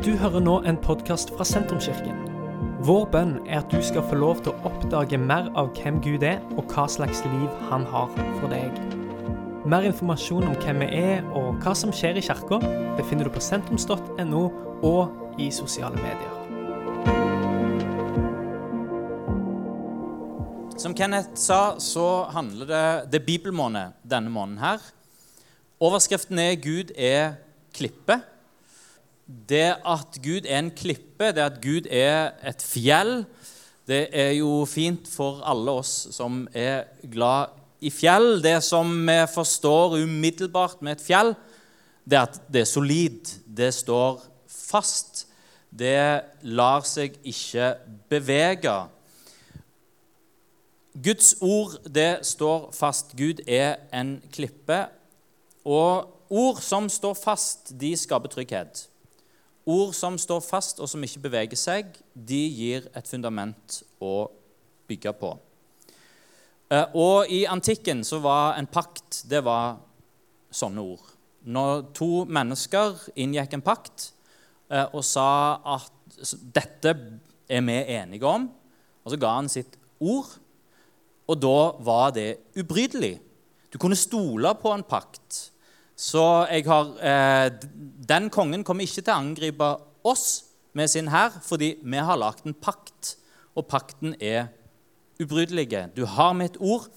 Du 0.00 0.14
hører 0.16 0.40
nå 0.40 0.54
en 0.64 0.78
podkast 0.80 1.28
fra 1.36 1.44
Sentrumskirken. 1.44 2.22
Vår 2.88 3.02
bønn 3.12 3.34
er 3.44 3.58
at 3.58 3.68
du 3.68 3.82
skal 3.84 4.06
få 4.08 4.16
lov 4.16 4.38
til 4.40 4.54
å 4.54 4.70
oppdage 4.70 5.18
mer 5.20 5.50
av 5.60 5.74
hvem 5.76 5.98
Gud 6.00 6.24
er, 6.24 6.38
og 6.56 6.72
hva 6.72 6.86
slags 6.88 7.20
liv 7.26 7.58
han 7.68 7.84
har 7.92 8.08
for 8.38 8.48
deg. 8.48 8.78
Mer 9.68 9.84
informasjon 9.90 10.48
om 10.48 10.56
hvem 10.62 10.80
vi 10.80 10.88
er 11.02 11.28
og 11.36 11.60
hva 11.60 11.74
som 11.76 11.92
skjer 11.92 12.16
i 12.16 12.24
kirka, 12.24 12.62
befinner 12.96 13.28
du 13.28 13.34
på 13.34 13.44
sentrums.no 13.44 14.42
og 14.88 15.36
i 15.36 15.50
sosiale 15.52 16.00
medier. 16.00 16.32
Som 20.80 20.96
Kenneth 20.96 21.36
sa, 21.36 21.76
så 21.76 22.08
handler 22.32 22.72
det 22.72 22.84
det 23.12 23.20
er 23.20 23.28
bibelmåned 23.28 24.00
denne 24.00 24.32
måneden 24.32 24.64
her. 24.64 24.80
Overskriften 25.76 26.40
er 26.40 26.56
'Gud 26.56 26.96
er 26.96 27.34
klippe'. 27.76 28.22
Det 29.30 29.76
at 29.86 30.18
Gud 30.22 30.46
er 30.48 30.58
en 30.58 30.72
klippe, 30.74 31.30
det 31.34 31.44
at 31.44 31.60
Gud 31.62 31.86
er 31.86 32.32
et 32.46 32.62
fjell, 32.62 33.24
det 33.86 34.08
er 34.14 34.32
jo 34.38 34.64
fint 34.70 35.08
for 35.10 35.40
alle 35.46 35.72
oss 35.80 35.92
som 36.14 36.44
er 36.54 36.84
glad 37.10 37.56
i 37.82 37.90
fjell. 37.90 38.38
Det 38.42 38.58
som 38.62 38.92
vi 39.06 39.18
forstår 39.32 39.98
umiddelbart 40.02 40.82
med 40.82 40.98
et 40.98 41.04
fjell, 41.04 41.34
det 42.04 42.18
er 42.18 42.28
at 42.28 42.38
det 42.50 42.62
er 42.62 42.70
solid. 42.70 43.34
Det 43.46 43.72
står 43.74 44.20
fast. 44.46 45.26
Det 45.70 46.22
lar 46.42 46.86
seg 46.86 47.18
ikke 47.22 47.74
bevege. 48.10 48.76
Guds 50.94 51.36
ord, 51.40 51.78
det 51.86 52.26
står 52.26 52.70
fast. 52.74 53.14
Gud 53.18 53.42
er 53.46 53.78
en 53.94 54.18
klippe. 54.34 54.84
Og 55.64 56.10
ord 56.30 56.62
som 56.62 56.88
står 56.90 57.14
fast, 57.18 57.74
de 57.80 57.94
skaper 57.98 58.32
trygghet. 58.32 58.89
Ord 59.70 59.94
som 59.96 60.18
står 60.18 60.42
fast 60.44 60.80
og 60.82 60.90
som 60.90 61.04
ikke 61.04 61.22
beveger 61.28 61.58
seg, 61.58 61.94
de 62.14 62.40
gir 62.50 62.88
et 62.96 63.08
fundament 63.08 63.80
å 64.02 64.30
bygge 64.90 65.12
på. 65.20 65.30
Eh, 66.70 66.86
og 66.98 67.30
I 67.30 67.44
antikken 67.50 68.02
så 68.06 68.20
var 68.22 68.58
en 68.58 68.68
pakt 68.70 69.24
det 69.30 69.42
var 69.46 69.78
sånne 70.54 70.82
ord. 70.82 71.06
Når 71.46 71.86
to 71.96 72.24
mennesker 72.28 72.98
inngikk 73.18 73.56
en 73.56 73.64
pakt 73.64 74.10
eh, 74.70 74.86
og 74.86 75.02
sa 75.06 75.58
at 75.78 76.24
dette 76.54 76.94
er 77.50 77.64
vi 77.66 77.78
enige 77.96 78.28
om, 78.28 78.46
og 79.00 79.12
så 79.12 79.18
ga 79.18 79.32
han 79.38 79.50
sitt 79.50 79.78
ord, 79.98 80.30
og 81.30 81.38
da 81.38 81.58
var 81.86 82.10
det 82.14 82.28
ubrytelig. 82.58 83.16
Du 83.70 83.78
kunne 83.78 83.98
stole 83.98 84.50
på 84.58 84.72
en 84.74 84.82
pakt. 84.86 85.50
Så 86.00 86.22
har, 86.48 86.86
eh, 87.04 87.50
den 88.08 88.30
kongen 88.32 88.64
kommer 88.64 88.86
ikke 88.86 89.02
til 89.02 89.12
å 89.12 89.18
angripe 89.20 89.68
oss 90.08 90.44
med 90.72 90.88
sin 90.88 91.10
hær, 91.12 91.34
fordi 91.44 91.74
vi 91.82 92.00
har 92.00 92.16
lagd 92.16 92.46
en 92.46 92.56
pakt, 92.56 93.16
og 93.54 93.68
pakten 93.68 94.14
er 94.16 94.48
ubrytelig. 95.20 95.90
Du 95.94 96.06
har 96.06 96.32
mitt 96.32 96.56
ord. 96.56 96.88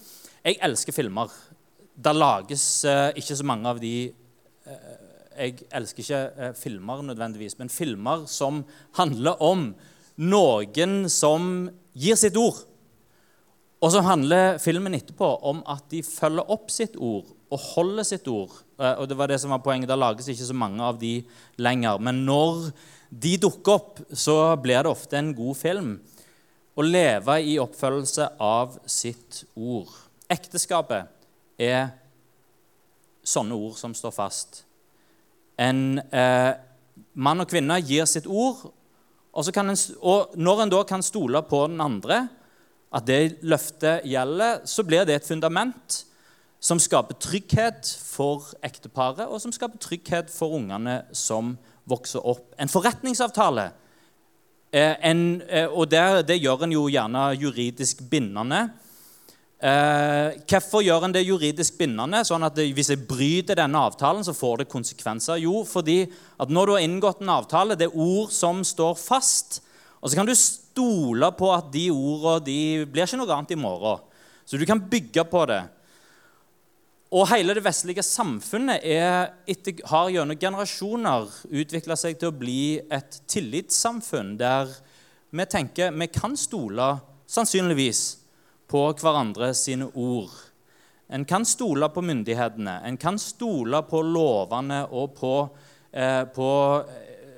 Jeg 0.44 0.56
elsker 0.62 0.96
filmer. 0.96 1.28
Det 1.94 2.14
lages 2.16 2.84
eh, 2.88 3.12
ikke 3.20 3.36
så 3.36 3.44
mange 3.44 3.68
av 3.68 3.80
de 3.82 3.94
eh, 4.08 4.94
Jeg 5.34 5.66
elsker 5.74 6.00
ikke 6.02 6.22
eh, 6.38 6.56
filmer 6.56 7.02
nødvendigvis, 7.02 7.58
men 7.58 7.68
filmer 7.68 8.24
som 8.30 8.64
handler 8.96 9.36
om 9.42 9.74
noen 10.16 11.08
som 11.10 11.68
gir 11.92 12.16
sitt 12.16 12.38
ord. 12.40 12.64
Og 13.82 13.92
så 13.92 14.00
handler 14.00 14.56
filmen 14.62 14.94
etterpå 14.96 15.34
om 15.44 15.60
at 15.68 15.90
de 15.90 16.00
følger 16.06 16.48
opp 16.48 16.70
sitt 16.72 16.96
ord 16.96 17.33
og 17.52 17.60
holder 17.74 18.06
sitt 18.06 18.28
ord. 18.30 18.52
Eh, 18.78 18.94
og 18.98 19.08
det 19.08 19.18
var 19.18 19.30
det 19.30 19.40
som 19.42 19.52
var 19.54 19.62
poenget. 19.64 19.90
Da 19.90 19.98
lages 19.98 20.28
ikke 20.30 20.48
så 20.48 20.56
mange 20.56 20.82
av 20.82 20.98
de 21.00 21.16
lenger. 21.60 22.00
Men 22.02 22.24
når 22.26 22.70
de 23.10 23.36
dukker 23.42 23.76
opp, 23.76 24.02
så 24.10 24.56
blir 24.60 24.82
det 24.82 24.92
ofte 24.92 25.18
en 25.18 25.32
god 25.36 25.58
film. 25.58 25.90
Å 26.74 26.82
leve 26.82 27.38
i 27.46 27.58
oppfølgelse 27.62 28.32
av 28.42 28.78
sitt 28.90 29.44
ord. 29.54 29.92
Ekteskapet 30.32 31.10
er 31.60 31.92
sånne 33.24 33.56
ord 33.56 33.76
som 33.78 33.94
står 33.96 34.14
fast. 34.14 34.64
En 35.60 36.00
eh, 36.10 36.52
mann 37.14 37.44
og 37.44 37.50
kvinne 37.50 37.78
gir 37.84 38.08
sitt 38.10 38.26
ord, 38.26 38.64
og, 39.34 39.48
en, 39.58 39.74
og 40.02 40.34
når 40.38 40.62
en 40.62 40.72
da 40.72 40.80
kan 40.86 41.02
stole 41.02 41.40
på 41.46 41.64
den 41.70 41.80
andre, 41.82 42.24
at 42.94 43.06
det 43.06 43.42
løftet 43.42 44.04
gjelder, 44.06 44.62
så 44.70 44.84
blir 44.86 45.06
det 45.06 45.16
et 45.18 45.26
fundament 45.26 46.04
som 46.64 46.80
skaper 46.80 47.18
trygghet 47.20 47.88
for 48.00 48.54
ekteparet, 48.64 49.26
og 49.28 49.40
som 49.42 49.52
skaper 49.52 49.80
trygghet 49.82 50.30
for 50.32 50.56
ungene 50.56 51.02
som 51.12 51.58
vokser 51.88 52.24
opp. 52.24 52.54
En 52.56 52.72
forretningsavtale, 52.72 53.66
eh, 54.72 54.94
en, 55.10 55.42
eh, 55.42 55.68
og 55.68 55.90
det, 55.90 56.26
det 56.28 56.40
gjør 56.40 56.64
en 56.64 56.72
jo 56.72 56.86
gjerne 56.88 57.26
juridisk 57.36 58.00
bindende. 58.08 58.70
Eh, 59.60 60.40
hvorfor 60.48 60.80
gjør 60.84 61.04
en 61.04 61.12
det 61.12 61.26
juridisk 61.26 61.76
bindende? 61.78 62.24
sånn 62.24 62.44
at 62.44 62.56
det, 62.56 62.72
Hvis 62.72 62.90
jeg 62.92 63.06
bryter 63.08 63.60
denne 63.60 63.84
avtalen, 63.84 64.24
så 64.24 64.32
får 64.32 64.58
det 64.64 64.72
konsekvenser. 64.72 65.44
Jo, 65.44 65.64
fordi 65.64 66.10
at 66.40 66.48
når 66.48 66.66
du 66.66 66.72
har 66.72 66.80
inngått 66.80 67.20
en 67.20 67.28
avtale, 67.28 67.76
det 67.76 67.90
er 67.90 67.96
ord 67.96 68.32
som 68.32 68.64
står 68.64 68.96
fast. 68.96 69.60
Og 70.00 70.10
så 70.10 70.16
kan 70.16 70.26
du 70.26 70.34
stole 70.34 71.30
på 71.32 71.52
at 71.52 71.70
de 71.72 71.90
ordene 71.90 72.44
de 72.44 72.84
blir 72.84 73.04
ikke 73.04 73.20
noe 73.20 73.36
annet 73.36 73.52
i 73.52 73.60
morgen. 73.60 74.00
Så 74.44 74.58
du 74.60 74.64
kan 74.64 74.80
bygge 74.80 75.24
på 75.24 75.46
det. 75.48 75.62
Og 77.14 77.28
hele 77.30 77.54
det 77.54 77.62
vestlige 77.62 78.02
samfunnet 78.02 78.82
er, 78.82 79.28
har 79.86 80.08
gjennom 80.10 80.38
generasjoner 80.40 81.28
utvikla 81.46 81.94
seg 81.98 82.18
til 82.18 82.32
å 82.32 82.34
bli 82.34 82.80
et 82.90 83.20
tillitssamfunn 83.30 84.32
der 84.40 84.72
vi 85.34 85.46
tenker 85.50 85.94
vi 85.94 86.08
kan 86.10 86.34
stole 86.38 86.88
sannsynligvis 87.30 88.02
på 88.70 88.82
hverandre 88.98 89.52
sine 89.54 89.86
ord. 89.94 90.32
En 91.06 91.22
kan 91.28 91.46
stole 91.46 91.86
på 91.94 92.02
myndighetene, 92.02 92.80
en 92.82 92.98
kan 92.98 93.18
stole 93.22 93.84
på 93.86 94.02
lovene 94.02 94.80
og 94.90 95.14
på, 95.14 95.34
eh, 95.92 96.24
på, 96.24 96.50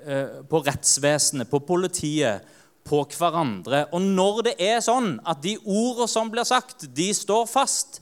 eh, 0.06 0.40
på 0.48 0.62
rettsvesenet, 0.64 1.50
på 1.50 1.60
politiet, 1.60 2.40
på 2.84 3.04
hverandre. 3.18 3.88
Og 3.92 4.00
når 4.00 4.42
det 4.42 4.56
er 4.58 4.80
sånn 4.80 5.18
at 5.26 5.42
de 5.42 5.58
ordene 5.58 6.08
som 6.08 6.30
blir 6.30 6.44
sagt, 6.44 6.86
de 6.94 7.12
står 7.12 7.46
fast, 7.50 8.00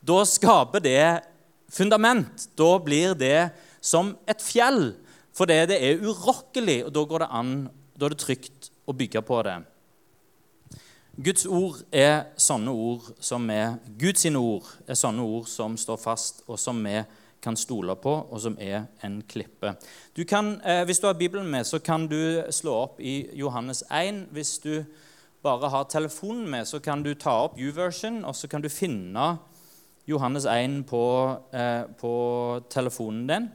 da 0.00 0.22
skaper 0.26 0.82
det 0.84 1.04
fundament. 1.70 2.48
Da 2.58 2.78
blir 2.82 3.14
det 3.18 3.50
som 3.80 4.14
et 4.28 4.42
fjell, 4.42 4.94
fordi 5.36 5.58
det 5.70 5.78
er 5.80 6.02
urokkelig, 6.04 6.84
og 6.86 6.94
da 6.94 7.04
går 7.08 7.24
det 7.24 7.30
an, 7.40 7.52
da 7.96 8.08
er 8.08 8.14
det 8.14 8.22
trygt 8.24 8.70
å 8.88 8.96
bygge 8.96 9.22
på 9.24 9.42
det. 9.46 9.60
Guds 11.20 11.44
ord 11.46 11.80
er 11.92 12.30
sånne 12.40 12.72
ord 12.72 13.10
som 13.20 13.48
er 13.52 13.74
Guds 14.00 14.24
ord 14.30 14.68
er 14.86 14.96
sånne 14.96 15.24
ord 15.24 15.48
som 15.50 15.76
står 15.76 15.98
fast, 16.00 16.44
og 16.48 16.58
som 16.58 16.78
vi 16.84 17.02
kan 17.40 17.56
stole 17.56 17.96
på, 17.96 18.12
og 18.30 18.40
som 18.40 18.56
er 18.60 18.86
en 19.04 19.20
klippe. 19.28 19.74
Du 20.16 20.24
kan, 20.24 20.60
eh, 20.60 20.84
hvis 20.84 21.00
du 21.00 21.06
har 21.06 21.14
Bibelen 21.14 21.48
med, 21.50 21.66
så 21.66 21.78
kan 21.82 22.06
du 22.06 22.44
slå 22.50 22.74
opp 22.82 23.00
i 23.00 23.30
Johannes 23.34 23.82
1. 23.90 24.26
Hvis 24.30 24.58
du 24.58 24.84
bare 25.42 25.68
har 25.68 25.84
telefonen 25.84 26.48
med, 26.48 26.68
så 26.68 26.78
kan 26.82 27.02
du 27.02 27.14
ta 27.14 27.30
opp 27.44 27.58
U-version, 27.58 28.24
og 28.24 28.36
så 28.36 28.48
kan 28.48 28.60
du 28.60 28.68
finne 28.68 29.38
Johannes 30.10 30.44
1 30.44 30.82
på, 30.86 31.02
eh, 31.54 31.84
på 31.98 32.12
telefonen 32.70 33.26
din. 33.28 33.48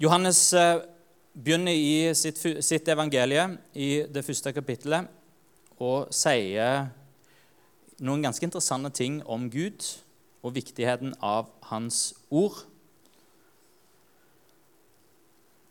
Johannes 0.00 0.52
eh, 0.52 0.80
begynner 1.34 1.72
i 1.72 2.14
sitt, 2.14 2.40
sitt 2.64 2.88
evangelie 2.88 3.44
i 3.74 3.90
det 4.10 4.24
første 4.26 4.52
kapittelet 4.56 5.06
og 5.80 6.10
sier 6.12 6.88
noen 8.00 8.24
ganske 8.24 8.44
interessante 8.48 8.90
ting 8.96 9.20
om 9.28 9.46
Gud 9.52 9.84
og 10.42 10.56
viktigheten 10.56 11.12
av 11.20 11.52
hans 11.68 12.14
ord. 12.30 12.64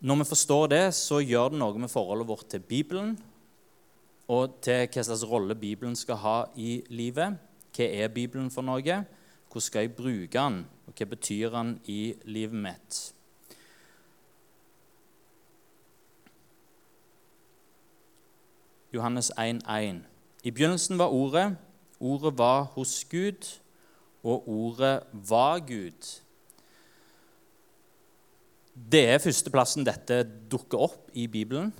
Når 0.00 0.22
vi 0.22 0.30
forstår 0.30 0.70
det, 0.72 0.84
så 0.96 1.18
gjør 1.20 1.52
det 1.52 1.60
noe 1.60 1.82
med 1.82 1.92
forholdet 1.92 2.30
vårt 2.30 2.48
til 2.54 2.62
Bibelen 2.64 3.18
og 4.30 4.60
til 4.62 4.86
hva 4.86 5.02
slags 5.02 5.24
rolle 5.26 5.56
Bibelen 5.58 5.96
skal 5.98 6.20
ha 6.22 6.36
i 6.54 6.82
livet. 6.94 7.38
Hva 7.74 7.86
er 7.86 8.12
Bibelen 8.14 8.50
for 8.54 8.62
noe? 8.62 9.00
Hvordan 9.50 9.64
skal 9.66 9.86
jeg 9.86 9.96
bruke 9.96 10.38
den, 10.38 10.60
og 10.86 10.94
hva 10.94 11.06
betyr 11.10 11.50
den 11.50 11.72
i 11.90 12.14
livet 12.30 12.54
mitt? 12.54 13.00
Johannes 18.94 19.32
1,1. 19.38 20.00
I 20.44 20.50
begynnelsen 20.50 20.98
var 20.98 21.10
Ordet. 21.10 21.56
Ordet 22.00 22.38
var 22.38 22.62
hos 22.74 23.04
Gud, 23.10 23.58
og 24.22 24.48
Ordet 24.48 25.02
var 25.12 25.58
Gud. 25.58 26.06
Det 28.74 29.08
er 29.10 29.18
førsteplassen 29.18 29.86
dette 29.86 30.22
dukker 30.50 30.86
opp 30.86 31.10
i 31.14 31.26
Bibelen 31.26 31.74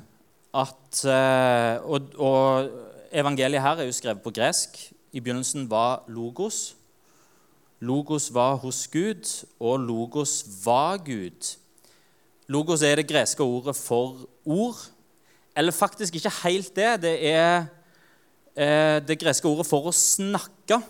at 0.54 1.04
eh, 1.06 1.84
og, 1.86 2.10
og, 2.18 2.70
evangeliet 3.12 3.62
her 3.62 3.82
er 3.82 3.88
jo 3.88 3.94
skrevet 3.94 4.22
på 4.22 4.32
gresk. 4.34 4.78
I 5.12 5.20
begynnelsen 5.20 5.70
var 5.70 6.04
logos. 6.08 6.76
Logos 7.80 8.28
var 8.34 8.54
hos 8.62 8.86
Gud, 8.88 9.46
og 9.60 9.80
logos 9.80 10.44
var 10.64 10.98
Gud. 11.02 11.56
Logos 12.46 12.82
er 12.82 13.00
det 13.00 13.08
greske 13.08 13.42
ordet 13.42 13.76
for 13.76 14.26
ord. 14.44 14.78
Eller 15.56 15.72
faktisk 15.72 16.14
ikke 16.14 16.32
helt 16.44 16.76
det. 16.76 17.02
Det 17.02 17.14
er 17.26 17.66
eh, 18.56 18.98
det 19.06 19.18
greske 19.18 19.48
ordet 19.48 19.66
for 19.66 19.90
å 19.90 19.94
snakke. 19.94 20.80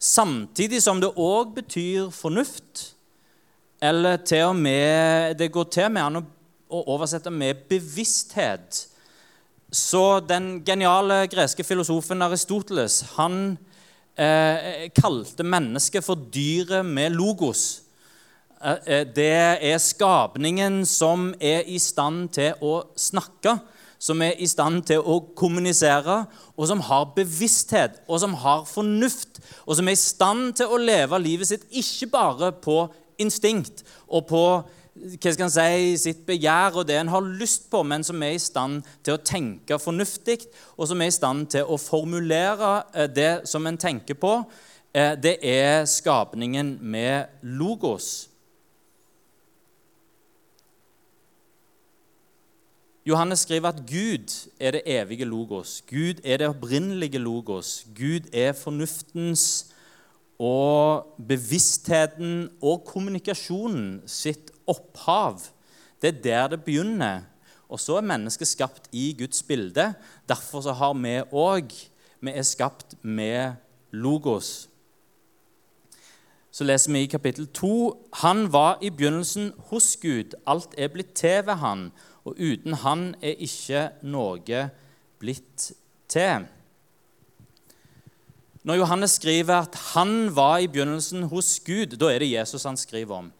Samtidig 0.00 0.80
som 0.82 1.00
det 1.00 1.12
òg 1.16 1.54
betyr 1.60 2.08
fornuft. 2.12 2.94
Eller 3.80 4.16
til 4.16 4.44
og 4.44 4.56
med 4.56 5.38
Det 5.38 5.52
går 5.52 5.64
til 5.72 5.88
med 5.92 6.02
an 6.02 6.20
å, 6.20 6.24
å 6.70 6.84
oversette 6.94 7.30
med 7.34 7.66
bevissthet. 7.70 8.86
Så 9.70 10.20
den 10.26 10.62
geniale 10.66 11.26
greske 11.30 11.64
filosofen 11.66 12.22
Aristoteles 12.26 13.02
han 13.16 13.58
eh, 14.18 14.88
kalte 14.96 15.46
mennesket 15.46 16.04
for 16.06 16.18
dyret 16.34 16.86
med 16.86 17.14
logos. 17.14 17.82
Eh, 18.60 18.78
eh, 18.86 19.04
det 19.06 19.30
er 19.70 19.78
skapningen 19.78 20.82
som 20.86 21.30
er 21.40 21.68
i 21.70 21.78
stand 21.78 22.32
til 22.34 22.58
å 22.60 22.80
snakke, 22.98 23.58
som 24.00 24.22
er 24.24 24.40
i 24.40 24.48
stand 24.48 24.82
til 24.88 25.04
å 25.04 25.20
kommunisere, 25.36 26.24
og 26.56 26.66
som 26.68 26.82
har 26.84 27.12
bevissthet 27.16 28.00
og 28.08 28.20
som 28.22 28.34
har 28.42 28.64
fornuft, 28.68 29.42
og 29.66 29.76
som 29.76 29.88
er 29.88 29.96
i 29.96 30.02
stand 30.02 30.54
til 30.60 30.72
å 30.72 30.80
leve 30.80 31.20
livet 31.20 31.52
sitt 31.52 31.66
ikke 31.70 32.10
bare 32.12 32.52
på 32.52 32.82
instinkt 33.20 33.84
og 34.08 34.26
på 34.28 34.44
hva 35.00 35.32
skal 35.32 35.46
en 35.46 35.52
si, 35.52 35.96
sitt 36.00 36.24
begjær 36.28 36.76
og 36.76 36.88
det 36.88 36.98
en 37.00 37.12
har 37.12 37.28
lyst 37.40 37.70
på, 37.72 37.82
men 37.82 38.04
som 38.04 38.20
er 38.22 38.34
i 38.36 38.42
stand 38.42 38.82
til 39.06 39.16
å 39.16 39.22
tenke 39.24 39.78
fornuftig, 39.80 40.42
og 40.76 40.90
som 40.90 41.00
er 41.00 41.08
i 41.08 41.14
stand 41.14 41.46
til 41.54 41.64
å 41.64 41.78
formulere 41.80 42.72
eh, 42.92 43.08
det 43.08 43.30
som 43.48 43.66
en 43.66 43.80
tenker 43.80 44.18
på. 44.20 44.34
Eh, 44.92 45.14
det 45.16 45.38
er 45.46 45.86
skapningen 45.88 46.76
med 46.82 47.32
logos. 47.40 48.28
Johannes 53.08 53.46
skriver 53.46 53.72
at 53.72 53.82
Gud 53.88 54.28
er 54.60 54.76
det 54.76 54.82
evige 54.84 55.24
logos. 55.24 55.80
Gud 55.88 56.20
er 56.24 56.36
det 56.42 56.50
opprinnelige 56.52 57.18
logos. 57.18 57.86
Gud 57.96 58.28
er 58.32 58.52
fornuftens 58.52 59.72
og 60.40 61.08
bevisstheten 61.28 62.48
og 62.64 62.84
kommunikasjonen 62.88 64.00
sitt 64.08 64.52
opphav. 64.70 65.42
Det 66.00 66.14
er 66.14 66.22
der 66.22 66.54
det 66.54 66.64
begynner. 66.64 67.26
Og 67.70 67.80
så 67.80 67.98
er 68.00 68.06
mennesket 68.06 68.48
skapt 68.48 68.88
i 68.92 69.12
Guds 69.18 69.42
bilde. 69.46 69.92
Derfor 70.28 70.64
så 70.64 70.72
har 70.72 70.94
vi 70.94 71.20
òg 71.32 71.74
Vi 72.20 72.30
er 72.30 72.42
skapt 72.42 72.94
med 73.02 73.54
logos. 73.92 74.68
Så 76.50 76.64
leser 76.64 76.92
vi 76.92 77.02
i 77.02 77.06
kapittel 77.06 77.46
2.: 77.46 78.08
Han 78.12 78.52
var 78.52 78.78
i 78.82 78.90
begynnelsen 78.90 79.52
hos 79.70 79.96
Gud. 79.96 80.34
Alt 80.46 80.74
er 80.78 80.88
blitt 80.88 81.14
til 81.14 81.46
ved 81.46 81.54
han, 81.54 81.92
og 82.24 82.36
uten 82.36 82.74
han 82.74 83.14
er 83.22 83.40
ikke 83.40 83.88
noe 84.02 84.70
blitt 85.18 85.72
til. 86.08 86.46
Når 88.62 88.74
Johannes 88.74 89.10
skriver 89.16 89.54
at 89.62 89.74
han 89.94 90.36
var 90.36 90.58
i 90.58 90.66
begynnelsen 90.66 91.22
hos 91.22 91.60
Gud, 91.64 91.96
da 91.96 92.10
er 92.12 92.18
det 92.18 92.32
Jesus 92.32 92.66
han 92.68 92.76
skriver 92.76 93.16
om. 93.16 93.32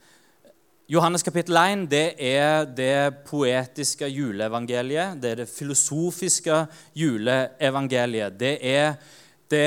Johannes 0.90 1.22
kapittel 1.22 1.54
1 1.54 1.84
det 1.86 2.06
er 2.18 2.64
det 2.74 3.20
poetiske 3.28 4.08
juleevangeliet. 4.10 5.20
Det 5.22 5.28
er 5.30 5.36
det 5.38 5.46
filosofiske 5.46 6.64
juleevangeliet. 6.98 8.34
Det 8.34 8.56
er, 8.58 8.96
det, 9.46 9.60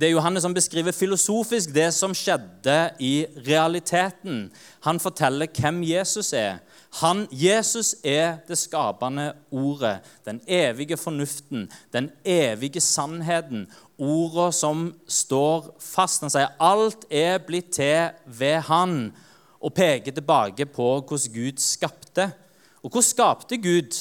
det 0.00 0.06
er 0.06 0.14
Johannes 0.14 0.46
som 0.46 0.54
beskriver 0.56 0.96
filosofisk 0.96 1.74
det 1.74 1.90
som 1.92 2.14
skjedde 2.16 2.76
i 3.04 3.26
realiteten. 3.44 4.46
Han 4.86 5.00
forteller 5.00 5.50
hvem 5.52 5.82
Jesus 5.84 6.32
er. 6.32 6.62
Han, 7.02 7.26
Jesus 7.28 7.90
er 8.00 8.38
det 8.48 8.56
skapende 8.56 9.34
ordet, 9.50 9.98
den 10.24 10.40
evige 10.48 10.96
fornuften, 10.96 11.66
den 11.92 12.08
evige 12.24 12.80
sannheten. 12.80 13.66
Ordene 13.98 14.56
som 14.56 14.88
står 15.04 15.68
fast. 15.84 16.24
Han 16.24 16.32
sier 16.32 16.56
alt 16.56 17.04
er 17.12 17.36
blitt 17.44 17.74
til 17.76 18.08
ved 18.24 18.64
Han 18.70 19.12
og 19.62 19.74
peker 19.74 20.12
tilbake 20.12 20.66
på 20.66 20.88
hvordan 21.00 21.34
Gud 21.34 21.62
skapte. 21.62 22.32
Og 22.82 22.90
hvordan 22.90 23.06
skapte 23.06 23.58
Gud? 23.62 23.94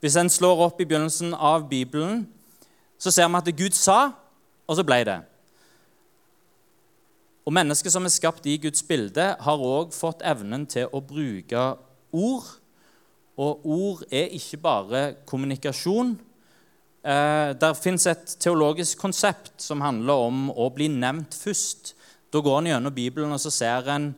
Hvis 0.00 0.16
en 0.16 0.30
slår 0.30 0.66
opp 0.66 0.80
i 0.80 0.86
begynnelsen 0.86 1.34
av 1.34 1.68
Bibelen, 1.68 2.26
så 2.98 3.10
ser 3.10 3.28
vi 3.28 3.40
at 3.40 3.56
Gud 3.56 3.74
sa, 3.74 4.12
og 4.66 4.76
så 4.76 4.84
ble 4.86 5.00
det. 5.08 5.20
Og 7.44 7.52
mennesker 7.52 7.92
som 7.92 8.06
er 8.06 8.12
skapt 8.12 8.46
i 8.48 8.56
Guds 8.60 8.84
bilde, 8.86 9.24
har 9.40 9.64
òg 9.64 9.92
fått 9.92 10.22
evnen 10.24 10.64
til 10.70 10.88
å 10.92 11.02
bruke 11.04 11.64
ord. 12.12 12.46
Og 13.36 13.66
ord 13.66 14.04
er 14.14 14.32
ikke 14.32 14.60
bare 14.62 15.02
kommunikasjon. 15.28 16.14
Eh, 17.04 17.50
der 17.60 17.76
fins 17.76 18.06
et 18.08 18.36
teologisk 18.40 19.02
konsept 19.02 19.60
som 19.60 19.82
handler 19.84 20.28
om 20.30 20.46
å 20.50 20.70
bli 20.72 20.88
nevnt 20.88 21.36
først. 21.36 21.92
Da 22.32 22.40
går 22.40 22.62
en 22.62 22.70
gjennom 22.72 22.94
Bibelen 22.94 23.34
og 23.34 23.42
så 23.42 23.52
ser 23.52 23.90
en 23.92 24.14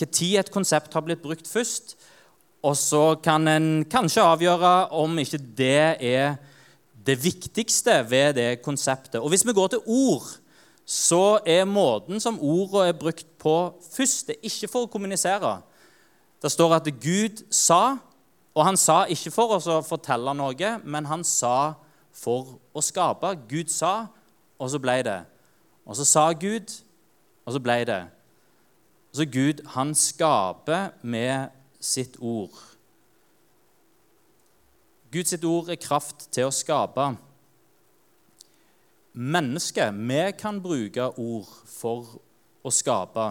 når 0.00 0.40
et 0.40 0.50
konsept 0.52 0.92
har 0.92 1.04
blitt 1.04 1.22
brukt 1.22 1.48
først. 1.48 1.96
Og 2.62 2.76
så 2.76 3.16
kan 3.22 3.46
en 3.48 3.84
kanskje 3.84 4.24
avgjøre 4.24 4.88
om 4.96 5.18
ikke 5.18 5.38
det 5.38 5.96
er 6.02 6.36
det 7.06 7.16
viktigste 7.22 8.10
ved 8.10 8.34
det 8.34 8.62
konseptet. 8.62 9.20
Og 9.20 9.28
hvis 9.28 9.46
vi 9.46 9.54
går 9.54 9.68
til 9.68 9.84
ord, 9.86 10.26
så 10.86 11.38
er 11.46 11.64
måten 11.64 12.20
som 12.22 12.38
ordene 12.40 12.88
er 12.88 12.98
brukt 12.98 13.26
på 13.38 13.74
først, 13.92 14.26
det 14.26 14.36
er 14.36 14.46
ikke 14.50 14.70
for 14.70 14.86
å 14.86 14.90
kommunisere. 14.90 15.56
Det 16.42 16.50
står 16.52 16.76
at 16.76 16.90
Gud 17.02 17.42
sa, 17.50 17.96
og 18.54 18.64
han 18.64 18.78
sa 18.78 19.04
ikke 19.10 19.32
for 19.34 19.56
å 19.56 19.80
fortelle 19.86 20.34
noe, 20.34 20.72
men 20.84 21.08
han 21.10 21.24
sa 21.26 21.74
for 22.14 22.56
å 22.74 22.82
skape. 22.82 23.34
Gud 23.50 23.70
sa, 23.72 24.06
og 24.58 24.70
så 24.72 24.80
ble 24.80 25.00
det. 25.06 25.20
Og 25.86 25.98
så 25.98 26.06
sa 26.08 26.30
Gud, 26.32 26.70
og 27.46 27.54
så 27.54 27.62
ble 27.62 27.80
det. 27.86 28.02
Så 29.16 29.24
Gud, 29.32 29.62
han 29.72 29.94
skaper 29.96 30.90
med 31.00 31.48
sitt 31.80 32.18
ord. 32.20 32.52
Guds 35.12 35.32
ord 35.40 35.70
er 35.72 35.78
kraft 35.80 36.26
til 36.36 36.50
å 36.50 36.52
skape. 36.52 37.06
Mennesket, 39.16 39.96
vi 39.96 40.20
kan 40.36 40.58
bruke 40.60 41.06
ord 41.16 41.48
for 41.70 42.18
å 42.60 42.74
skape. 42.74 43.30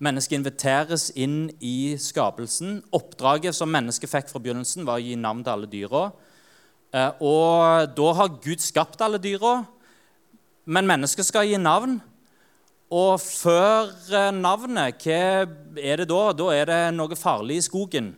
Mennesket 0.00 0.38
inviteres 0.38 1.10
inn 1.20 1.50
i 1.60 1.98
skapelsen. 2.00 2.80
Oppdraget 2.96 3.58
som 3.58 3.68
mennesket 3.68 4.08
fikk 4.08 4.32
fra 4.32 4.40
begynnelsen, 4.40 4.88
var 4.88 5.02
å 5.02 5.04
gi 5.04 5.20
navn 5.20 5.44
til 5.44 5.52
alle 5.58 5.68
dyra. 5.68 6.06
Eh, 6.96 7.12
og 7.20 7.92
da 7.92 8.08
har 8.22 8.40
Gud 8.40 8.64
skapt 8.64 9.04
alle 9.04 9.20
dyra, 9.20 9.58
men 10.64 10.88
mennesket 10.88 11.28
skal 11.28 11.50
gi 11.50 11.60
navn. 11.60 12.00
Og 12.92 13.16
før 13.20 13.88
eh, 14.12 14.30
navnet, 14.36 15.00
hva 15.00 15.46
er 15.80 16.02
det 16.02 16.08
da? 16.10 16.22
Da 16.36 16.50
er 16.52 16.68
det 16.68 16.80
noe 16.96 17.16
farlig 17.16 17.62
i 17.62 17.64
skogen. 17.64 18.10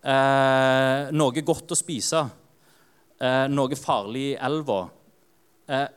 Eh, 0.00 1.10
noe 1.10 1.42
godt 1.44 1.74
å 1.74 1.78
spise. 1.78 2.22
Eh, 3.20 3.46
noe 3.50 3.76
farlig 3.76 4.30
i 4.30 4.36
elva. 4.38 4.84
Eh, 5.68 5.88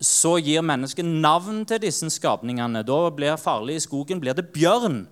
så 0.00 0.34
gir 0.42 0.64
mennesket 0.64 1.06
navn 1.06 1.62
til 1.68 1.82
disse 1.84 2.08
skapningene. 2.16 2.82
Da 2.82 2.98
blir 3.14 3.36
farlig 3.38 3.78
i 3.78 3.84
skogen 3.84 4.20
blir 4.20 4.34
det 4.34 4.48
bjørn. 4.52 5.04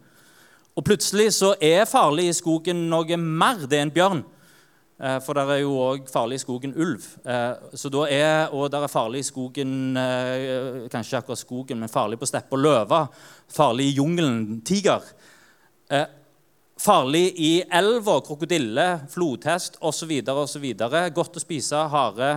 Og 0.73 0.85
plutselig 0.89 1.35
så 1.37 1.53
er 1.61 1.85
farlig 1.87 2.31
i 2.31 2.37
skogen 2.37 2.89
noe 2.91 3.17
mer. 3.21 3.67
Det 3.69 3.79
er 3.79 3.87
en 3.87 3.95
bjørn. 3.95 4.25
Eh, 5.03 5.19
for 5.25 5.35
det 5.35 5.43
er 5.51 5.63
jo 5.65 5.75
òg 5.83 6.07
farlig 6.13 6.39
i 6.39 6.43
skogen 6.45 6.75
ulv. 6.79 7.07
Eh, 7.27 7.75
så 7.75 7.91
da 7.91 8.05
er, 8.07 8.53
og 8.55 8.69
det 8.71 8.79
er 8.79 8.93
farlig 8.93 9.25
i 9.25 9.27
skogen 9.27 9.97
eh, 9.99 10.85
Kanskje 10.93 11.19
akkurat 11.19 11.41
skogen, 11.41 11.81
men 11.83 11.91
farlig 11.91 12.21
på 12.21 12.29
steppe 12.31 12.55
og 12.55 12.63
løve. 12.63 13.01
Farlig 13.51 13.89
i 13.91 13.97
jungelen 13.97 14.61
tiger. 14.67 15.03
Farlig 16.83 17.25
i 17.37 17.51
elva 17.69 18.15
krokodille, 18.25 18.87
flodhest 19.11 19.77
osv. 19.85 20.13
osv. 20.33 20.65
Godt 21.15 21.37
å 21.37 21.43
spise 21.43 21.83
hare, 21.93 22.31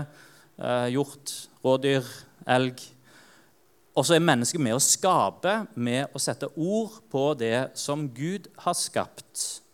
hjort, 0.91 1.31
rådyr, 1.63 2.10
elg. 2.57 2.84
Og 3.95 4.03
så 4.03 4.17
er 4.17 4.25
mennesket 4.27 4.62
med 4.62 4.75
å 4.75 4.84
skape, 4.84 5.62
med 5.79 6.12
å 6.12 6.22
sette 6.22 6.51
ord 6.51 7.00
på 7.10 7.29
det 7.39 7.69
som 7.79 8.10
Gud 8.12 8.51
har 8.65 8.75
skapt. 8.75 9.64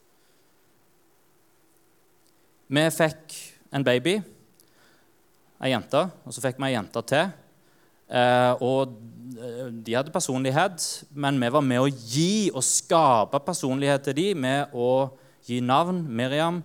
Vi 2.71 2.83
fikk 2.95 3.33
en 3.75 3.83
baby, 3.83 4.13
ei 5.59 5.73
jente, 5.73 6.05
og 6.23 6.31
så 6.31 6.43
fikk 6.43 6.59
vi 6.61 6.69
ei 6.69 6.75
jente 6.77 7.01
til. 7.03 7.33
Eh, 8.11 8.63
og 8.63 8.93
eh, 9.35 9.65
de 9.75 9.95
hadde 9.97 10.13
personlighet, 10.13 10.85
men 11.11 11.39
vi 11.41 11.49
var 11.51 11.65
med 11.67 11.83
å 11.83 11.89
gi 11.91 12.47
og 12.53 12.63
skape 12.63 13.41
personlighet 13.43 14.07
til 14.07 14.15
dem 14.21 14.39
med 14.45 14.71
å 14.71 15.11
gi 15.47 15.59
navn. 15.59 15.99
Miriam 16.07 16.61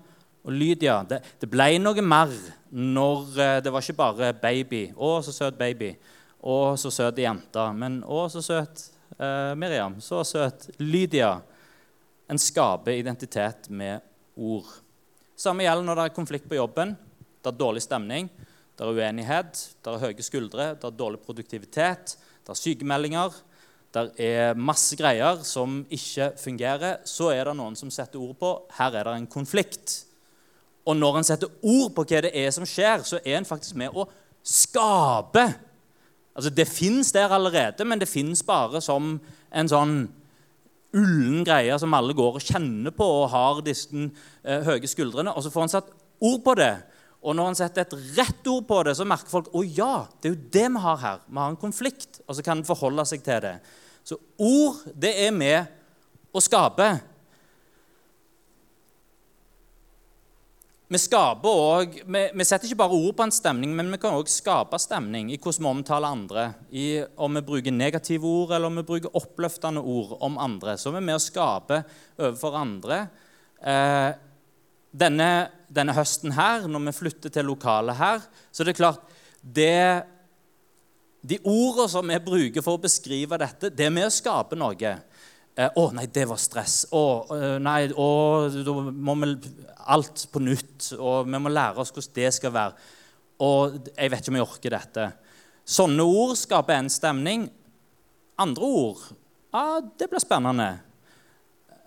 og 0.47 0.55
Lydia. 0.55 1.01
Det, 1.11 1.21
det 1.43 1.51
ble 1.51 1.73
noe 1.83 2.07
mer 2.07 2.31
når 2.71 3.43
eh, 3.43 3.59
det 3.67 3.75
var 3.75 3.83
ikke 3.83 3.99
bare 3.99 4.31
baby. 4.47 4.85
Å, 4.95 5.13
så 5.27 5.35
søt 5.35 5.59
baby. 5.59 5.91
Å, 6.39 6.57
så 6.79 6.95
søt 6.95 7.19
jente. 7.19 7.67
Men 7.75 7.99
å, 8.07 8.29
så 8.31 8.47
søt 8.47 8.87
eh, 9.19 9.53
Miriam. 9.59 9.99
Så 9.99 10.23
søt. 10.23 10.71
Lydia. 10.79 11.35
En 12.31 12.39
skaper 12.39 13.03
identitet 13.03 13.67
med 13.75 14.07
ord. 14.39 14.71
Samme 15.37 15.67
gjelder 15.67 15.85
når 15.85 15.99
det 15.99 16.05
er 16.09 16.17
konflikt 16.17 16.49
på 16.49 16.57
jobben. 16.57 16.95
Det 17.45 17.53
er 17.53 17.59
dårlig 17.61 17.83
stemning, 17.85 18.31
det 18.77 18.85
er 18.85 18.97
uenighet, 18.97 19.61
det 19.85 19.93
er 19.93 20.03
høye 20.03 20.25
skuldre, 20.25 20.71
det 20.75 20.89
er 20.89 20.97
dårlig 20.97 21.21
produktivitet, 21.23 22.17
det 22.43 22.53
er 22.53 22.59
sykemeldinger, 22.59 23.37
det 23.95 24.05
er 24.21 24.59
masse 24.59 24.97
greier 24.99 25.45
som 25.47 25.79
ikke 25.93 26.33
fungerer. 26.41 26.99
Så 27.07 27.31
er 27.33 27.47
det 27.47 27.55
noen 27.57 27.77
som 27.79 27.93
setter 27.93 28.21
ord 28.21 28.35
på 28.41 28.51
her 28.79 28.97
er 28.97 29.09
det 29.09 29.15
en 29.21 29.31
konflikt. 29.31 30.03
Og 30.87 30.97
når 30.97 31.21
en 31.21 31.29
setter 31.29 31.53
ord 31.63 31.95
på 31.95 32.05
hva 32.05 32.25
det 32.27 32.33
er 32.37 32.51
som 32.55 32.67
skjer, 32.69 33.05
så 33.07 33.21
er 33.23 33.39
en 33.39 33.49
faktisk 33.49 33.79
med 33.79 33.95
å 33.95 34.09
skape. 34.47 35.47
Altså, 36.37 36.51
Det 36.51 36.69
fins 36.69 37.13
der 37.13 37.33
allerede, 37.33 37.85
men 37.85 37.99
det 37.99 38.09
fins 38.09 38.43
bare 38.43 38.81
som 38.81 39.19
en 39.53 39.69
sånn 39.69 39.97
ullen 40.97 41.45
greie 41.47 41.77
som 41.81 41.95
alle 41.97 42.17
går 42.17 42.39
og 42.39 42.45
kjenner 42.45 42.95
på 42.95 43.07
og 43.21 43.31
har 43.33 43.63
disse 43.67 43.91
eh, 43.97 44.67
høye 44.67 44.89
skuldrene. 44.91 45.35
Og 45.35 45.45
så 45.45 45.53
får 45.53 45.67
han 45.67 45.75
satt 45.77 45.91
ord 46.25 46.43
på 46.45 46.57
det. 46.59 46.75
Og 47.27 47.35
når 47.35 47.51
han 47.51 47.59
setter 47.59 47.85
et 47.85 47.97
rett 48.19 48.49
ord 48.53 48.67
på 48.69 48.83
det, 48.87 48.95
så 48.99 49.07
merker 49.09 49.33
folk 49.33 49.51
å 49.57 49.65
ja, 49.65 50.07
det 50.21 50.31
er 50.31 50.37
jo 50.37 50.45
det 50.59 50.67
vi 50.77 50.85
har 50.85 51.03
her. 51.03 51.25
Vi 51.27 51.41
har 51.41 51.53
en 51.53 51.61
konflikt, 51.61 52.21
og 52.27 52.39
så 52.39 52.45
kan 52.47 52.61
en 52.61 52.69
forholde 52.69 53.07
seg 53.09 53.25
til 53.27 53.43
det. 53.43 53.57
Så 54.07 54.19
ord, 54.39 54.85
det 54.95 55.13
er 55.27 55.35
med 55.35 55.73
å 56.37 56.43
skape. 56.43 56.91
Vi, 60.87 60.99
også, 61.11 62.05
vi, 62.07 62.21
vi, 62.31 62.45
setter 62.47 62.69
ikke 62.69 62.79
bare 62.79 62.95
ord 62.95 63.17
på 63.19 63.25
en 63.27 63.33
stemning, 63.35 63.73
men 63.75 63.89
vi 63.91 63.99
kan 63.99 64.15
òg 64.15 64.29
skape 64.31 64.79
stemning 64.79 65.33
i 65.35 65.39
hvordan 65.41 65.65
vi 65.65 65.71
omtaler 65.73 66.15
andre. 66.15 66.45
I 66.71 66.87
om 67.19 67.35
vi 67.35 67.43
bruker 67.49 67.75
negative 67.75 68.23
ord 68.31 68.55
eller 68.55 68.71
om 68.71 68.79
vi 68.79 68.87
bruker 68.87 69.17
oppløftende 69.19 69.83
ord 69.83 70.15
om 70.23 70.39
andre. 70.39 70.77
Så 70.79 70.93
er 70.93 71.01
vi 71.01 71.09
med 71.09 71.19
å 71.19 71.25
skape 71.25 71.81
overfor 72.21 72.61
andre. 72.61 73.01
Eh, 73.59 74.13
denne, 74.95 75.31
denne, 75.67 75.97
høsten 75.97 76.37
her, 76.39 76.71
når 76.71 76.87
vi 76.87 76.99
flytter 77.01 77.35
til 77.35 77.51
lokalet 77.51 77.99
her, 77.99 78.23
så 78.55 78.63
er 78.63 78.71
det 78.71 78.79
klart 78.79 79.17
det, 79.43 80.07
De 81.27 81.41
ordene 81.43 81.91
som 81.91 82.07
vi 82.07 82.23
bruker 82.23 82.63
for 82.63 82.79
å 82.79 82.85
beskrive 82.87 83.35
dette, 83.43 83.75
det 83.75 83.89
er 83.89 83.91
med 83.91 84.07
å 84.07 84.15
skape 84.15 84.55
noe. 84.55 84.99
Eh, 85.57 85.71
oh, 85.81 85.91
nei, 85.91 86.07
det 86.07 86.29
var 86.31 86.39
stress.' 86.39 86.87
'Å, 86.93 87.07
eh, 87.35 87.59
nei, 87.59 87.91
oh, 87.91 88.47
da 88.47 88.75
må 88.93 89.19
vi 89.25 89.35
alt 89.87 90.27
på 90.33 90.43
nytt.' 90.43 90.93
Og 90.99 91.27
vi 91.27 91.39
må 91.39 91.53
lære 91.53 91.83
oss 91.83 91.93
hvordan 91.95 92.17
det 92.17 92.33
skal 92.35 92.53
være. 92.53 92.75
Og 93.41 93.79
jeg 93.97 94.11
vet 94.11 94.21
ikke 94.21 94.33
om 94.33 94.41
jeg 94.41 94.49
orker 94.49 94.77
dette. 94.77 95.07
Sånne 95.67 96.03
ord 96.03 96.37
skaper 96.39 96.79
en 96.79 96.91
stemning. 96.91 97.49
Andre 98.39 98.65
ord 98.65 99.07
ja, 99.57 99.81
det 99.99 100.11
blir 100.11 100.21
spennende. 100.21 100.69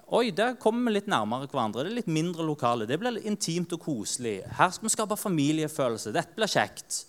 Oi, 0.10 0.32
der 0.34 0.56
kommer 0.58 0.90
vi 0.90 0.96
litt 0.96 1.10
nærmere 1.12 1.46
hverandre. 1.46 1.84
Det 1.86 1.92
er 1.92 1.98
litt 2.00 2.10
mindre 2.10 2.46
lokale. 2.48 2.88
Det 2.90 2.98
blir 2.98 3.20
intimt 3.30 3.76
og 3.76 3.84
koselig. 3.84 4.40
Her 4.58 4.72
skal 4.74 4.88
vi 4.88 4.94
skape 4.96 5.18
familiefølelse. 5.20 6.14
Dette 6.16 6.34
blir 6.38 6.50
kjekt. 6.50 7.04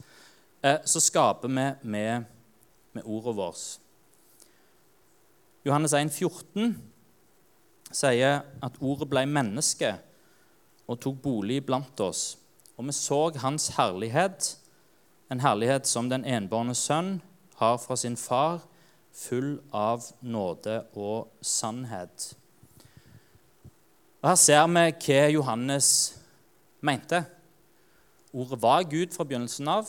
Eh, 0.61 0.83
så 0.85 1.01
skaper 1.01 1.49
vi 1.49 1.55
med, 1.95 2.27
med 2.93 3.07
ordet 3.07 3.37
vårt. 3.39 3.65
Johannes 5.65 5.95
1, 5.97 6.13
14 6.13 6.77
sier 7.91 8.43
at 8.45 8.79
ordet 8.85 9.09
ble 9.11 9.25
menneske 9.29 9.95
og 10.91 10.99
tok 10.99 11.21
bolig 11.23 11.61
blant 11.67 12.01
oss. 12.03 12.35
Og 12.75 12.89
vi 12.89 12.95
så 12.97 13.21
hans 13.39 13.69
herlighet, 13.77 14.57
en 15.31 15.43
herlighet 15.45 15.87
som 15.87 16.09
den 16.11 16.25
enbårne 16.27 16.75
sønn 16.75 17.21
har 17.61 17.79
fra 17.79 17.97
sin 17.97 18.17
far, 18.19 18.65
full 19.15 19.59
av 19.75 20.07
nåde 20.23 20.81
og 20.99 21.31
sannhet. 21.43 22.33
Og 24.21 24.31
Her 24.33 24.39
ser 24.39 24.67
vi 24.67 24.87
hva 25.05 25.29
Johannes 25.35 25.91
mente. 26.81 27.23
Ordet 28.33 28.61
var 28.63 28.83
Gud 28.89 29.15
fra 29.15 29.25
begynnelsen 29.25 29.69
av. 29.69 29.89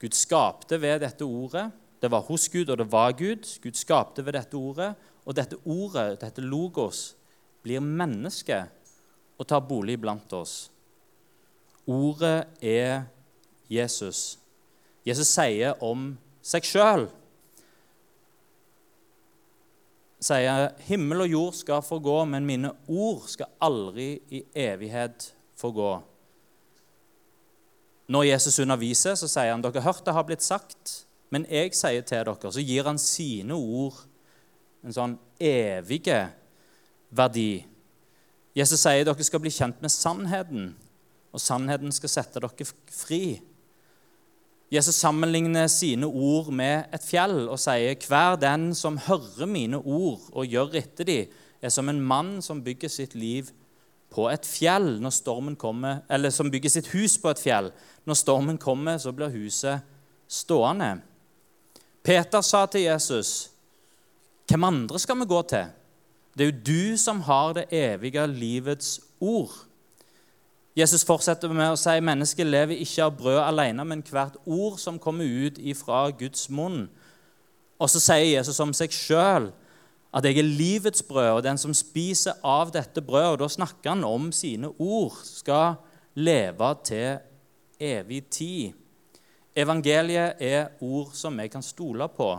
Gud 0.00 0.14
skapte 0.16 0.80
ved 0.80 1.00
dette 1.00 1.24
ordet. 1.24 1.70
Det 2.02 2.10
var 2.10 2.24
hos 2.28 2.48
Gud, 2.48 2.68
og 2.68 2.78
det 2.78 2.86
var 2.92 3.12
Gud. 3.16 3.46
Gud 3.62 3.76
skapte 3.78 4.24
ved 4.24 4.36
dette 4.36 4.56
ordet. 4.56 4.94
Og 5.24 5.36
dette 5.36 5.56
ordet, 5.64 6.20
dette 6.20 6.42
logos, 6.44 7.14
blir 7.64 7.82
menneske 7.84 8.60
og 9.40 9.48
tar 9.48 9.64
bolig 9.66 9.96
blant 10.00 10.32
oss. 10.36 10.68
Ordet 11.90 12.46
er 12.62 13.04
Jesus. 13.72 14.38
Jesus 15.04 15.32
sier 15.32 15.80
om 15.84 16.12
seg 16.44 16.64
sjøl 16.68 17.08
sier 20.24 20.72
himmel 20.88 21.24
og 21.24 21.32
jord 21.32 21.56
skal 21.58 21.84
forgå, 21.84 22.16
men 22.28 22.46
mine 22.48 22.72
ord 22.88 23.26
skal 23.30 23.50
aldri 23.64 24.16
i 24.32 24.42
evighet 24.64 25.30
forgå. 25.60 25.92
Når 28.14 28.28
Jesus 28.28 28.60
underviser, 28.60 29.16
så 29.16 29.28
sier 29.30 29.52
han 29.54 29.64
dere 29.64 29.80
har 29.80 29.92
hørt 29.92 30.04
det 30.06 30.16
har 30.16 30.26
blitt 30.28 30.44
sagt, 30.44 30.94
men 31.32 31.46
jeg 31.50 31.72
sier 31.76 32.04
til 32.04 32.24
dere, 32.28 32.52
så 32.52 32.64
gir 32.64 32.88
han 32.88 33.00
sine 33.00 33.56
ord 33.56 34.02
en 34.84 34.94
sånn 34.94 35.16
evige 35.40 36.26
verdi. 37.16 37.64
Jesus 38.54 38.84
sier 38.84 39.06
dere 39.06 39.26
skal 39.26 39.42
bli 39.42 39.52
kjent 39.54 39.80
med 39.82 39.92
sannheten, 39.92 40.70
og 41.34 41.42
sannheten 41.42 41.92
skal 41.94 42.12
sette 42.12 42.42
dere 42.42 42.68
fri. 42.94 43.40
Jesus 44.74 44.96
sammenligner 44.98 45.66
sine 45.70 46.06
ord 46.06 46.50
med 46.54 46.88
et 46.94 47.04
fjell 47.04 47.44
og 47.44 47.58
sier 47.62 47.98
hver 48.08 48.38
den 48.40 48.72
som 48.74 48.98
hører 48.98 49.46
mine 49.46 49.78
ord 49.78 50.24
og 50.32 50.48
gjør 50.50 50.78
etter 50.80 51.06
de, 51.06 51.18
er 51.64 51.72
som 51.72 51.88
en 51.88 52.00
mann 52.02 52.40
som 52.42 52.62
bygger 52.64 52.90
sitt 52.92 53.14
liv 53.16 53.50
på 54.14 54.26
et 54.30 54.46
fjell 54.46 54.98
når 55.02 55.14
stormen 55.16 55.56
kommer, 55.58 56.02
eller 56.10 56.30
som 56.30 56.50
bygger 56.50 56.70
sitt 56.70 56.90
hus 56.92 57.16
på 57.18 57.30
et 57.32 57.40
fjell. 57.40 57.70
Når 58.06 58.18
stormen 58.20 58.58
kommer, 58.60 58.98
så 58.98 59.12
blir 59.16 59.32
huset 59.32 59.82
stående. 60.28 60.98
Peter 62.04 62.40
sa 62.40 62.66
til 62.66 62.82
Jesus, 62.82 63.50
'Hvem 64.46 64.64
andre 64.64 64.98
skal 64.98 65.16
vi 65.16 65.24
gå 65.24 65.42
til?' 65.42 65.83
Det 66.34 66.44
er 66.44 66.50
jo 66.50 66.64
du 66.66 66.96
som 66.98 67.20
har 67.20 67.54
det 67.54 67.68
evige 67.70 68.26
livets 68.26 69.00
ord. 69.20 69.52
Jesus 70.74 71.04
fortsetter 71.06 71.52
med 71.54 71.70
å 71.70 71.78
si 71.78 71.94
mennesket 72.02 72.48
lever 72.48 72.80
ikke 72.82 73.04
av 73.06 73.18
brød 73.18 73.40
alene, 73.44 73.84
men 73.86 74.02
hvert 74.02 74.40
ord 74.42 74.80
som 74.82 74.98
kommer 74.98 75.24
ut 75.24 75.60
ifra 75.62 76.08
Guds 76.18 76.48
munn. 76.50 76.88
Og 77.78 77.90
så 77.90 78.02
sier 78.02 78.32
Jesus 78.32 78.58
om 78.62 78.74
seg 78.74 78.90
sjøl 78.94 79.52
at 80.14 80.26
jeg 80.26 80.38
er 80.38 80.46
livets 80.46 81.02
brød, 81.06 81.30
og 81.36 81.44
den 81.46 81.58
som 81.58 81.74
spiser 81.74 82.38
av 82.42 82.72
dette 82.74 83.02
brødet, 83.02 83.32
og 83.36 83.40
da 83.44 83.48
snakker 83.50 83.94
han 83.94 84.04
om 84.06 84.30
sine 84.34 84.70
ord, 84.78 85.16
skal 85.26 85.78
leve 86.14 86.70
til 86.86 87.18
evig 87.82 88.24
tid. 88.30 88.74
Evangeliet 89.54 90.42
er 90.42 90.72
ord 90.82 91.14
som 91.14 91.38
vi 91.38 91.46
kan 91.50 91.62
stole 91.62 92.08
på. 92.10 92.30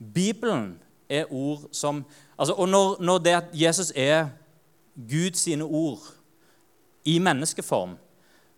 Bibelen 0.00 0.78
er 1.08 1.28
ord 1.28 1.68
som 1.76 2.04
altså, 2.40 2.54
Og 2.56 2.68
når, 2.68 2.96
når 3.00 3.18
det 3.18 3.34
at 3.36 3.50
Jesus 3.52 3.92
er 3.96 4.28
Guds 4.96 5.38
sine 5.44 5.64
ord 5.64 6.00
i 7.04 7.18
menneskeform, 7.18 7.96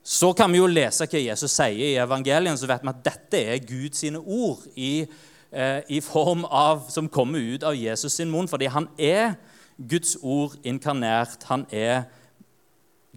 så 0.02 0.32
kan 0.32 0.50
vi 0.50 0.58
jo 0.58 0.66
lese 0.66 1.06
hva 1.06 1.20
Jesus 1.20 1.52
sier 1.54 1.92
i 1.92 2.00
evangelien, 2.02 2.58
så 2.58 2.66
vet 2.66 2.82
vi 2.82 2.90
at 2.90 3.04
dette 3.06 3.42
er 3.52 3.66
Guds 3.66 4.02
sine 4.02 4.18
ord 4.18 4.64
i, 4.74 5.06
eh, 5.52 5.80
i 5.88 6.00
form 6.02 6.44
av, 6.44 6.88
som 6.90 7.08
kommer 7.08 7.38
ut 7.38 7.62
av 7.62 7.76
Jesus 7.78 8.16
sin 8.18 8.30
munn, 8.30 8.50
fordi 8.50 8.66
han 8.66 8.88
er 8.98 9.36
Guds 9.78 10.16
ord 10.22 10.56
inkarnert. 10.64 11.44
Han 11.50 11.66
er 11.70 12.04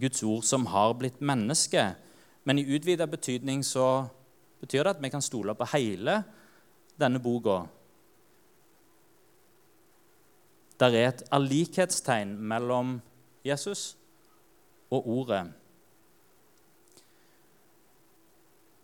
Guds 0.00 0.22
ord 0.22 0.44
som 0.44 0.66
har 0.70 0.94
blitt 0.94 1.20
menneske. 1.20 1.94
Men 2.44 2.58
i 2.58 2.66
utvida 2.76 3.06
betydning 3.06 3.64
så 3.64 4.06
betyr 4.60 4.84
det 4.84 4.96
at 4.96 5.02
vi 5.02 5.10
kan 5.10 5.24
stole 5.24 5.54
på 5.54 5.68
hele 5.74 6.20
denne 7.00 7.20
boka. 7.22 7.64
Det 10.76 10.88
er 10.92 11.08
et 11.08 11.22
allikhetstegn 11.32 12.34
mellom 12.36 12.98
Jesus 13.46 13.94
og 14.92 15.08
Ordet. 15.08 15.46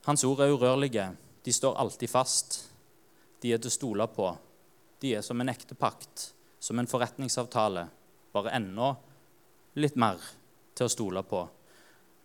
Hans 0.07 0.25
ord 0.25 0.41
er 0.41 0.53
urørlige. 0.55 1.05
De 1.45 1.53
står 1.53 1.77
alltid 1.79 2.11
fast. 2.11 2.59
De 3.43 3.53
er 3.53 3.61
til 3.61 3.71
å 3.71 3.75
stole 3.77 4.07
på. 4.11 4.31
De 5.03 5.15
er 5.19 5.23
som 5.27 5.41
en 5.43 5.51
ekte 5.51 5.77
pakt, 5.79 6.31
som 6.63 6.79
en 6.79 6.89
forretningsavtale, 6.89 7.85
bare 8.33 8.55
enda 8.57 8.95
litt 9.83 9.97
mer 9.99 10.23
til 10.75 10.87
å 10.87 10.93
stole 10.93 11.23
på. 11.27 11.43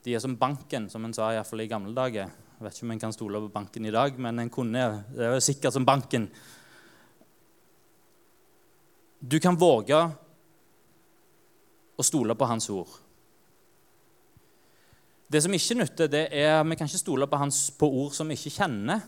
De 0.06 0.14
er 0.16 0.22
som 0.24 0.38
banken, 0.40 0.88
som 0.90 1.06
en 1.06 1.14
sa 1.14 1.32
iallfall 1.34 1.66
i 1.66 1.70
gamle 1.70 1.94
dager. 1.98 2.30
Jeg 2.58 2.66
vet 2.66 2.78
ikke 2.78 2.88
om 2.88 2.94
en 2.96 3.02
kan 3.02 3.14
stole 3.14 3.42
på 3.44 3.54
banken 3.54 3.86
i 3.86 3.94
dag, 3.94 4.20
men 4.22 4.40
en 4.40 4.54
kunne, 4.54 4.86
det 5.14 5.26
er 5.26 5.36
jo 5.36 5.44
sikkert 5.44 5.76
som 5.76 5.86
banken. 5.86 6.30
Du 9.20 9.40
kan 9.42 9.58
våge 9.58 9.98
å 11.98 12.06
stole 12.06 12.36
på 12.38 12.48
hans 12.50 12.70
ord. 12.70 12.90
Det 15.28 15.42
som 15.44 15.54
ikke 15.54 15.76
nytter, 15.76 16.08
det 16.12 16.26
er 16.32 16.62
vi 16.64 16.78
kan 16.80 16.88
ikke 16.88 17.02
stole 17.02 17.28
på, 17.28 17.40
hans, 17.42 17.68
på 17.76 17.90
ord 17.90 18.14
som 18.16 18.30
vi 18.30 18.38
ikke 18.38 18.54
kjenner. 18.62 19.02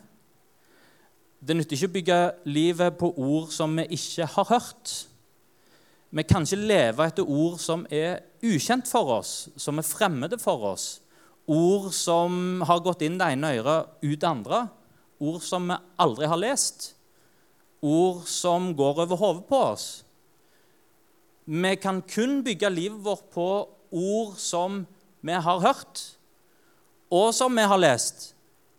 Det 1.39 1.55
nytter 1.55 1.77
ikke 1.77 1.87
å 1.87 1.93
bygge 1.93 2.17
livet 2.49 2.97
på 2.99 3.13
ord 3.15 3.53
som 3.55 3.77
vi 3.79 3.85
ikke 3.95 4.27
har 4.33 4.49
hørt. 4.49 4.95
Vi 6.09 6.25
kan 6.25 6.43
ikke 6.43 6.59
leve 6.59 7.05
etter 7.05 7.29
ord 7.29 7.59
som 7.61 7.85
er 7.93 8.19
ukjent 8.43 8.89
for 8.89 9.13
oss, 9.19 9.47
som 9.55 9.79
er 9.79 9.87
fremmede 9.87 10.41
for 10.41 10.71
oss. 10.73 10.87
Ord 11.49 11.93
som 11.95 12.59
har 12.67 12.81
gått 12.83 13.05
inn 13.05 13.17
det 13.21 13.29
ene 13.35 13.53
øret, 13.61 13.93
ut 14.01 14.19
det 14.19 14.27
andre. 14.27 14.65
Ord 15.21 15.45
som 15.45 15.69
vi 15.69 15.77
aldri 16.01 16.27
har 16.29 16.41
lest. 16.41 16.95
Ord 17.81 18.25
som 18.27 18.74
går 18.75 19.03
over 19.05 19.15
hodet 19.19 19.45
på 19.48 19.59
oss. 19.71 19.88
Vi 21.45 21.75
kan 21.81 22.01
kun 22.01 22.43
bygge 22.43 22.69
livet 22.69 23.03
vårt 23.05 23.29
på 23.33 23.50
ord 23.91 24.36
som 24.38 24.83
vi 25.21 25.33
har 25.33 25.59
hørt, 25.59 26.01
og 27.09 27.33
som 27.33 27.55
vi 27.55 27.65
har 27.65 27.81
lest, 27.81 28.36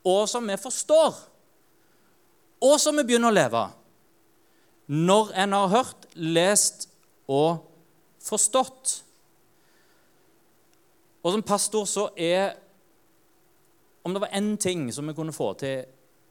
og 0.07 0.29
som 0.29 0.47
vi 0.47 0.57
forstår, 0.57 1.17
og 2.61 2.77
som 2.81 2.97
vi 2.97 3.07
begynner 3.09 3.33
å 3.33 3.35
leve. 3.35 3.65
Når 4.91 5.33
en 5.43 5.57
har 5.57 5.73
hørt, 5.73 6.07
lest 6.15 6.89
og 7.31 7.65
forstått. 8.23 9.01
Og 11.23 11.35
som 11.35 11.47
pastor 11.47 11.87
så 11.89 12.11
er 12.17 12.57
Om 14.01 14.15
det 14.15 14.21
var 14.23 14.33
én 14.33 14.55
ting 14.57 14.87
som 14.93 15.05
vi 15.07 15.13
kunne 15.13 15.33
få 15.33 15.51
til 15.61 15.83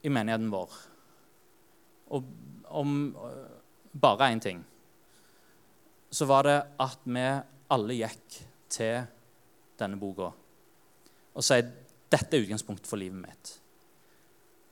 i 0.02 0.10
menigheten 0.10 0.48
vår, 0.50 0.72
og 2.10 2.24
om 2.70 3.16
bare 3.92 4.32
én 4.34 4.42
ting, 4.44 4.66
så 6.12 6.26
var 6.26 6.48
det 6.48 6.58
at 6.80 7.06
vi 7.06 7.26
alle 7.70 7.98
gikk 8.00 8.40
til 8.70 9.06
denne 9.80 10.00
boka 10.00 10.32
og 11.40 11.46
sier 11.46 11.70
dette 12.10 12.36
er 12.36 12.44
utgangspunktet 12.44 12.90
for 12.90 13.00
livet 13.00 13.22
mitt. 13.22 13.52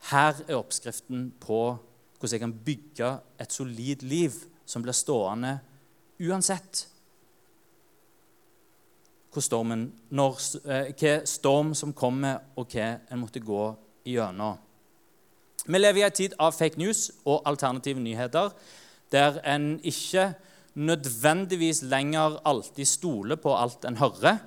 Her 0.10 0.40
er 0.48 0.58
oppskriften 0.58 1.30
på 1.40 1.62
hvordan 2.18 2.34
jeg 2.34 2.42
kan 2.42 2.56
bygge 2.66 3.10
et 3.40 3.54
solid 3.54 4.04
liv 4.04 4.36
som 4.66 4.84
blir 4.84 4.98
stående 4.98 5.54
uansett 6.26 6.88
stormen, 9.42 9.92
når, 10.10 10.38
eh, 10.66 10.94
hva 10.94 11.26
storm 11.26 11.74
som 11.76 11.94
kommer, 11.94 12.40
og 12.58 12.68
hva 12.68 13.00
en 13.12 13.20
måtte 13.20 13.40
gå 13.40 13.76
igjennom. 14.06 14.58
Vi 15.68 15.80
lever 15.80 16.02
i 16.02 16.06
en 16.08 16.16
tid 16.16 16.36
av 16.40 16.56
fake 16.56 16.80
news 16.80 17.10
og 17.28 17.42
alternative 17.50 18.00
nyheter, 18.00 18.54
der 19.12 19.40
en 19.48 19.78
ikke 19.84 20.32
nødvendigvis 20.78 21.82
lenger 21.90 22.38
alltid 22.46 22.88
stoler 22.88 23.40
på 23.42 23.56
alt 23.58 23.86
en 23.88 23.98
hører. 24.00 24.38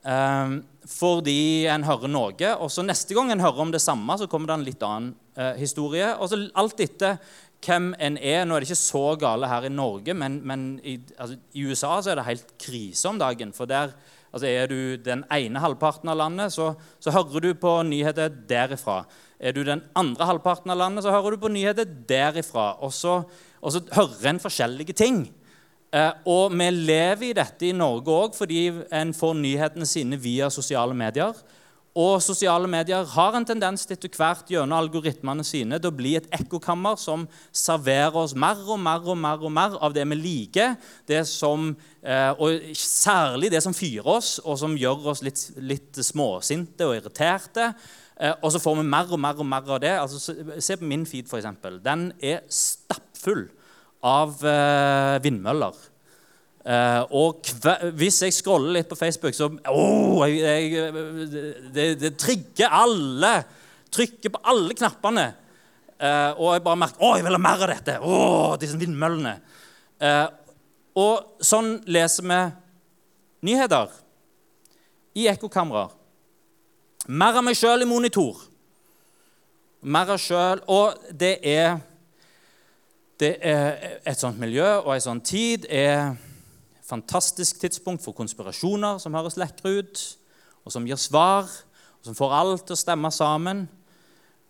Um, 0.00 0.60
fordi 0.88 1.66
en 1.68 1.84
hører 1.84 2.08
noe, 2.08 2.52
og 2.56 2.70
så 2.72 2.84
neste 2.84 3.16
gang 3.16 3.32
en 3.32 3.42
hører 3.42 3.66
om 3.66 3.72
det 3.72 3.82
samme, 3.84 4.16
så 4.16 4.28
kommer 4.30 4.48
det 4.48 4.56
en 4.56 4.66
litt 4.68 4.84
annen 4.86 5.12
uh, 5.36 5.54
historie. 5.60 6.12
Og 6.16 6.30
så 6.30 6.38
alt 6.56 6.80
etter 6.80 7.18
hvem 7.64 7.90
en 8.00 8.16
er. 8.16 8.46
Nå 8.46 8.56
er 8.56 8.62
det 8.62 8.70
ikke 8.70 8.80
så 8.80 9.04
gale 9.20 9.50
her 9.50 9.66
i 9.68 9.72
Norge, 9.72 10.14
men, 10.16 10.40
men 10.46 10.70
i, 10.84 10.96
altså, 11.18 11.36
i, 11.52 11.66
USA 11.68 11.98
så 12.00 12.12
er 12.12 12.20
det 12.20 12.28
helt 12.30 12.54
krise 12.60 13.10
om 13.10 13.20
dagen. 13.20 13.52
For 13.56 13.68
der 13.68 13.92
altså, 14.32 14.46
er 14.48 14.70
du 14.70 14.96
den 15.04 15.26
ene 15.32 15.62
halvparten 15.62 16.12
av 16.12 16.20
landet, 16.20 16.54
så, 16.56 16.72
så 17.00 17.12
hører 17.14 17.44
du 17.44 17.52
på 17.60 17.74
nyheter 17.88 18.32
derifra. 18.48 19.02
Er 19.40 19.56
du 19.56 19.62
den 19.64 19.80
andre 19.96 20.26
halvparten 20.28 20.70
av 20.72 20.76
landet, 20.76 21.04
så 21.04 21.14
hører 21.14 21.34
du 21.34 21.40
på 21.40 21.52
nyheter 21.52 21.88
derifra. 22.08 22.74
Og 22.84 22.92
så, 22.92 23.22
og 23.60 23.72
så 23.72 23.80
hører 23.96 24.34
en 24.34 24.42
forskjellige 24.42 24.96
ting. 25.00 25.22
Eh, 25.90 26.12
og 26.30 26.52
vi 26.54 26.68
lever 26.70 27.30
i 27.30 27.34
dette 27.34 27.66
i 27.66 27.74
Norge 27.74 28.14
òg 28.14 28.36
fordi 28.38 28.68
en 28.94 29.14
får 29.16 29.32
nyhetene 29.40 29.88
sine 29.88 30.20
via 30.20 30.50
sosiale 30.52 30.94
medier. 30.94 31.34
Og 31.98 32.20
sosiale 32.22 32.68
medier 32.70 33.02
har 33.16 33.34
en 33.34 33.44
tendens 33.46 33.82
til 33.82 33.96
etter 33.96 34.12
hvert 34.14 34.52
gjennom 34.52 34.76
algoritmene 34.78 35.42
sine 35.42 35.80
til 35.80 35.90
å 35.90 35.96
bli 35.98 36.12
et 36.20 36.28
ekkokammer 36.36 36.94
som 37.00 37.24
serverer 37.50 38.14
oss 38.20 38.36
mer 38.38 38.60
og 38.62 38.78
mer 38.78 39.02
og 39.02 39.18
mer 39.18 39.42
og 39.42 39.50
mer 39.56 39.74
av 39.82 39.96
det 39.96 40.04
vi 40.12 40.20
liker, 40.20 40.76
det 41.10 41.24
som, 41.26 41.72
eh, 42.04 42.30
og 42.38 42.70
særlig 42.78 43.50
det 43.50 43.62
som 43.64 43.74
fyrer 43.74 44.06
oss, 44.06 44.38
og 44.44 44.60
som 44.62 44.78
gjør 44.78 45.10
oss 45.10 45.24
litt, 45.26 45.42
litt 45.58 45.98
småsinte 45.98 46.86
og 46.86 46.94
irriterte. 47.00 47.72
Eh, 48.20 48.34
og 48.44 48.52
så 48.52 48.60
får 48.60 48.76
vi 48.80 48.88
mer 48.92 49.08
og 49.08 49.20
mer 49.20 49.38
og 49.40 49.48
mer 49.48 49.64
av 49.64 49.80
det. 49.80 49.94
Altså, 49.96 50.34
se 50.60 50.76
på 50.76 50.88
min 50.88 51.06
feed, 51.08 51.30
f.eks. 51.30 51.48
Den 51.84 52.10
er 52.20 52.44
stappfull 52.52 53.46
av 54.04 54.42
eh, 54.44 55.16
vindmøller. 55.24 55.86
Uh, 56.60 57.06
og 57.16 57.46
hvis 57.96 58.18
jeg 58.20 58.34
scroller 58.36 58.74
litt 58.74 58.88
på 58.90 58.98
Facebook, 58.98 59.32
så 59.32 59.46
oh, 59.72 60.20
jeg, 60.28 60.74
jeg, 60.74 61.04
det, 61.72 61.86
det, 62.02 62.10
trigger 62.20 62.74
alle. 62.82 63.30
Trykker 63.90 64.34
på 64.34 64.42
alle 64.52 64.76
knappene. 64.76 65.24
Uh, 65.96 66.36
og 66.36 66.52
jeg 66.52 66.64
bare 66.66 66.80
merker 66.82 67.06
å, 67.06 67.14
jeg 67.16 67.24
vil 67.24 67.38
ha 67.38 67.40
mer 67.40 67.64
av 67.64 67.72
dette. 67.72 67.96
Oh, 68.04 68.52
disse 68.60 68.76
vindmøllene. 68.80 69.32
Uh, 70.04 70.28
og 71.00 71.40
sånn 71.44 71.78
leser 71.88 72.28
vi 72.28 72.42
nyheter 73.48 73.96
i 75.16 75.26
ekkokameraer. 75.32 75.96
Mer 77.10 77.34
av 77.40 77.42
meg 77.42 77.56
sjøl 77.58 77.82
i 77.82 77.88
monitor. 77.90 78.36
Mer 79.82 80.12
av 80.14 80.20
sjøl. 80.22 80.60
Og 80.70 80.98
det 81.10 81.40
er, 81.42 81.80
det 83.18 83.32
er 83.42 83.96
Et 84.06 84.20
sånt 84.20 84.38
miljø 84.38 84.68
og 84.84 84.92
en 84.94 85.02
sånn 85.02 85.22
tid 85.26 85.66
er 85.66 86.14
fantastisk 86.86 87.58
tidspunkt 87.62 88.04
for 88.04 88.14
konspirasjoner 88.14 89.00
som 89.02 89.14
høres 89.18 89.38
lekre 89.38 89.72
ut, 89.80 90.04
og 90.62 90.74
som 90.74 90.86
gir 90.86 90.98
svar, 90.98 91.50
og 91.98 92.06
som 92.06 92.14
får 92.18 92.36
alt 92.36 92.64
til 92.68 92.76
å 92.76 92.78
stemme 92.78 93.10
sammen. 93.14 93.64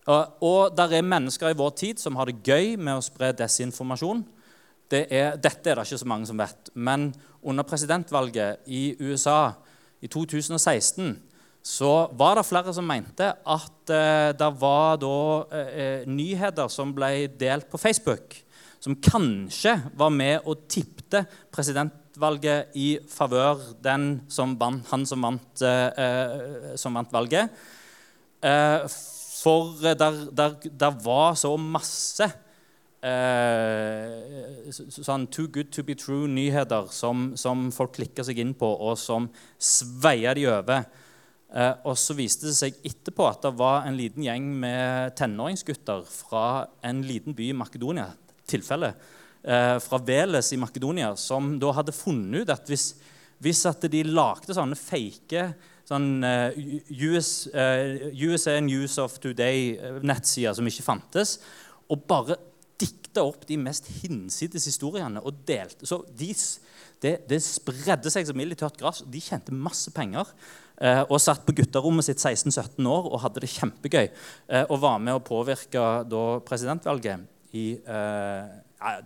Og, 0.04 0.36
og 0.44 0.76
der 0.76 0.98
er 0.98 1.06
mennesker 1.06 1.52
i 1.52 1.56
vår 1.56 1.72
tid 1.80 2.00
som 2.02 2.20
har 2.20 2.28
det 2.28 2.44
gøy 2.44 2.76
med 2.76 2.98
å 2.98 3.04
spre 3.04 3.32
desinformasjon. 3.40 4.20
Det 4.90 5.06
er, 5.08 5.40
dette 5.40 5.64
er 5.64 5.80
det 5.80 5.88
ikke 5.88 6.02
så 6.04 6.12
mange 6.12 6.28
som 6.28 6.40
vet. 6.40 6.72
Men 6.74 7.08
under 7.40 7.64
presidentvalget 7.64 8.68
i 8.68 8.90
USA 9.00 9.54
i 10.00 10.12
2016 10.12 11.29
så 11.62 12.08
var 12.16 12.38
det 12.38 12.46
flere 12.48 12.72
som 12.72 12.86
mente 12.88 13.26
at 13.28 13.92
eh, 13.92 14.32
det 14.32 14.48
var 14.60 14.96
da 15.00 15.16
eh, 15.52 15.72
eh 15.82 16.06
nyheter 16.08 16.68
som 16.72 16.94
ble 16.96 17.28
delt 17.36 17.68
på 17.70 17.78
Facebook, 17.78 18.36
som 18.80 18.96
kanskje 18.96 19.76
var 19.94 20.10
med 20.10 20.40
og 20.48 20.64
tippte 20.72 21.26
presidentvalget 21.52 22.72
i 22.80 22.98
favør 23.12 23.60
den 23.84 24.22
som 24.28 24.56
vant, 24.56 24.86
han 24.88 25.04
som 25.06 25.20
vant, 25.20 25.62
eh, 25.62 25.88
eh 26.00 26.76
som 26.80 26.96
vant 26.96 27.12
valget. 27.12 27.50
Eh, 28.42 28.88
for 29.40 29.76
der, 29.82 30.30
der, 30.32 30.56
der, 30.64 30.90
var 31.04 31.34
så 31.34 31.56
masse 31.56 32.28
sånn 35.00 35.26
too 35.32 35.48
good 35.48 35.70
to 35.72 35.82
be 35.82 35.94
true-nyheter 35.96 36.90
som, 36.92 37.32
som, 37.40 37.70
folk 37.72 37.94
klikka 37.96 38.24
seg 38.24 38.38
inn 38.42 38.52
på, 38.52 38.68
og 38.68 38.98
som 39.00 39.30
sveia 39.56 40.34
de 40.36 40.44
over. 40.52 40.84
Eh, 41.50 41.72
og 41.82 41.96
så 41.98 42.14
viste 42.14 42.46
det 42.46 42.54
seg 42.54 42.76
etterpå 42.86 43.26
at 43.26 43.42
det 43.42 43.54
var 43.58 43.86
en 43.86 43.96
liten 43.98 44.22
gjeng 44.22 44.46
med 44.62 45.16
tenåringsgutter 45.18 46.04
fra 46.06 46.44
en 46.86 47.02
liten 47.06 47.34
by 47.34 47.50
i 47.50 47.56
Makedonia. 47.56 48.10
tilfelle, 48.50 48.94
eh, 49.44 49.78
fra 49.78 49.98
Veles 49.98 50.52
i 50.52 50.56
Makedonia, 50.56 51.16
som 51.16 51.56
da 51.58 51.70
hadde 51.70 51.92
funnet 51.92 52.42
ut 52.42 52.50
at 52.50 52.66
hvis, 52.66 52.94
hvis 53.38 53.64
at 53.66 53.80
de 53.80 54.02
lagde 54.02 54.50
sånne 54.52 54.74
fake 54.74 55.54
sånn, 55.90 56.22
uh, 56.22 56.50
US, 57.02 57.48
uh, 57.54 58.10
USA 58.14 58.60
News 58.60 58.98
of 58.98 59.18
Today-nettsider 59.22 60.54
som 60.54 60.66
ikke 60.66 60.86
fantes, 60.86 61.38
og 61.90 62.04
bare 62.10 62.38
dikta 62.80 63.24
opp 63.26 63.44
de 63.48 63.58
mest 63.60 63.90
hinsides 64.00 64.64
historiene 64.70 65.20
og 65.20 65.42
delte 65.48 65.88
Så 65.88 65.98
de, 66.16 66.30
det, 67.02 67.14
det, 67.28 67.40
spredde 67.44 68.12
seg 68.12 68.28
som 68.28 68.40
ild 68.40 68.54
i 68.54 68.58
tørt 68.60 68.78
gress. 68.80 69.02
De 69.04 69.20
tjente 69.20 69.52
masse 69.52 69.92
penger. 69.92 70.30
Uh, 70.80 71.02
og 71.10 71.18
satt 71.20 71.44
på 71.44 71.52
gutterommet 71.58 72.06
sitt 72.06 72.22
16-17 72.22 72.86
år 72.88 73.10
og 73.10 73.20
hadde 73.20 73.42
det 73.44 73.52
kjempegøy. 73.52 74.08
Uh, 74.48 74.64
og 74.64 74.80
var 74.80 74.98
med 75.04 75.18
å 75.18 75.24
påvirke 75.24 75.84
da, 76.08 76.24
presidentvalget 76.46 77.28
i 77.58 77.66
uh, 77.84 78.48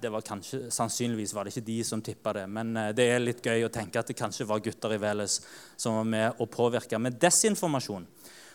det 0.00 0.08
var 0.08 0.22
kanskje, 0.22 0.70
Sannsynligvis 0.70 1.34
var 1.34 1.44
det 1.44 1.54
ikke 1.54 1.66
de 1.66 1.78
som 1.84 2.02
tippa 2.02 2.32
det, 2.37 2.44
men 2.46 2.76
eh, 2.76 2.92
det 2.94 3.08
er 3.10 3.22
litt 3.22 3.42
gøy 3.42 3.66
å 3.66 3.72
tenke 3.72 3.98
at 3.98 4.10
det 4.10 4.16
kanskje 4.18 4.46
var 4.46 4.62
gutter 4.62 4.94
i 4.94 5.00
Veles 5.02 5.40
som 5.76 5.98
var 5.98 6.06
med 6.06 6.42
å 6.42 6.46
påvirke 6.46 6.98
med 7.02 7.18
desinformasjon. 7.22 8.06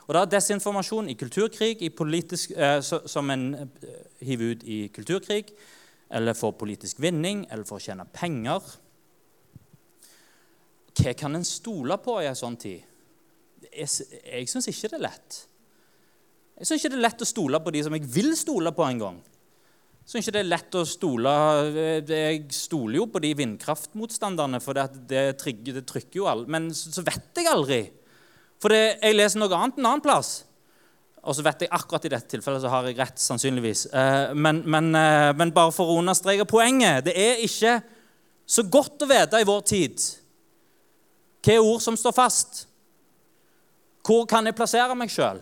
Og 0.08 0.16
da 0.16 0.24
Desinformasjon 0.26 1.12
i 1.12 1.18
kulturkrig 1.20 1.84
i 1.86 1.92
politisk, 1.94 2.56
eh, 2.56 2.80
som 2.82 3.30
en 3.36 3.50
eh, 3.60 3.98
hiver 4.26 4.56
ut 4.56 4.64
i 4.64 4.80
kulturkrig, 4.96 5.52
eller 6.10 6.34
for 6.34 6.56
politisk 6.58 7.02
vinning, 7.04 7.44
eller 7.52 7.68
for 7.68 7.78
å 7.78 7.84
tjene 7.84 8.08
penger 8.14 8.64
Hva 11.00 11.12
kan 11.16 11.38
en 11.38 11.46
stole 11.46 11.96
på 12.02 12.18
i 12.20 12.26
en 12.28 12.36
sånn 12.36 12.58
tid? 12.60 12.89
Jeg, 13.76 14.08
jeg 14.26 14.50
syns 14.52 14.70
ikke 14.72 14.92
det 14.92 14.98
er 15.00 15.06
lett. 15.08 15.42
Jeg 16.60 16.68
syns 16.68 16.82
ikke 16.82 16.94
det 16.94 17.00
er 17.00 17.06
lett 17.08 17.24
å 17.24 17.28
stole 17.28 17.62
på 17.64 17.74
de 17.76 17.84
som 17.86 17.96
jeg 17.96 18.08
vil 18.12 18.34
stole 18.36 18.74
på 18.76 18.84
en 18.84 18.98
gang 19.00 19.20
Jeg 19.22 20.12
syns 20.12 20.26
ikke 20.26 20.34
det 20.36 20.42
er 20.42 20.50
lett 20.50 20.76
å 20.76 20.82
stole 20.90 21.36
Jeg 22.10 22.42
stoler 22.56 22.98
jo 23.00 23.06
på 23.14 23.22
de 23.24 23.32
vindkraftmotstanderne, 23.40 24.60
for 24.64 24.76
det, 24.76 24.90
det, 25.08 25.24
trigger, 25.40 25.80
det 25.80 25.86
trykker 25.88 26.20
jo 26.20 26.28
alle. 26.32 26.50
Men 26.52 26.68
så 26.76 27.04
vet 27.06 27.40
jeg 27.40 27.48
aldri. 27.52 27.82
For 28.60 28.74
det, 28.74 29.00
jeg 29.00 29.16
leser 29.16 29.40
noe 29.40 29.56
annet 29.56 29.80
en 29.80 29.88
annen 29.88 30.04
plass. 30.04 30.42
Og 31.20 31.36
så 31.36 31.44
vet 31.44 31.66
jeg 31.66 31.72
akkurat 31.76 32.06
i 32.08 32.12
dette 32.14 32.32
tilfellet 32.32 32.64
så 32.64 32.72
har 32.72 32.88
jeg 32.88 32.98
rett, 33.00 33.20
sannsynligvis. 33.20 33.86
Eh, 33.92 34.32
men, 34.36 34.62
men, 34.66 34.90
eh, 34.96 35.32
men 35.36 35.52
bare 35.56 35.74
for 35.76 35.92
å 35.92 36.00
understreke 36.00 36.48
poenget 36.48 37.10
Det 37.10 37.16
er 37.20 37.44
ikke 37.44 37.76
så 38.50 38.64
godt 38.72 39.04
å 39.04 39.10
vite 39.10 39.42
i 39.42 39.48
vår 39.48 39.62
tid 39.68 40.08
hva 41.40 41.54
er 41.54 41.64
ord 41.64 41.80
som 41.80 41.96
står 41.96 42.12
fast. 42.12 42.66
Hvor 44.06 44.26
kan 44.30 44.48
jeg 44.48 44.58
plassere 44.58 44.96
meg 44.98 45.12
sjøl? 45.14 45.42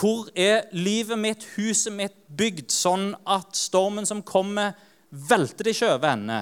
Hvor 0.00 0.30
er 0.38 0.68
livet 0.72 1.18
mitt, 1.18 1.44
huset 1.56 1.92
mitt, 1.92 2.16
bygd 2.28 2.70
sånn 2.72 3.12
at 3.28 3.56
stormen 3.58 4.06
som 4.08 4.22
kommer, 4.24 4.76
velter 5.10 5.66
det 5.66 5.74
ikke 5.74 5.94
over 5.96 6.12
ende? 6.12 6.40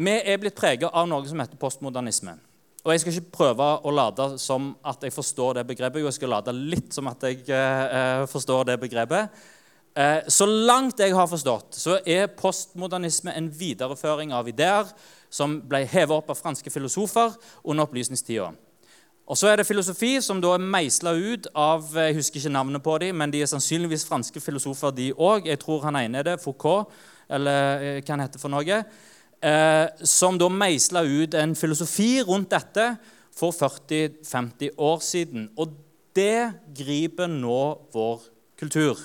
Vi 0.00 0.14
er 0.16 0.40
blitt 0.40 0.56
preget 0.56 0.88
av 0.88 1.08
noe 1.10 1.26
som 1.28 1.42
heter 1.42 1.60
postmodernisme. 1.60 2.38
Og 2.80 2.92
Jeg 2.94 3.02
skal 3.02 3.12
ikke 3.12 3.36
prøve 3.36 3.66
å 3.84 3.92
late 3.92 4.26
som 4.40 4.70
at 4.88 5.02
jeg 5.04 5.12
forstår 5.12 5.58
det 5.58 5.66
begrepet. 5.68 6.00
Jo, 6.00 6.08
jeg 6.08 6.16
skal 6.16 6.32
late 6.32 6.54
litt 6.56 6.94
som 6.96 7.10
at 7.10 7.26
jeg 7.28 7.42
eh, 7.52 8.24
forstår 8.30 8.70
det 8.70 8.78
begrepet. 8.80 9.42
Eh, 9.92 10.22
så 10.32 10.46
langt 10.48 11.02
jeg 11.02 11.12
har 11.12 11.28
forstått, 11.28 11.76
så 11.76 11.98
er 12.08 12.30
postmodernisme 12.38 13.34
en 13.36 13.50
videreføring 13.52 14.32
av 14.32 14.48
ideer 14.48 14.88
som 15.28 15.58
ble 15.60 15.82
hevet 15.84 16.16
opp 16.16 16.32
av 16.32 16.40
franske 16.40 16.72
filosofer 16.72 17.36
under 17.60 17.84
opplysningstida. 17.84 18.48
Og 19.30 19.38
så 19.38 19.46
er 19.46 19.60
det 19.60 19.66
filosofi 19.68 20.16
som 20.24 20.40
da 20.42 20.56
er 20.56 20.62
meisla 20.74 21.12
ut 21.14 21.46
av 21.54 21.92
jeg 21.94 22.16
husker 22.16 22.40
ikke 22.40 22.50
navnet 22.50 22.82
på 22.82 22.96
dem, 22.98 23.14
men 23.20 23.30
de 23.30 23.44
er 23.44 23.50
sannsynligvis 23.50 24.02
franske 24.08 24.42
filosofer, 24.42 24.90
de 24.96 25.12
òg. 25.14 25.46
Jeg 25.46 25.60
tror 25.62 25.84
han 25.86 26.00
ene 26.00 26.18
er 26.18 26.26
det, 26.32 26.40
Foucault, 26.42 26.90
eller 27.30 27.84
eh, 27.84 28.00
hva 28.02 28.16
han 28.16 28.24
heter 28.24 28.42
for 28.42 28.50
noe 28.50 28.80
eh, 28.82 29.86
som 30.02 30.38
da 30.40 30.48
meisla 30.50 31.04
ut 31.06 31.36
en 31.38 31.54
filosofi 31.54 32.16
rundt 32.26 32.50
dette 32.50 32.88
for 33.38 33.54
40-50 33.54 34.74
år 34.82 34.98
siden. 35.06 35.46
Og 35.54 35.78
det 36.18 36.50
griper 36.82 37.30
nå 37.30 37.62
vår 37.94 38.26
kultur. 38.58 38.98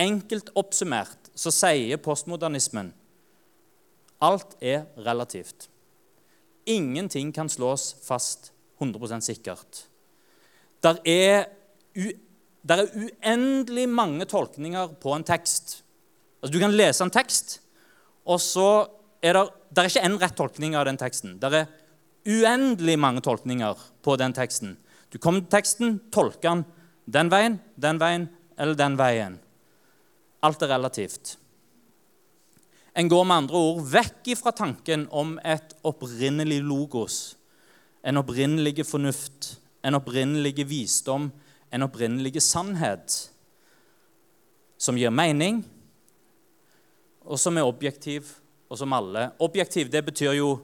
Enkelt 0.00 0.54
oppsummert 0.56 1.28
så 1.36 1.52
sier 1.52 2.00
postmodernismen 2.00 2.94
alt 4.24 4.56
er 4.64 4.86
relativt. 5.04 5.68
Ingenting 6.64 7.28
kan 7.36 7.50
slås 7.52 7.92
fast 8.00 8.53
100 8.80 9.20
sikkert. 9.24 9.84
Der 10.82 10.98
er, 11.04 11.46
der 12.62 12.82
er 12.82 12.92
uendelig 12.94 13.88
mange 13.88 14.24
tolkninger 14.24 14.94
på 15.00 15.14
en 15.14 15.24
tekst. 15.24 15.82
Altså, 16.42 16.52
du 16.52 16.58
kan 16.60 16.76
lese 16.76 17.04
en 17.04 17.10
tekst, 17.10 17.60
og 18.24 18.40
så 18.40 18.86
er 19.22 19.32
det, 19.32 19.48
der 19.74 19.82
er 19.82 19.88
ikke 19.88 20.06
én 20.06 20.20
rett 20.20 20.36
tolkning 20.36 20.76
av 20.76 20.84
den 20.84 21.00
teksten. 21.00 21.38
Det 21.40 21.52
er 21.52 21.70
uendelig 22.26 22.98
mange 22.98 23.20
tolkninger 23.24 23.78
på 24.02 24.16
den 24.20 24.32
teksten. 24.36 24.76
Du 25.10 25.18
kommer 25.18 25.40
til 25.40 25.54
teksten, 25.56 26.00
tolker 26.12 26.50
den 26.50 26.64
den 27.06 27.30
veien, 27.32 27.58
den 27.76 28.00
veien 28.00 28.28
eller 28.56 28.76
den 28.78 28.98
veien. 28.98 29.38
Alt 30.44 30.62
er 30.64 30.72
relativt. 30.74 31.36
En 32.94 33.10
går 33.10 33.24
med 33.26 33.42
andre 33.42 33.58
ord 33.58 33.82
vekk 33.90 34.30
ifra 34.36 34.52
tanken 34.54 35.08
om 35.10 35.34
et 35.42 35.74
opprinnelig 35.84 36.60
logos, 36.62 37.34
en 38.04 38.20
opprinnelig 38.20 38.84
fornuft, 38.86 39.54
en 39.84 39.96
opprinnelig 39.96 40.66
visdom, 40.68 41.30
en 41.72 41.86
opprinnelig 41.86 42.42
sannhet 42.44 43.16
som 44.78 44.98
gir 44.98 45.12
mening, 45.14 45.62
og 47.24 47.40
som 47.40 47.56
er 47.56 47.64
objektiv 47.64 48.28
og 48.68 48.78
som 48.78 48.92
alle. 48.92 49.30
Objektiv 49.40 49.88
det 49.92 50.04
betyr 50.04 50.36
jo 50.36 50.54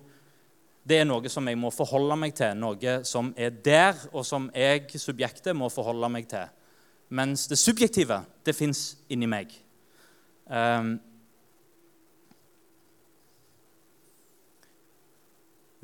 det 0.84 1.00
er 1.00 1.06
noe 1.08 1.28
som 1.30 1.46
jeg 1.48 1.58
må 1.60 1.70
forholde 1.72 2.16
meg 2.18 2.34
til, 2.36 2.56
noe 2.56 3.00
som 3.06 3.34
er 3.36 3.52
der, 3.52 3.98
og 4.12 4.24
som 4.26 4.48
jeg, 4.56 4.88
subjektet, 4.98 5.54
må 5.56 5.68
forholde 5.72 6.08
meg 6.12 6.28
til. 6.28 6.48
Mens 7.14 7.46
det 7.50 7.58
subjektive, 7.60 8.22
det 8.46 8.56
fins 8.56 8.96
inni 9.12 9.28
meg. 9.28 9.52
Um, 10.46 10.96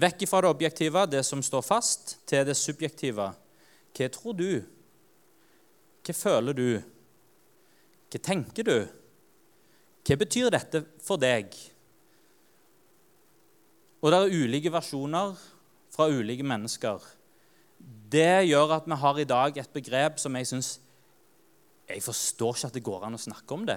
vekk 0.00 0.26
fra 0.28 0.42
det 0.44 0.50
objektive, 0.50 1.06
det 1.06 1.24
som 1.24 1.42
står 1.42 1.64
fast, 1.64 2.18
til 2.28 2.44
det 2.46 2.56
subjektive. 2.56 3.30
Hva 3.96 4.08
tror 4.12 4.36
du? 4.36 4.50
Hva 6.04 6.14
føler 6.14 6.56
du? 6.56 6.68
Hva 8.12 8.22
tenker 8.22 8.66
du? 8.66 8.78
Hva 10.06 10.18
betyr 10.20 10.52
dette 10.54 10.84
for 11.02 11.18
deg? 11.20 11.54
Og 14.04 14.12
det 14.12 14.18
er 14.20 14.36
ulike 14.44 14.70
versjoner 14.70 15.34
fra 15.90 16.06
ulike 16.12 16.44
mennesker. 16.46 17.02
Det 18.12 18.46
gjør 18.46 18.76
at 18.76 18.86
vi 18.86 18.98
har 19.00 19.18
i 19.18 19.28
dag 19.28 19.58
et 19.58 19.72
begrep 19.74 20.20
som 20.22 20.36
jeg 20.38 20.48
syns 20.48 20.76
Jeg 21.86 22.02
forstår 22.02 22.56
ikke 22.56 22.66
at 22.66 22.74
det 22.74 22.82
går 22.82 23.04
an 23.06 23.14
å 23.14 23.20
snakke 23.20 23.54
om 23.54 23.62
det. 23.66 23.76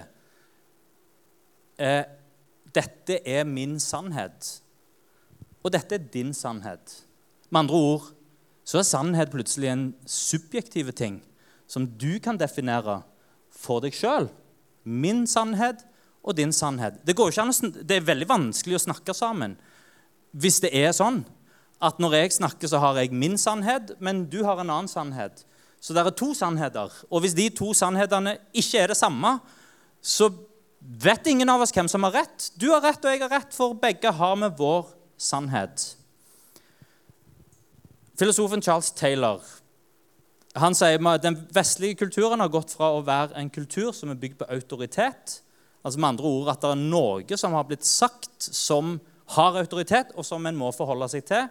Eh, 1.78 2.02
dette 2.74 3.20
er 3.22 3.44
min 3.46 3.76
sannhet, 3.78 4.48
og 5.60 5.72
dette 5.74 5.96
er 5.96 6.10
din 6.12 6.32
sannhet. 6.36 7.00
Med 7.50 7.64
andre 7.64 7.76
ord 7.76 8.10
så 8.64 8.80
er 8.80 8.86
sannhet 8.88 9.32
plutselig 9.32 9.70
en 9.72 9.86
subjektiv 10.08 10.92
ting 10.96 11.20
som 11.70 11.86
du 11.86 12.18
kan 12.22 12.38
definere 12.38 13.00
for 13.50 13.82
deg 13.84 13.94
sjøl. 13.96 14.28
Min 14.84 15.26
sannhet 15.28 15.84
og 16.22 16.36
din 16.38 16.52
sannhet. 16.52 17.00
Det, 17.06 17.16
an, 17.16 17.52
det 17.82 17.98
er 17.98 18.08
veldig 18.08 18.28
vanskelig 18.30 18.78
å 18.78 18.86
snakke 18.88 19.16
sammen 19.16 19.58
hvis 20.30 20.60
det 20.62 20.70
er 20.76 20.92
sånn 20.94 21.24
at 21.82 21.98
når 21.98 22.18
jeg 22.18 22.34
snakker, 22.36 22.68
så 22.68 22.78
har 22.82 22.98
jeg 23.00 23.14
min 23.16 23.38
sannhet, 23.40 23.94
men 24.04 24.26
du 24.30 24.42
har 24.44 24.60
en 24.60 24.68
annen 24.68 24.90
sannhet. 24.90 25.46
Så 25.80 25.96
det 25.96 26.04
er 26.04 26.12
to 26.12 26.34
sannheter. 26.36 26.92
Og 27.08 27.24
hvis 27.24 27.34
de 27.34 27.48
to 27.56 27.72
sannhetene 27.74 28.36
ikke 28.52 28.82
er 28.82 28.92
det 28.92 28.98
samme, 29.00 29.38
så 30.04 30.28
vet 30.80 31.30
ingen 31.32 31.48
av 31.48 31.64
oss 31.64 31.72
hvem 31.72 31.88
som 31.88 32.04
har 32.06 32.18
rett. 32.20 32.50
Du 32.60 32.68
har 32.68 32.84
rett, 32.84 33.00
og 33.00 33.14
jeg 33.14 33.24
har 33.24 33.32
rett, 33.32 33.56
for 33.56 33.74
begge 33.80 34.12
har 34.12 34.36
med 34.38 34.60
vår 34.60 34.92
sannhet. 35.20 35.84
Filosofen 38.20 38.62
Charles 38.64 38.90
Taylor 38.96 39.44
han 40.58 40.74
sier 40.74 40.98
at 41.06 41.22
den 41.22 41.36
vestlige 41.54 42.00
kulturen 42.00 42.40
har 42.42 42.50
gått 42.50 42.72
fra 42.74 42.88
å 42.96 43.04
være 43.06 43.38
en 43.38 43.52
kultur 43.54 43.92
som 43.94 44.10
er 44.10 44.18
bygd 44.18 44.40
på 44.40 44.48
autoritet, 44.50 45.36
altså 45.84 46.00
med 46.00 46.08
andre 46.08 46.26
ord 46.26 46.50
at 46.50 46.64
det 46.64 46.72
er 46.74 46.80
noe 46.90 47.38
som 47.38 47.54
har 47.54 47.68
blitt 47.68 47.86
sagt 47.86 48.48
som 48.50 48.96
har 49.36 49.60
autoritet, 49.60 50.10
og 50.18 50.26
som 50.26 50.46
en 50.46 50.58
må 50.58 50.72
forholde 50.74 51.06
seg 51.12 51.22
til. 51.28 51.46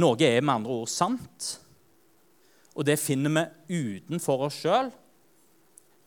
Noe 0.00 0.24
er 0.24 0.40
med 0.40 0.54
andre 0.54 0.78
ord 0.80 0.88
sant, 0.88 1.50
og 2.72 2.86
det 2.88 2.96
finner 3.00 3.34
vi 3.68 3.82
utenfor 3.98 4.46
oss 4.48 4.62
sjøl. 4.62 4.88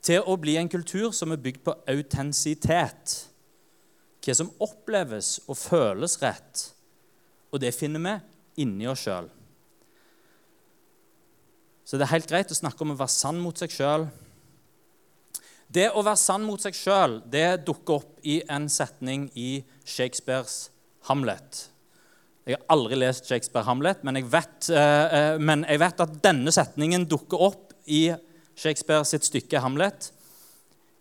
Til 0.01 0.25
å 0.25 0.33
bli 0.41 0.55
en 0.57 0.69
kultur 0.71 1.11
som 1.13 1.29
er 1.29 1.41
bygd 1.43 1.61
på 1.67 1.75
autentisitet. 1.93 3.17
Hva 4.21 4.35
som 4.37 4.51
oppleves 4.61 5.39
og 5.47 5.57
føles 5.57 6.17
rett. 6.21 6.65
Og 7.51 7.61
det 7.63 7.73
finner 7.73 8.03
vi 8.05 8.63
inni 8.63 8.87
oss 8.89 9.05
sjøl. 9.07 9.29
Så 11.85 11.97
det 11.97 12.05
er 12.05 12.13
helt 12.13 12.29
greit 12.29 12.51
å 12.53 12.57
snakke 12.57 12.85
om 12.85 12.93
å 12.93 12.99
være 12.99 13.11
sann 13.11 13.41
mot 13.41 13.57
seg 13.57 13.73
sjøl 13.73 14.05
det 15.71 15.87
å 15.95 16.03
være 16.03 16.19
sann 16.19 16.43
mot 16.43 16.59
seg 16.61 16.75
sjøl 16.75 17.19
dukker 17.31 18.01
opp 18.01 18.25
i 18.27 18.41
en 18.51 18.67
setning 18.71 19.29
i 19.39 19.61
Shakespeares 19.87 20.65
Hamlet. 21.07 21.67
Jeg 22.45 22.57
har 22.57 22.65
aldri 22.73 22.97
lest 22.99 23.29
Shakespeare 23.29 23.63
Hamlet, 23.67 24.01
men 24.03 24.17
jeg 24.19 24.27
vet, 24.33 24.69
eh, 24.69 25.05
eh, 25.17 25.37
men 25.39 25.63
jeg 25.69 25.79
vet 25.79 26.03
at 26.03 26.17
denne 26.23 26.51
setningen 26.51 27.05
dukker 27.07 27.39
opp 27.39 27.73
i 27.85 28.11
Shakespeare 28.57 29.05
sitt 29.05 29.23
stykke 29.23 29.61
Hamlet. 29.63 30.11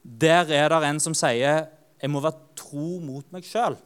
Der 0.05 0.47
er 0.47 0.69
det 0.69 0.83
en 0.87 1.01
som 1.01 1.17
sier 1.19 1.67
'Jeg 2.03 2.11
må 2.11 2.21
være 2.21 2.41
tro 2.57 2.99
mot 2.99 3.33
meg 3.33 3.45
sjøl'. 3.45 3.77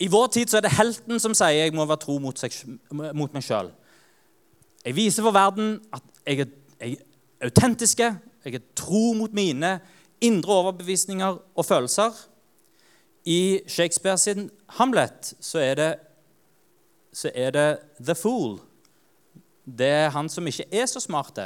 I 0.00 0.06
vår 0.06 0.26
tid 0.26 0.46
så 0.46 0.56
er 0.56 0.60
det 0.60 0.76
helten 0.78 1.20
som 1.20 1.34
sier 1.34 1.64
'jeg 1.64 1.74
må 1.74 1.84
være 1.84 2.04
tro 2.04 2.18
mot, 2.18 2.38
seg, 2.38 2.52
mot 2.90 3.32
meg 3.32 3.42
sjøl'. 3.42 3.72
Jeg 4.84 4.96
viser 4.96 5.22
for 5.22 5.30
verden 5.30 5.80
at 5.92 6.02
jeg 6.26 6.40
er, 6.40 6.46
jeg 6.80 6.92
er 7.40 7.46
autentiske, 7.46 8.18
jeg 8.44 8.54
er 8.54 8.60
tro 8.76 9.12
mot 9.12 9.32
mine 9.32 9.80
indre 10.20 10.52
overbevisninger 10.52 11.38
og 11.56 11.64
følelser. 11.64 12.12
I 13.24 13.60
Shakespeare 13.66 14.18
sin 14.18 14.50
Hamlet 14.68 15.34
så 15.40 15.58
er 15.58 15.74
det, 15.74 15.94
så 17.12 17.30
er 17.34 17.50
det 17.50 17.78
the 18.00 18.14
fool. 18.14 18.60
Det 19.78 19.86
er 19.86 20.10
han 20.10 20.28
som 20.28 20.46
ikke 20.46 20.64
er 20.72 20.86
så 20.86 21.00
smart, 21.00 21.38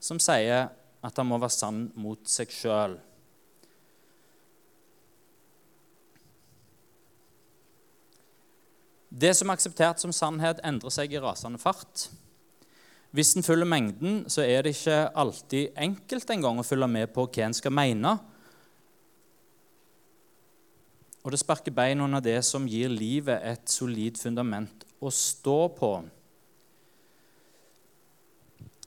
som 0.00 0.18
sier 0.18 0.68
at 1.04 1.16
han 1.16 1.26
må 1.26 1.38
være 1.38 1.54
sann 1.54 1.92
mot 1.94 2.18
seg 2.28 2.50
sjøl. 2.50 2.96
Det 9.16 9.32
som 9.36 9.48
er 9.48 9.56
akseptert 9.56 10.02
som 10.02 10.12
sannhet, 10.12 10.60
endrer 10.66 10.92
seg 10.92 11.14
i 11.14 11.20
rasende 11.22 11.60
fart. 11.60 12.08
Hvis 13.16 13.32
en 13.36 13.46
følger 13.46 13.68
mengden, 13.68 14.24
så 14.28 14.42
er 14.44 14.66
det 14.66 14.74
ikke 14.76 15.06
alltid 15.16 15.78
enkelt 15.80 16.32
engang 16.34 16.60
å 16.60 16.66
følge 16.66 16.88
med 16.90 17.14
på 17.14 17.24
hva 17.24 17.46
en 17.46 17.56
skal 17.56 17.72
mene. 17.72 18.12
Og 21.24 21.32
det 21.32 21.40
sparker 21.40 21.74
bein 21.74 22.02
under 22.04 22.20
det 22.20 22.42
som 22.44 22.68
gir 22.68 22.92
livet 22.92 23.40
et 23.40 23.72
solid 23.72 24.20
fundament 24.20 24.84
å 25.00 25.08
stå 25.08 25.56
på. 25.78 25.92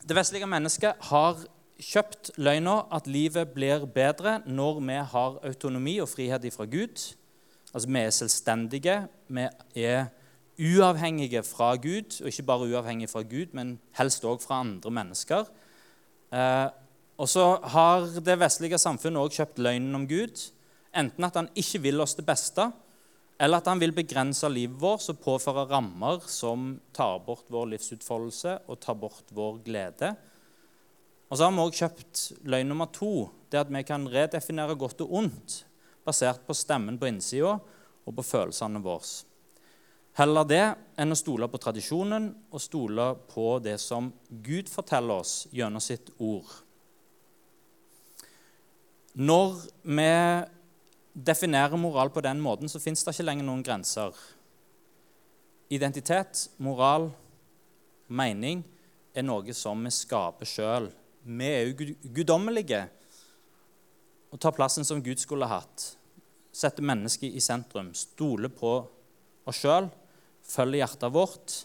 Det 0.06 0.16
vestlige 0.18 0.48
mennesket 0.50 1.10
har 1.10 1.42
kjøpt 1.80 2.36
løgna 2.38 2.84
at 2.94 3.10
livet 3.10 3.50
blir 3.56 3.88
bedre 3.90 4.40
når 4.46 4.80
vi 4.84 5.02
har 5.16 5.42
autonomi 5.50 5.98
og 6.04 6.12
frihet 6.12 6.46
ifra 6.46 6.70
Gud. 6.70 7.02
Altså 7.74 7.90
vi 7.90 8.00
er 8.00 8.16
selvstendige, 8.16 8.96
vi 9.28 9.50
er 9.84 10.08
uavhengige 10.60 11.42
fra 11.48 11.74
Gud, 11.80 12.20
og 12.22 12.28
ikke 12.28 12.46
bare 12.48 12.68
uavhengige 12.68 13.12
fra 13.12 13.24
Gud, 13.24 13.56
men 13.56 13.78
helst 13.98 14.26
òg 14.28 14.44
fra 14.44 14.60
andre 14.64 14.92
mennesker. 14.92 15.48
Eh, 16.36 16.68
og 17.20 17.28
så 17.28 17.46
har 17.74 18.06
det 18.24 18.38
vestlige 18.40 18.80
samfunnet 18.80 19.24
òg 19.24 19.36
kjøpt 19.36 19.62
løgnen 19.64 19.96
om 19.96 20.06
Gud. 20.08 20.44
Enten 20.96 21.28
at 21.28 21.36
han 21.36 21.50
ikke 21.56 21.82
vil 21.84 22.02
oss 22.04 22.16
det 22.18 22.26
beste, 22.28 22.70
eller 23.40 23.62
at 23.62 23.70
han 23.72 23.80
vil 23.80 23.96
begrense 23.96 24.48
livet 24.52 24.80
vårt 24.82 25.08
og 25.12 25.22
påføre 25.24 25.68
rammer 25.70 26.24
som 26.28 26.74
tar 26.96 27.22
bort 27.24 27.48
vår 27.52 27.72
livsutfoldelse 27.76 28.58
og 28.68 28.82
tar 28.84 28.98
bort 29.00 29.32
vår 29.36 29.62
glede. 29.64 30.12
Og 31.30 31.38
så 31.38 31.46
har 31.46 31.54
vi 31.56 31.64
òg 31.64 31.78
kjøpt 31.78 32.24
løgn 32.52 32.72
nummer 32.74 32.90
to, 32.92 33.30
det 33.52 33.62
at 33.62 33.72
vi 33.72 33.84
kan 33.88 34.08
redefinere 34.12 34.76
godt 34.80 35.06
og 35.06 35.14
ondt 35.22 35.62
basert 36.06 36.44
på 36.48 36.56
stemmen 36.58 36.98
på 37.00 37.08
innsida 37.08 37.56
og 37.60 38.16
på 38.18 38.26
følelsene 38.26 38.82
våre. 38.84 39.29
Heller 40.18 40.48
det 40.48 40.64
enn 41.00 41.14
å 41.14 41.18
stole 41.18 41.48
på 41.48 41.60
tradisjonen 41.62 42.32
og 42.50 42.64
stole 42.64 43.12
på 43.30 43.52
det 43.64 43.78
som 43.80 44.10
Gud 44.30 44.72
forteller 44.72 45.22
oss 45.22 45.46
gjennom 45.54 45.84
sitt 45.84 46.10
ord. 46.18 46.50
Når 49.20 49.56
vi 49.84 50.10
definerer 51.14 51.78
moral 51.78 52.12
på 52.14 52.24
den 52.24 52.42
måten, 52.42 52.70
så 52.70 52.80
fins 52.80 53.04
det 53.04 53.14
ikke 53.16 53.26
lenger 53.28 53.48
noen 53.48 53.64
grenser. 53.66 54.14
Identitet, 55.70 56.48
moral, 56.58 57.10
mening 58.08 58.64
er 59.14 59.26
noe 59.26 59.54
som 59.54 59.82
vi 59.86 59.92
skaper 59.94 60.48
sjøl. 60.50 60.90
Vi 61.24 61.50
er 61.50 61.68
jo 61.68 61.94
guddommelige 62.16 62.86
og 64.30 64.40
tar 64.42 64.56
plassen 64.56 64.86
som 64.88 65.02
Gud 65.04 65.22
skulle 65.22 65.50
hatt. 65.50 65.92
Setter 66.54 66.86
mennesket 66.86 67.34
i 67.34 67.42
sentrum, 67.44 67.92
stoler 67.98 68.52
på 68.54 68.80
oss 69.50 69.62
sjøl, 69.64 69.90
følger 70.46 70.84
hjertet 70.84 71.14
vårt. 71.14 71.56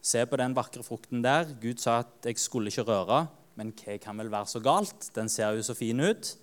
Se 0.00 0.24
på 0.26 0.38
den 0.40 0.56
vakre 0.56 0.84
frukten 0.84 1.22
der. 1.24 1.50
Gud 1.60 1.80
sa 1.82 2.00
at 2.04 2.28
jeg 2.28 2.40
skulle 2.40 2.72
ikke 2.72 2.88
røre, 2.88 3.26
men 3.60 3.74
hva 3.76 3.98
kan 4.00 4.20
vel 4.20 4.32
være 4.32 4.48
så 4.48 4.62
galt? 4.64 5.10
Den 5.16 5.28
ser 5.28 5.56
jo 5.56 5.64
så 5.64 5.76
fin 5.76 6.00
ut. 6.00 6.34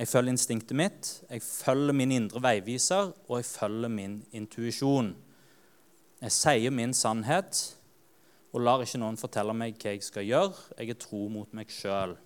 Jeg 0.00 0.08
følger 0.08 0.32
instinktet 0.32 0.76
mitt, 0.76 1.10
jeg 1.30 1.42
følger 1.44 1.94
min 1.94 2.12
indre 2.16 2.40
veiviser, 2.42 3.12
og 3.28 3.36
jeg 3.38 3.44
følger 3.44 3.92
min 3.92 4.16
intuisjon. 4.32 5.12
Jeg 6.22 6.32
sier 6.32 6.72
min 6.72 6.94
sannhet 6.96 7.60
og 8.52 8.64
lar 8.64 8.82
ikke 8.84 9.00
noen 9.00 9.18
fortelle 9.20 9.54
meg 9.56 9.76
hva 9.80 9.92
jeg 9.94 10.04
skal 10.04 10.26
gjøre. 10.26 10.56
Jeg 10.78 10.94
er 10.94 10.98
tro 11.00 11.26
mot 11.32 11.52
meg 11.56 11.70
sjøl. 11.72 12.16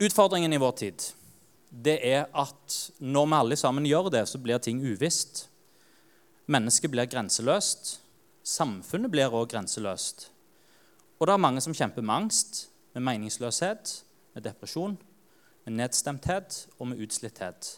Utfordringen 0.00 0.52
i 0.56 0.60
vår 0.60 0.76
tid 0.80 1.10
det 1.70 2.00
er 2.02 2.26
at 2.34 2.76
når 2.98 3.26
vi 3.26 3.38
alle 3.38 3.56
sammen 3.56 3.86
gjør 3.86 4.10
det, 4.10 4.24
så 4.28 4.38
blir 4.42 4.58
ting 4.58 4.82
uvisst. 4.82 5.46
Mennesket 6.50 6.90
blir 6.90 7.06
grenseløst. 7.06 8.00
Samfunnet 8.42 9.10
blir 9.12 9.30
òg 9.30 9.52
grenseløst. 9.52 10.30
Og 11.20 11.28
det 11.28 11.34
er 11.34 11.44
mange 11.44 11.62
som 11.62 11.74
kjemper 11.76 12.02
med 12.02 12.14
angst, 12.14 12.66
med 12.94 13.04
meningsløshet, 13.06 13.92
med 14.34 14.42
depresjon, 14.42 14.96
med 15.64 15.76
nedstemthet 15.76 16.64
og 16.78 16.88
med 16.90 17.02
utslitthet. 17.04 17.76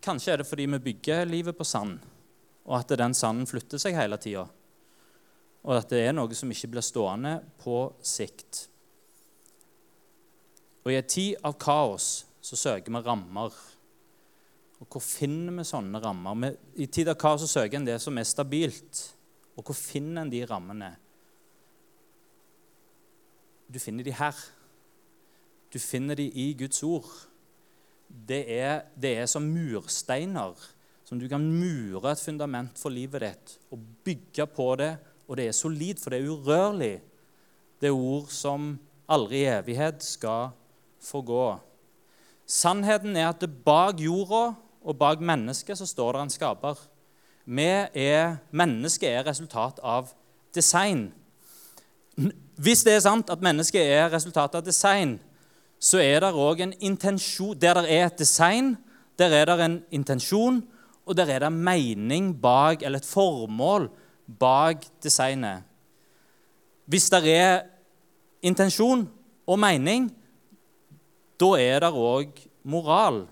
Kanskje 0.00 0.32
er 0.32 0.40
det 0.40 0.46
fordi 0.46 0.68
vi 0.70 0.78
bygger 0.78 1.26
livet 1.26 1.56
på 1.58 1.64
sand, 1.64 1.98
og 2.64 2.78
at 2.78 2.94
den 2.98 3.14
sanden 3.14 3.46
flytter 3.46 3.80
seg 3.82 3.98
hele 3.98 4.16
tida. 4.22 4.46
Og 5.66 5.74
at 5.76 5.90
det 5.90 6.04
er 6.06 6.14
noe 6.14 6.34
som 6.38 6.50
ikke 6.52 6.70
blir 6.76 6.84
stående 6.86 7.40
på 7.58 7.90
sikt. 8.06 8.68
Og 10.86 10.92
i 10.94 10.98
en 11.00 11.10
tid 11.10 11.42
av 11.42 11.56
kaos 11.58 12.22
så 12.46 12.58
søker 12.58 12.94
vi 12.94 13.02
rammer. 13.02 13.54
Og 14.76 14.86
hvor 14.92 15.02
finner 15.02 15.56
vi 15.56 15.64
sånne 15.66 16.00
rammer? 16.02 16.54
I 16.78 16.86
tid 16.86 17.10
av 17.10 17.18
kaos 17.18 17.42
så 17.42 17.48
søker 17.50 17.80
en 17.80 17.88
det 17.88 17.98
som 18.02 18.18
er 18.18 18.28
stabilt. 18.28 19.02
Og 19.56 19.64
hvor 19.64 19.76
finner 19.78 20.22
en 20.22 20.30
de 20.30 20.44
rammene? 20.46 20.92
Du 23.66 23.80
finner 23.82 24.06
de 24.06 24.14
her. 24.14 24.36
Du 25.72 25.80
finner 25.82 26.18
de 26.18 26.28
i 26.30 26.52
Guds 26.58 26.84
ord. 26.86 27.10
Det 28.06 28.44
er, 28.52 28.84
det 28.94 29.16
er 29.18 29.30
som 29.30 29.48
mursteiner 29.50 30.54
som 31.06 31.18
du 31.18 31.28
kan 31.30 31.42
mure 31.42 32.10
et 32.10 32.22
fundament 32.22 32.78
for 32.80 32.90
livet 32.90 33.22
ditt 33.22 33.52
og 33.70 33.82
bygge 34.06 34.46
på 34.50 34.72
det. 34.80 34.96
Og 35.26 35.38
det 35.38 35.48
er 35.48 35.54
solid, 35.54 35.98
for 36.02 36.10
det 36.10 36.20
er 36.20 36.30
urørlig. 36.30 36.96
Det 37.80 37.90
er 37.90 37.94
ord 37.94 38.30
som 38.34 38.74
aldri 39.10 39.44
i 39.44 39.50
evighet 39.50 40.02
skal 40.02 40.50
forgå. 41.02 41.58
Sannheten 42.46 43.16
er 43.16 43.32
at 43.32 43.42
bak 43.64 43.98
jorda 44.00 44.54
og 44.86 44.98
bak 44.98 45.20
mennesket 45.20 45.78
så 45.78 45.86
står 45.86 46.12
det 46.12 46.22
en 46.22 46.30
skaper. 46.30 46.78
Vi 47.46 47.66
er, 47.66 48.36
mennesket 48.50 49.10
er 49.10 49.26
resultat 49.26 49.80
av 49.82 50.12
design. 50.54 51.08
Hvis 52.56 52.84
det 52.86 52.94
er 52.96 53.04
sant 53.04 53.30
at 53.30 53.42
mennesket 53.42 53.82
er 53.82 54.12
resultat 54.12 54.54
av 54.54 54.64
design, 54.64 55.18
så 55.78 55.98
er 56.00 56.22
det 56.24 56.32
òg 56.32 56.62
en 56.64 56.72
intensjon 56.80 57.58
Der 57.60 57.82
det 57.82 57.92
er 57.92 58.06
et 58.06 58.18
design, 58.18 58.76
der 59.18 59.34
er 59.34 59.44
det 59.44 59.60
en 59.60 59.82
intensjon, 59.90 60.62
og 61.06 61.16
der 61.16 61.26
er 61.26 61.38
det 61.38 61.52
mening 61.52 62.34
bak, 62.42 62.82
eller 62.82 62.98
et 62.98 63.06
formål 63.06 63.90
bak 64.38 64.86
designet. 65.02 65.62
Hvis 66.86 67.10
det 67.10 67.26
er 67.26 67.62
intensjon 68.42 69.08
og 69.46 69.58
mening, 69.58 70.10
da 71.40 71.48
er 71.60 71.80
det 71.84 71.92
òg 71.92 72.42
moral. 72.64 73.26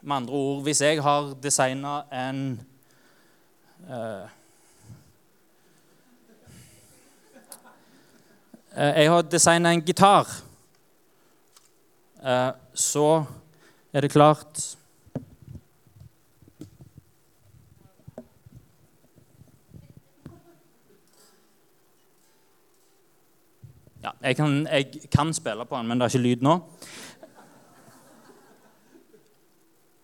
Med 0.00 0.16
andre 0.16 0.34
ord, 0.34 0.62
hvis 0.62 0.80
jeg 0.80 1.02
har 1.02 1.34
designa 1.42 2.02
en 2.14 2.60
uh, 3.88 4.26
Jeg 8.78 9.10
har 9.10 9.22
designa 9.26 9.72
en 9.74 9.82
gitar. 9.82 10.28
Uh, 12.22 12.54
så 12.74 13.24
er 13.92 14.00
det 14.00 14.10
klart 14.10 14.76
Ja, 24.02 24.10
jeg 24.22 24.36
kan, 24.36 24.66
jeg 24.66 25.10
kan, 25.10 25.32
spille 25.34 25.64
på 25.66 25.76
den, 25.76 25.88
men 25.88 25.98
det 25.98 26.06
er 26.06 26.12
ikke 26.14 26.22
lyd 26.22 26.44
nå. 26.46 26.54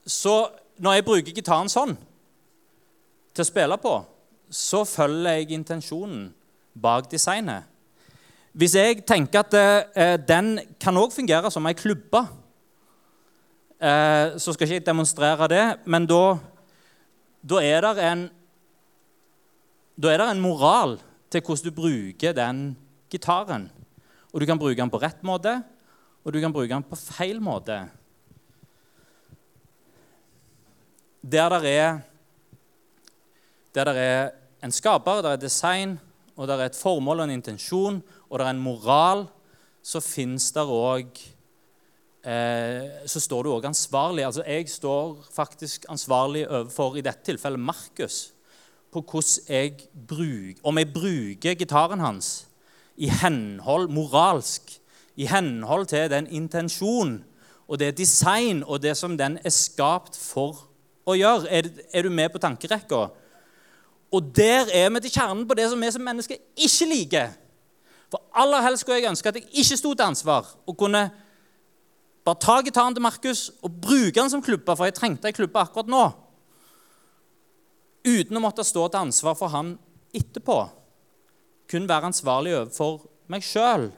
Så 0.07 0.35
når 0.83 0.93
jeg 0.97 1.05
bruker 1.07 1.37
gitaren 1.37 1.71
sånn 1.71 1.95
til 3.35 3.45
å 3.45 3.49
spille 3.49 3.79
på, 3.81 3.95
så 4.51 4.83
følger 4.87 5.39
jeg 5.39 5.55
intensjonen 5.55 6.27
bak 6.75 7.07
designet. 7.11 7.71
Hvis 8.55 8.75
jeg 8.79 9.03
tenker 9.07 9.43
at 9.43 9.55
eh, 9.59 10.17
den 10.19 10.59
kan 10.83 10.99
òg 10.99 11.15
fungere 11.15 11.51
som 11.51 11.67
ei 11.67 11.75
klubbe, 11.79 12.21
eh, 13.79 14.35
så 14.39 14.55
skal 14.55 14.69
ikke 14.69 14.81
jeg 14.81 14.87
demonstrere 14.87 15.49
det, 15.51 15.65
men 15.87 16.07
da, 16.11 16.37
da 17.43 17.63
er 17.63 17.87
det 17.87 18.09
en 18.11 18.29
da 19.95 20.11
er 20.11 20.19
det 20.19 20.31
en 20.33 20.43
moral 20.43 20.97
til 21.31 21.43
hvordan 21.47 21.71
du 21.71 21.75
bruker 21.75 22.35
den 22.35 22.63
gitaren. 23.11 23.69
Og 24.35 24.43
du 24.43 24.49
kan 24.51 24.59
bruke 24.59 24.75
den 24.75 24.91
på 24.91 24.99
rett 24.99 25.21
måte, 25.23 25.61
og 26.27 26.33
du 26.35 26.41
kan 26.43 26.53
bruke 26.53 26.73
den 26.73 26.83
på 26.83 26.99
feil 26.99 27.39
måte. 27.39 27.85
Der 31.23 31.55
det 31.63 31.71
er, 31.71 32.01
der 33.75 33.85
det 33.85 34.01
er 34.03 34.33
en 34.65 34.75
skaper, 34.75 35.23
der 35.23 35.37
er 35.37 35.41
design, 35.41 36.01
og 36.35 36.49
der 36.49 36.59
er 36.59 36.67
et 36.67 36.77
formål 36.77 37.23
og 37.23 37.29
en 37.29 37.37
intensjon, 37.37 38.03
og 38.29 38.39
der 38.39 38.47
er 38.47 38.57
en 38.57 38.65
moral, 38.65 39.29
så 39.85 40.01
fins 40.01 40.51
der 40.53 40.67
òg 40.67 41.13
eh, 42.25 43.07
Så 43.07 43.21
står 43.21 43.45
du 43.45 43.53
òg 43.53 43.67
ansvarlig. 43.69 44.25
Altså, 44.25 44.43
jeg 44.43 44.69
står 44.69 45.29
faktisk 45.31 45.85
ansvarlig 45.89 46.49
overfor, 46.49 46.97
i 46.97 47.05
dette 47.05 47.23
tilfellet, 47.23 47.61
Markus, 47.61 48.33
på 48.91 49.01
hvordan 49.01 49.47
jeg 49.49 49.77
bruker 50.09 50.65
Om 50.65 50.79
jeg 50.79 50.93
bruker 50.93 51.55
gitaren 51.55 52.01
hans 52.01 52.49
i 52.97 53.09
henhold 53.11 53.89
moralsk, 53.93 54.77
i 55.17 55.27
henhold 55.31 55.87
til 55.91 56.11
den 56.11 56.27
intensjon 56.31 57.19
og 57.69 57.79
det 57.81 57.95
design 57.99 58.63
og 58.67 58.83
det 58.83 58.97
som 58.97 59.17
den 59.19 59.39
er 59.45 59.55
skapt 59.55 60.19
for 60.21 60.67
å 61.07 61.17
gjøre. 61.17 61.49
Er, 61.49 61.69
er 61.93 62.05
du 62.07 62.13
med 62.13 62.33
på 62.33 62.43
tankerekka? 62.43 63.07
Og 64.15 64.31
der 64.37 64.71
er 64.73 64.91
vi 64.95 65.03
til 65.05 65.15
kjernen 65.17 65.47
på 65.49 65.57
det 65.59 65.69
som 65.71 65.81
vi 65.81 65.91
som 65.91 66.05
mennesker 66.05 66.39
ikke 66.67 66.91
liker. 66.91 67.33
For 68.13 68.23
aller 68.37 68.63
helst 68.63 68.85
skulle 68.85 69.01
jeg 69.01 69.11
ønske 69.11 69.31
at 69.31 69.41
jeg 69.41 69.49
ikke 69.51 69.79
sto 69.81 69.95
til 69.95 70.07
ansvar 70.07 70.53
og 70.69 70.77
kunne 70.79 71.09
bare 72.25 72.41
ta 72.41 72.61
gitaren 72.65 72.95
til 72.95 73.05
Markus 73.05 73.49
og 73.61 73.81
bruke 73.83 74.15
den 74.17 74.31
som 74.31 74.43
klubbe, 74.43 74.77
for 74.77 74.87
jeg 74.87 74.97
trengte 74.97 75.29
ei 75.29 75.37
klubbe 75.37 75.61
akkurat 75.61 75.91
nå. 75.91 76.05
Uten 78.05 78.39
å 78.39 78.45
måtte 78.45 78.65
stå 78.65 78.87
til 78.89 79.03
ansvar 79.03 79.37
for 79.37 79.53
han 79.53 79.75
etterpå. 80.15 80.59
Kun 81.75 81.89
være 81.91 82.07
ansvarlig 82.07 82.53
overfor 82.55 83.01
meg 83.35 83.43
sjøl. 83.43 83.89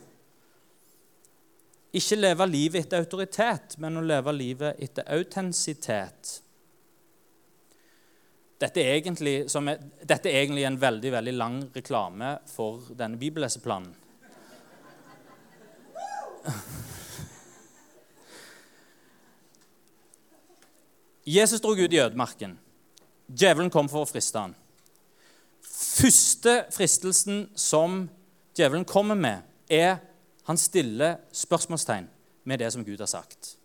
Ikke 1.93 2.17
leve 2.17 2.47
livet 2.49 2.87
etter 2.87 3.03
autoritet, 3.05 3.77
men 3.85 4.01
å 4.01 4.05
leve 4.05 4.33
livet 4.33 4.81
etter 4.81 5.05
autentisitet. 5.13 6.39
Dette 8.57 8.81
er, 8.81 8.95
egentlig, 8.97 9.45
er, 9.45 9.85
dette 10.09 10.33
er 10.33 10.41
egentlig 10.41 10.65
en 10.65 10.81
veldig 10.81 11.13
veldig 11.19 11.37
lang 11.37 11.61
reklame 11.77 12.39
for 12.49 12.89
denne 12.97 13.21
bibelleseplanen. 13.21 13.93
Jesus 21.29 21.61
dro 21.61 21.77
ut 21.77 21.93
i 21.93 22.01
ødemarken. 22.01 22.57
Djevelen 23.29 23.69
kom 23.69 23.93
for 23.93 24.07
å 24.07 24.09
friste 24.09 24.41
han. 24.41 24.57
Første 25.97 26.67
fristelsen 26.75 27.47
som 27.57 28.05
djevelen 28.57 28.85
kommer 28.85 29.17
med, 29.17 29.45
er 29.71 29.99
han 30.47 30.59
stiller 30.61 31.17
spørsmålstegn 31.33 32.09
med 32.45 32.61
det 32.61 32.73
som 32.73 32.85
Gud 32.85 33.01
har 33.01 33.09
sagt. 33.11 33.57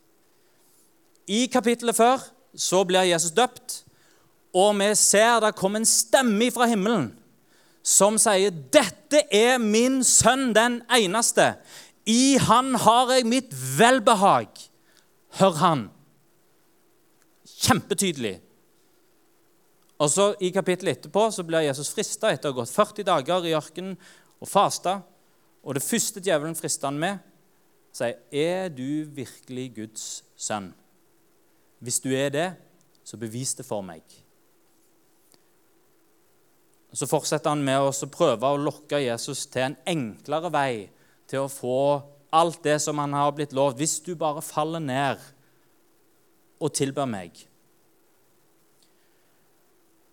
I 1.28 1.46
kapittelet 1.52 1.96
før 1.96 2.24
så 2.56 2.84
blir 2.88 3.10
Jesus 3.12 3.36
døpt, 3.36 3.82
og 4.56 4.76
vi 4.80 4.89
ser 5.00 5.39
det 5.44 5.56
kommer 5.60 5.82
en 5.82 5.88
stemme 5.88 6.50
fra 6.52 6.67
himmelen 6.72 7.12
som 7.84 8.17
sier, 8.22 8.52
'Dette 8.52 9.24
er 9.34 9.58
min 9.58 10.04
sønn, 10.04 10.54
den 10.54 10.82
eneste. 10.86 11.56
I 12.06 12.38
han 12.38 12.76
har 12.76 13.12
jeg 13.12 13.26
mitt 13.26 13.52
velbehag.' 13.78 14.70
Hør 15.39 15.52
han. 15.52 15.89
Kjempetydelig. 17.48 18.41
Og 20.02 20.10
så 20.10 20.32
I 20.42 20.50
kapittelet 20.54 20.98
etterpå 20.98 21.28
så 21.34 21.46
blir 21.46 21.68
Jesus 21.68 21.92
frista 21.94 22.32
etter 22.34 22.50
å 22.50 22.56
ha 22.56 22.62
gått 22.62 22.74
40 22.74 23.06
dager 23.06 23.46
i 23.46 23.54
ørkenen 23.58 23.98
og 24.42 24.50
fasta. 24.50 25.02
Og 25.62 25.78
det 25.78 25.86
første 25.86 26.24
djevelen 26.26 26.58
frister 26.58 26.90
han 26.90 26.98
med, 27.00 27.20
sier, 27.94 28.18
'Er 28.32 28.70
du 28.70 29.06
virkelig 29.06 29.76
Guds 29.76 30.24
sønn?' 30.38 30.74
Hvis 31.82 32.00
du 32.00 32.10
er 32.14 32.30
det, 32.30 32.56
så 33.04 33.18
bevis 33.18 33.54
det 33.54 33.66
for 33.66 33.82
meg. 33.82 34.02
Så 36.94 37.08
fortsetter 37.08 37.50
han 37.50 37.64
med 37.64 37.80
å 37.80 38.10
prøve 38.12 38.44
å 38.46 38.58
lokke 38.58 39.00
Jesus 39.02 39.46
til 39.46 39.62
en 39.62 39.78
enklere 39.86 40.52
vei 40.52 40.90
til 41.28 41.40
å 41.40 41.52
få 41.52 42.04
alt 42.32 42.64
det 42.64 42.82
som 42.82 42.98
han 42.98 43.14
har 43.14 43.32
blitt 43.32 43.54
lovt. 43.54 43.78
Hvis 43.78 44.00
du 44.00 44.16
bare 44.16 44.42
faller 44.42 44.80
ned 44.80 45.20
og 46.60 46.74
tilber 46.74 47.06
meg. 47.06 47.51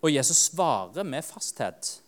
Og 0.03 0.13
Jesus 0.15 0.37
svarer 0.51 1.03
med 1.03 1.27
fasthet. 1.27 2.01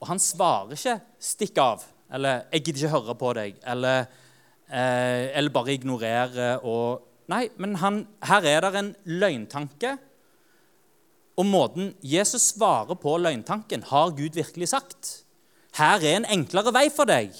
Og 0.00 0.08
han 0.08 0.18
svarer 0.18 0.72
ikke 0.72 1.00
'stikk 1.20 1.58
av' 1.58 1.84
eller 2.12 2.42
'jeg 2.52 2.64
gidder 2.64 2.84
ikke 2.84 2.88
høre 2.88 3.14
på 3.14 3.32
deg', 3.32 3.54
eller, 3.66 4.06
eh, 4.68 5.36
eller 5.36 5.50
bare 5.50 5.72
ignorere 5.72 6.60
og 6.60 7.08
Nei, 7.26 7.48
men 7.56 7.78
han, 7.80 8.06
her 8.22 8.44
er 8.44 8.60
det 8.60 8.74
en 8.76 8.96
løgntanke. 9.04 9.98
Og 11.36 11.46
måten 11.46 11.94
Jesus 12.02 12.42
svarer 12.52 12.94
på 12.94 13.16
løgntanken, 13.16 13.82
har 13.82 14.10
Gud 14.10 14.36
virkelig 14.36 14.68
sagt. 14.68 15.24
Her 15.74 16.04
er 16.04 16.16
en 16.16 16.28
enklere 16.28 16.72
vei 16.74 16.90
for 16.94 17.08
deg. 17.08 17.32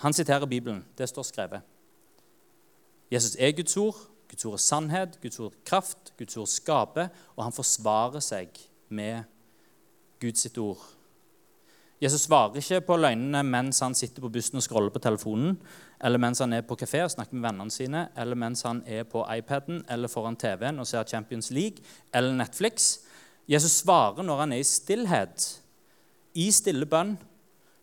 Han 0.00 0.16
siterer 0.16 0.46
Bibelen. 0.46 0.86
Det 0.98 1.08
står 1.08 1.22
skrevet. 1.22 1.60
Jesus 3.12 3.36
er 3.38 3.52
Guds 3.52 3.76
ord. 3.76 4.09
Guds 4.30 4.46
ord 4.46 4.56
er 4.56 4.62
sannhet, 4.62 5.18
Guds 5.22 5.40
ord 5.42 5.52
er 5.52 5.66
kraft, 5.66 6.12
Guds 6.18 6.38
ord 6.38 6.48
skaper, 6.50 7.10
og 7.36 7.44
han 7.48 7.54
forsvarer 7.54 8.22
seg 8.22 8.56
med 8.94 9.26
Guds 10.22 10.46
ord. 10.58 10.82
Jesus 12.00 12.22
svarer 12.24 12.56
ikke 12.56 12.80
på 12.88 12.96
løgnene 12.96 13.42
mens 13.44 13.82
han 13.84 13.94
sitter 13.94 14.24
på 14.24 14.30
bussen 14.32 14.56
og 14.56 14.64
scroller 14.64 14.92
på 14.94 15.02
telefonen, 15.04 15.58
eller 16.00 16.20
mens 16.22 16.40
han 16.40 16.54
er 16.56 16.62
på 16.64 16.78
kafé 16.80 17.02
og 17.04 17.10
snakker 17.12 17.36
med 17.36 17.44
vennene 17.44 17.74
sine, 17.74 18.06
eller 18.16 18.38
mens 18.40 18.62
han 18.64 18.80
er 18.86 19.04
på 19.04 19.26
iPaden 19.34 19.82
eller 19.90 20.08
foran 20.08 20.38
TV-en 20.40 20.80
og 20.80 20.88
ser 20.88 21.04
Champions 21.04 21.50
League 21.50 21.84
eller 22.14 22.32
Netflix. 22.32 23.02
Jesus 23.48 23.82
svarer 23.82 24.24
når 24.24 24.40
han 24.40 24.54
er 24.56 24.62
i 24.62 24.68
stillhet, 24.68 25.48
i 26.34 26.48
stille 26.54 26.86
bønn, 26.86 27.18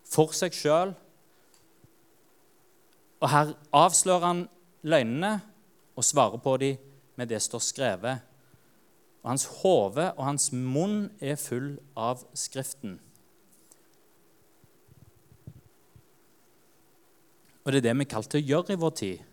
for 0.08 0.32
seg 0.34 0.56
sjøl. 0.56 0.96
Og 3.20 3.30
her 3.30 3.52
avslører 3.76 4.26
han 4.26 4.46
løgnene 4.82 5.36
og 5.98 6.06
svarer 6.06 6.38
på 6.38 6.54
dem 6.62 6.78
med 7.18 7.28
det 7.28 7.42
som 7.42 7.56
står 7.56 7.64
skrevet 7.66 8.28
og 9.22 9.32
hans 9.32 9.44
hode 9.60 10.06
og 10.14 10.22
hans 10.24 10.50
munn 10.54 11.08
er 11.20 11.38
full 11.40 11.74
av 11.98 12.22
Skriften. 12.38 12.96
Og 17.66 17.74
det 17.74 17.82
er 17.82 17.88
det 17.90 17.96
vi 17.98 18.06
er 18.06 18.12
kalt 18.14 18.30
til 18.32 18.40
å 18.40 18.48
gjøre 18.48 18.72
i 18.72 18.80
vår 18.80 18.94
tid. 18.96 19.26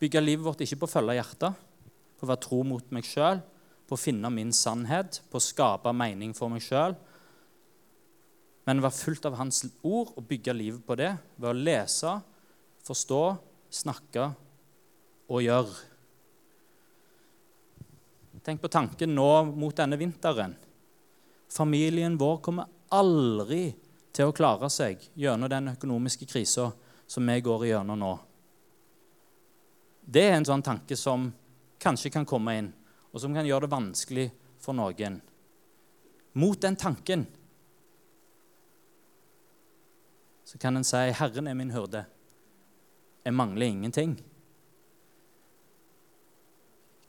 Bygge 0.00 0.22
livet 0.22 0.46
vårt 0.46 0.62
ikke 0.64 0.78
på 0.80 0.88
å 0.88 0.92
følge 0.94 1.18
hjertet, 1.18 1.58
på 2.16 2.24
å 2.24 2.30
være 2.30 2.44
tro 2.46 2.62
mot 2.64 2.94
meg 2.94 3.04
sjøl, 3.04 3.42
på 3.88 3.96
å 3.96 4.00
finne 4.00 4.30
min 4.32 4.54
sannhet, 4.56 5.20
på 5.28 5.36
å 5.36 5.44
skape 5.44 5.92
mening 5.92 6.32
for 6.36 6.48
meg 6.52 6.64
sjøl. 6.64 6.96
Men 8.64 8.80
være 8.84 8.96
fullt 8.96 9.28
av 9.28 9.36
Hans 9.40 9.66
ord 9.82 10.14
og 10.14 10.24
bygge 10.30 10.54
livet 10.56 10.84
på 10.86 10.96
det 10.96 11.12
ved 11.36 11.50
å 11.50 11.56
lese, 11.56 12.14
forstå, 12.88 13.22
snakke 13.68 14.30
og 15.28 15.44
gjøre. 15.44 15.76
Tenk 18.44 18.62
på 18.62 18.70
tanken 18.72 19.12
nå 19.14 19.28
mot 19.52 19.76
denne 19.76 19.98
vinteren. 20.00 20.54
Familien 21.52 22.16
vår 22.20 22.40
kommer 22.44 22.68
aldri 22.96 23.74
til 24.12 24.30
å 24.30 24.34
klare 24.36 24.70
seg 24.72 25.02
gjennom 25.18 25.50
den 25.52 25.72
økonomiske 25.74 26.28
krisa 26.28 26.70
som 27.08 27.28
vi 27.28 27.40
går 27.44 27.66
igjennom 27.68 28.00
nå. 28.00 28.12
Det 30.08 30.24
er 30.24 30.38
en 30.38 30.48
sånn 30.48 30.64
tanke 30.64 30.96
som 30.96 31.28
kanskje 31.80 32.12
kan 32.14 32.26
komme 32.28 32.54
inn, 32.56 32.70
og 33.12 33.20
som 33.20 33.34
kan 33.36 33.46
gjøre 33.46 33.66
det 33.66 33.74
vanskelig 33.74 34.28
for 34.64 34.76
noen. 34.76 35.20
Mot 36.38 36.60
den 36.60 36.76
tanken 36.76 37.26
så 40.48 40.58
kan 40.58 40.76
en 40.76 40.84
si 40.84 40.96
'Herren 40.96 41.46
er 41.46 41.54
min 41.54 41.70
hyrde'. 41.70 42.06
Jeg 43.24 43.34
mangler 43.34 43.66
ingenting. 43.66 44.16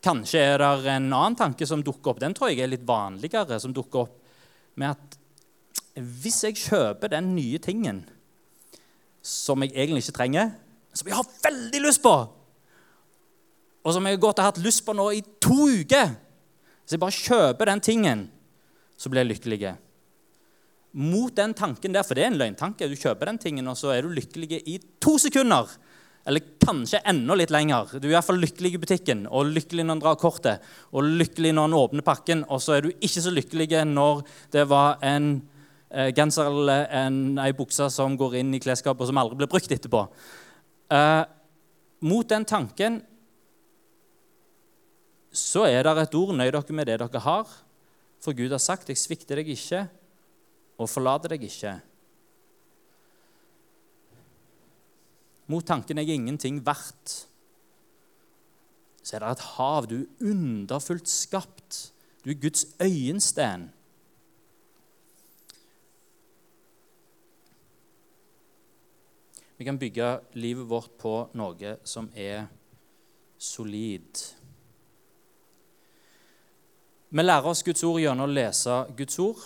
Kanskje 0.00 0.40
er 0.40 0.62
det 0.62 0.88
en 0.94 1.10
annen 1.12 1.36
tanke 1.36 1.66
som 1.68 1.82
dukker 1.84 2.14
opp. 2.14 2.20
Den 2.22 2.32
tror 2.36 2.48
jeg 2.50 2.62
er 2.64 2.72
litt 2.72 2.86
vanligere. 2.86 3.60
som 3.60 3.72
dukker 3.72 4.06
opp 4.06 4.16
med 4.76 4.90
at 4.90 5.18
Hvis 5.94 6.44
jeg 6.44 6.56
kjøper 6.56 7.10
den 7.10 7.34
nye 7.34 7.58
tingen 7.58 8.04
som 9.20 9.60
jeg 9.60 9.74
egentlig 9.74 10.04
ikke 10.04 10.16
trenger, 10.16 10.52
som 10.94 11.08
jeg 11.08 11.16
har 11.16 11.26
veldig 11.44 11.80
lyst 11.84 12.00
på, 12.02 12.14
og 13.84 13.92
som 13.92 14.06
jeg 14.06 14.20
godt 14.20 14.38
har 14.40 14.50
hatt 14.50 14.62
lyst 14.64 14.84
på 14.86 14.94
nå 14.96 15.10
i 15.12 15.20
to 15.40 15.68
uker 15.68 16.14
Hvis 16.84 16.96
jeg 16.96 17.00
bare 17.00 17.16
kjøper 17.16 17.70
den 17.70 17.80
tingen, 17.80 18.30
så 18.96 19.08
blir 19.08 19.22
jeg 19.22 19.30
lykkelig. 19.34 19.76
Mot 20.92 21.36
den 21.36 21.54
tanken 21.54 21.92
der, 21.94 22.02
for 22.02 22.18
det 22.18 22.24
er 22.24 22.32
en 22.32 22.38
løgntanke. 22.40 22.88
Du 22.90 22.96
kjøper 22.98 23.30
den 23.30 23.38
tingen, 23.38 23.68
og 23.70 23.76
så 23.78 23.92
er 23.94 24.02
du 24.02 24.10
lykkelig 24.10 24.58
i 24.66 24.80
to 24.98 25.14
sekunder. 25.22 25.70
Eller 26.28 26.44
kanskje 26.60 27.00
enda 27.08 27.34
litt 27.38 27.52
lenger. 27.52 27.94
Du 27.96 28.04
er 28.04 28.12
i 28.12 28.16
hvert 28.16 28.26
fall 28.26 28.40
lykkelig 28.42 28.74
i 28.76 28.80
butikken, 28.82 29.24
og 29.26 29.52
lykkelig 29.54 29.86
når 29.86 29.96
han 29.96 30.02
drar 30.02 30.18
kortet, 30.20 30.66
og 30.92 31.06
lykkelig 31.06 31.54
når 31.56 31.68
han 31.68 31.78
åpner 31.78 32.06
pakken, 32.06 32.44
og 32.52 32.60
så 32.62 32.76
er 32.76 32.84
du 32.84 32.90
ikke 32.92 33.24
så 33.24 33.32
lykkelig 33.32 33.84
når 33.88 34.22
det 34.52 34.66
var 34.68 35.00
en 35.06 35.32
eh, 35.88 36.10
genser 36.16 36.50
eller 36.50 36.86
en, 37.00 37.38
ei 37.40 37.52
bukse 37.56 37.88
som 37.92 38.18
går 38.20 38.40
inn 38.42 38.54
i 38.54 38.62
klesskapet, 38.62 39.02
og 39.02 39.10
som 39.10 39.22
aldri 39.22 39.40
blir 39.40 39.50
brukt 39.50 39.72
etterpå. 39.72 40.04
Eh, 40.92 41.22
mot 42.04 42.28
den 42.28 42.44
tanken 42.48 43.00
så 45.30 45.64
er 45.68 45.84
det 45.86 45.96
et 46.02 46.14
ord 46.18 46.34
'nøy 46.34 46.50
dere 46.50 46.74
med 46.74 46.86
det 46.86 46.98
dere 46.98 47.20
har', 47.20 47.52
for 48.20 48.32
Gud 48.34 48.50
har 48.50 48.58
sagt 48.58 48.88
'jeg 48.88 48.98
svikter 48.98 49.36
deg 49.36 49.48
ikke 49.48 49.88
og 50.78 50.88
forlater 50.88 51.28
deg 51.28 51.42
ikke'. 51.42 51.89
Mot 55.50 55.66
tanken 55.66 55.98
'jeg 55.98 56.08
er 56.08 56.14
ingenting 56.14 56.62
verdt', 56.66 57.26
så 59.02 59.16
er 59.16 59.18
det 59.18 59.30
et 59.30 59.46
hav. 59.56 59.86
Du 59.90 59.96
er 60.00 60.30
underfullt 60.30 61.08
skapt. 61.08 61.92
Du 62.24 62.30
er 62.30 62.34
Guds 62.34 62.66
øyensten. 62.80 63.70
Vi 69.56 69.64
kan 69.64 69.78
bygge 69.78 70.20
livet 70.32 70.68
vårt 70.68 70.90
på 70.98 71.30
noe 71.34 71.76
som 71.84 72.10
er 72.16 72.46
solid. 73.38 74.22
Vi 77.10 77.22
lærer 77.22 77.48
oss 77.50 77.62
Guds 77.62 77.82
ord 77.84 78.00
gjennom 78.00 78.30
å 78.30 78.32
lese 78.32 78.78
Guds 78.96 79.18
ord. 79.18 79.42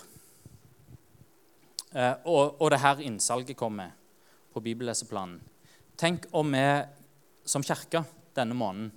Eh, 1.94 2.14
og, 2.26 2.70
det 2.70 2.78
her 2.82 3.02
innsalget 3.02 3.56
kommer 3.56 3.90
på 4.52 4.60
bibelleseplanen. 4.60 5.40
Tenk 5.94 6.24
om 6.34 6.48
vi 6.50 6.62
som 7.46 7.62
kirke 7.62 8.00
denne 8.34 8.54
måneden 8.58 8.88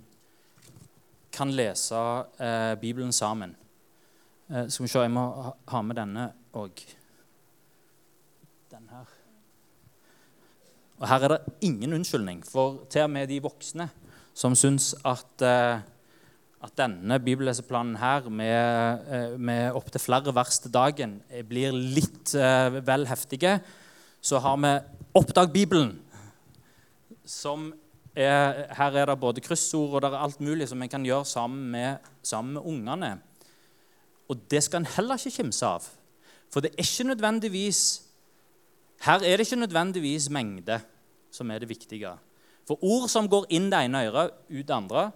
kan 1.30 1.52
lese 1.54 2.00
eh, 2.42 2.74
Bibelen 2.82 3.12
sammen. 3.14 3.52
Eh, 4.50 4.66
skal 4.66 4.88
vi 4.88 4.90
se, 4.90 5.04
jeg 5.06 5.14
må 5.14 5.26
ha, 5.46 5.82
med 5.86 6.00
denne 6.00 6.32
og 6.58 6.82
Den 8.72 8.90
her. 8.90 9.12
Og 10.98 11.06
her 11.08 11.28
er 11.28 11.36
det 11.36 11.60
ingen 11.62 11.94
unnskyldning 11.94 12.42
for 12.46 12.82
til 12.90 13.06
og 13.06 13.14
med 13.14 13.30
de 13.30 13.38
voksne 13.46 13.88
som 14.34 14.58
syns 14.58 14.96
at, 15.06 15.46
eh, 15.46 15.86
at 16.66 16.76
denne 16.82 17.20
bibelleseplanen 17.22 18.00
her 18.02 18.26
med, 18.30 19.06
eh, 19.06 19.38
med 19.38 19.78
opptil 19.78 20.02
flere 20.02 20.34
vers 20.34 20.58
til 20.60 20.74
dagen 20.74 21.22
eh, 21.30 21.46
blir 21.46 21.78
litt 21.78 22.34
eh, 22.34 22.82
vel 22.82 23.06
heftige, 23.06 23.60
så 24.22 24.42
har 24.42 24.58
vi 24.58 24.80
Oppdag 25.18 25.54
Bibelen, 25.54 26.00
som 27.30 27.70
er, 28.16 28.66
her 28.74 28.98
er 28.98 29.12
det 29.12 29.20
både 29.22 29.44
kryssord 29.46 29.98
og 29.98 30.02
det 30.02 30.10
er 30.10 30.26
alt 30.26 30.42
mulig 30.42 30.68
som 30.72 30.82
en 30.82 30.90
kan 30.90 31.06
gjøre 31.06 31.28
sammen 31.30 31.70
med, 31.72 32.10
sammen 32.26 32.58
med 32.58 32.66
ungene. 32.66 33.14
Og 34.28 34.40
det 34.52 34.64
skal 34.66 34.82
en 34.82 34.92
heller 34.98 35.20
ikke 35.20 35.44
kimse 35.44 35.68
av. 35.68 35.86
For 36.52 36.64
det 36.64 36.74
er 36.74 36.84
ikke 36.84 37.12
nødvendigvis 37.12 37.84
her 39.06 39.22
er 39.22 39.38
det 39.38 39.46
ikke 39.46 39.62
nødvendigvis 39.62 40.30
mengde 40.34 40.80
som 41.32 41.52
er 41.52 41.62
det 41.62 41.70
viktige. 41.70 42.16
For 42.68 42.82
ord 42.84 43.08
som 43.12 43.30
går 43.30 43.46
inn 43.54 43.70
det 43.72 43.84
ene 43.86 44.08
øret, 44.10 44.34
ut 44.50 44.68
det 44.68 44.74
andre, 44.76 45.12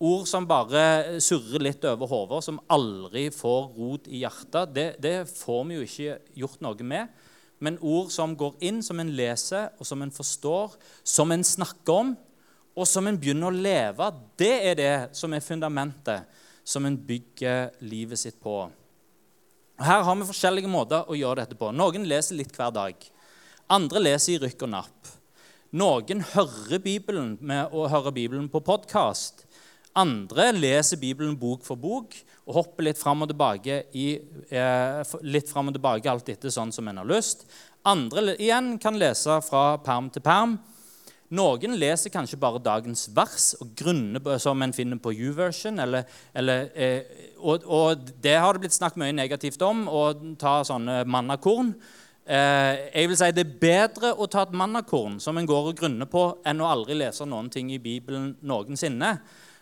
ord 0.00 0.26
som 0.28 0.48
bare 0.48 1.20
surrer 1.22 1.62
litt 1.62 1.84
over 1.88 2.08
hodet, 2.10 2.42
som 2.44 2.60
aldri 2.72 3.28
får 3.32 3.68
rot 3.76 4.08
i 4.08 4.22
hjertet, 4.24 4.74
det, 4.74 4.88
det, 5.02 5.14
får 5.28 5.62
vi 5.68 5.78
jo 5.78 5.86
ikke 5.86 6.16
gjort 6.42 6.64
noe 6.64 6.86
med. 6.88 7.12
Men 7.60 7.76
ord 7.84 8.08
som 8.12 8.32
går 8.36 8.56
inn, 8.64 8.80
som 8.82 9.00
en 9.02 9.12
leser, 9.12 9.68
og 9.78 9.86
som 9.86 10.00
en 10.02 10.12
forstår, 10.14 10.76
som 11.04 11.32
en 11.32 11.44
snakker 11.44 12.02
om, 12.02 12.12
og 12.76 12.86
som 12.88 13.06
en 13.06 13.18
begynner 13.20 13.50
å 13.50 13.62
leve, 13.68 14.06
det 14.40 14.54
er 14.70 14.78
det 14.78 14.94
som 15.18 15.32
er 15.36 15.44
fundamentet 15.44 16.40
som 16.64 16.86
en 16.86 16.96
bygger 16.96 17.74
livet 17.84 18.20
sitt 18.20 18.38
på. 18.40 18.62
Her 19.80 20.04
har 20.04 20.16
vi 20.16 20.28
forskjellige 20.28 20.70
måter 20.70 21.08
å 21.08 21.16
gjøre 21.16 21.42
dette 21.42 21.56
på. 21.58 21.70
Noen 21.72 22.04
leser 22.08 22.38
litt 22.38 22.52
hver 22.56 22.72
dag. 22.74 22.96
Andre 23.70 24.02
leser 24.02 24.34
i 24.34 24.40
rykk 24.42 24.66
og 24.66 24.72
napp. 24.74 25.12
Noen 25.70 26.24
hører 26.32 26.82
Bibelen 26.82 27.36
med 27.40 27.72
å 27.72 27.86
høre 27.88 28.12
Bibelen 28.12 28.48
på 28.52 28.62
podkast. 28.66 29.44
Andre 29.98 30.52
leser 30.54 31.00
Bibelen 31.00 31.34
bok 31.38 31.64
for 31.66 31.78
bok 31.80 32.14
og 32.46 32.54
hopper 32.54 32.86
litt 32.86 32.98
fram 32.98 33.22
og 33.24 33.30
tilbake, 33.30 33.84
i, 33.94 34.20
eh, 34.50 35.14
litt 35.22 35.48
fram 35.50 35.68
og 35.68 35.74
tilbake 35.74 36.10
alt 36.10 36.28
etter 36.28 36.50
sånn 36.50 36.72
som 36.72 36.88
en 36.88 37.02
har 37.02 37.06
lyst. 37.06 37.44
Andre 37.84 38.36
igjen 38.36 38.78
kan 38.78 38.98
lese 38.98 39.40
fra 39.42 39.78
perm 39.78 40.10
til 40.10 40.22
perm. 40.22 40.58
Noen 41.30 41.76
leser 41.78 42.10
kanskje 42.10 42.38
bare 42.42 42.58
dagens 42.58 43.08
vers 43.14 43.54
og 43.60 43.70
grunner 43.78 44.38
som 44.42 44.62
en 44.62 44.72
finner 44.72 44.98
på 44.98 45.12
U-version. 45.14 45.78
Eller, 45.78 46.04
eller, 46.34 46.70
eh, 46.74 47.02
og, 47.38 47.62
og, 47.66 48.10
det 48.20 48.34
har 48.34 48.52
det 48.52 48.64
blitt 48.64 48.74
snakket 48.74 48.98
mye 48.98 49.14
negativt 49.14 49.62
om, 49.62 49.86
å 49.86 50.36
ta 50.38 50.64
sånne 50.66 51.04
mannakorn. 51.06 51.74
Eh, 52.26 52.90
jeg 52.94 53.08
vil 53.08 53.16
si 53.18 53.30
Det 53.32 53.46
er 53.46 53.60
bedre 53.62 54.10
å 54.14 54.26
ta 54.30 54.42
et 54.42 54.52
mannakorn 54.58 55.20
som 55.22 55.38
en 55.38 55.46
går 55.46 55.70
og 55.70 55.78
grunner 55.78 56.10
på, 56.10 56.24
enn 56.46 56.60
å 56.60 56.68
aldri 56.70 56.98
lese 56.98 57.26
noen 57.26 57.50
ting 57.50 57.70
i 57.70 57.78
Bibelen 57.78 58.36
noensinne. 58.42 59.14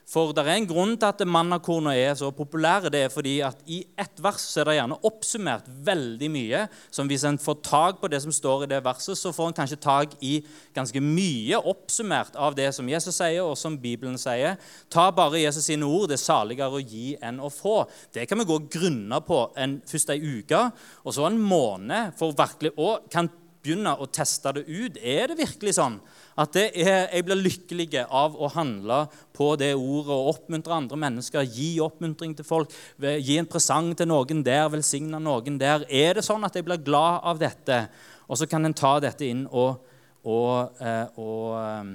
For 0.08 0.30
det 0.32 0.40
er 0.40 0.54
en 0.54 0.66
grunn 0.68 0.94
til 0.96 1.10
at 1.10 1.20
mannakorna 1.28 1.92
er 1.92 2.14
så 2.16 2.30
populære. 2.32 2.88
Det 2.88 3.00
er 3.04 3.10
fordi 3.12 3.34
at 3.44 3.58
i 3.68 3.82
ett 4.00 4.22
vers 4.24 4.46
er 4.56 4.64
det 4.64 4.78
gjerne 4.78 4.96
oppsummert 5.04 5.66
veldig 5.84 6.30
mye. 6.32 6.62
som 6.90 7.10
Hvis 7.10 7.26
en 7.28 7.36
får 7.38 7.58
tak 7.66 7.98
på 8.00 8.08
det 8.08 8.22
som 8.24 8.32
står 8.32 8.64
i 8.64 8.70
det 8.70 8.78
verset, 8.86 9.18
så 9.20 9.34
får 9.36 9.50
en 9.50 9.58
kanskje 9.58 9.76
tak 9.84 10.14
i 10.24 10.38
ganske 10.72 11.02
mye 11.04 11.60
oppsummert 11.60 12.38
av 12.40 12.56
det 12.56 12.70
som 12.74 12.88
Jesus 12.88 13.20
sier, 13.20 13.42
og 13.44 13.58
som 13.60 13.76
Bibelen 13.76 14.16
sier. 14.16 14.56
Ta 14.88 15.10
bare 15.12 15.42
Jesus 15.42 15.68
sine 15.68 15.84
ord. 15.84 16.08
Det 16.08 16.16
er 16.16 16.24
saligere 16.24 16.80
å 16.80 16.80
gi 16.80 17.12
enn 17.20 17.42
å 17.44 17.52
få. 17.52 17.82
Det 18.14 18.24
kan 18.30 18.40
vi 18.40 18.48
gå 18.48 18.62
grunna 18.78 19.20
på 19.20 19.42
en, 19.60 19.82
først 19.84 20.14
ei 20.14 20.22
uke, 20.24 20.62
og 21.04 21.12
så 21.12 21.28
en 21.28 21.36
måned 21.36 22.16
for 22.16 22.32
virkelig 22.38 22.72
å 22.80 22.94
kan 23.12 23.28
begynne 23.60 23.92
å 23.98 24.08
teste 24.08 24.52
det 24.56 24.64
ut. 24.64 24.96
Er 25.02 25.28
det 25.28 25.40
virkelig 25.42 25.76
sånn 25.76 25.98
at 26.38 26.56
er, 26.60 27.08
jeg 27.10 27.24
blir 27.26 27.40
lykkelig 27.40 28.04
av 28.04 28.36
å 28.38 28.50
handle 28.54 29.00
på 29.34 29.50
det 29.58 29.72
ordet 29.74 30.14
og 30.14 30.28
oppmuntre 30.34 30.76
andre 30.76 30.98
mennesker, 31.00 31.42
gi 31.42 31.80
oppmuntring 31.82 32.36
til 32.38 32.46
folk, 32.46 32.74
gi 32.98 33.38
en 33.40 33.48
presang 33.50 33.90
til 33.98 34.06
noen 34.10 34.44
der, 34.46 34.68
velsigne 34.70 35.18
noen 35.22 35.58
der? 35.58 35.82
Er 35.90 36.18
det 36.18 36.26
sånn 36.26 36.46
at 36.46 36.54
jeg 36.54 36.66
blir 36.68 36.84
glad 36.86 37.24
av 37.26 37.40
dette? 37.42 37.80
Og 38.28 38.38
så 38.38 38.46
kan 38.46 38.68
en 38.68 38.76
ta 38.76 38.98
dette 39.02 39.26
inn 39.26 39.46
og, 39.50 39.80
og, 40.28 40.78
eh, 40.78 41.18
og, 41.18 41.48
eh, 41.58 41.90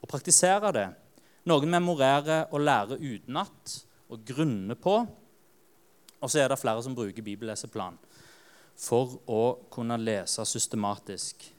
og 0.00 0.10
praktisere 0.10 0.72
det. 0.72 0.88
Noen 1.48 1.72
memorerer 1.72 2.48
og 2.52 2.64
lærer 2.64 3.02
utenat 3.02 3.76
og 4.08 4.24
grunner 4.24 4.78
på. 4.80 4.96
Og 6.18 6.32
så 6.32 6.40
er 6.40 6.48
det 6.50 6.60
flere 6.60 6.82
som 6.84 6.96
bruker 6.96 7.24
bibelleseplan 7.24 8.00
for 8.78 9.18
å 9.28 9.42
kunne 9.72 9.98
lese 10.00 10.44
systematisk. 10.46 11.57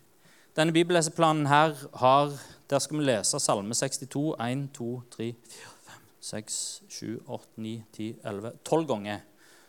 Denne 0.55 0.73
bibelleseplanen 0.73 1.47
her 1.47 1.75
har 1.93 2.31
Der 2.69 2.79
skal 2.79 2.97
vi 2.97 3.03
lese 3.03 3.39
Salme 3.39 3.73
62 3.73 4.35
1, 4.39 4.69
2, 4.73 5.01
3, 5.11 5.35
4, 5.49 5.67
5, 5.85 6.01
6, 6.21 6.83
7, 6.89 7.23
8, 7.27 7.47
9, 7.55 7.83
10, 7.93 8.15
11 8.25 8.51
12 8.65 8.87
ganger. 8.87 9.19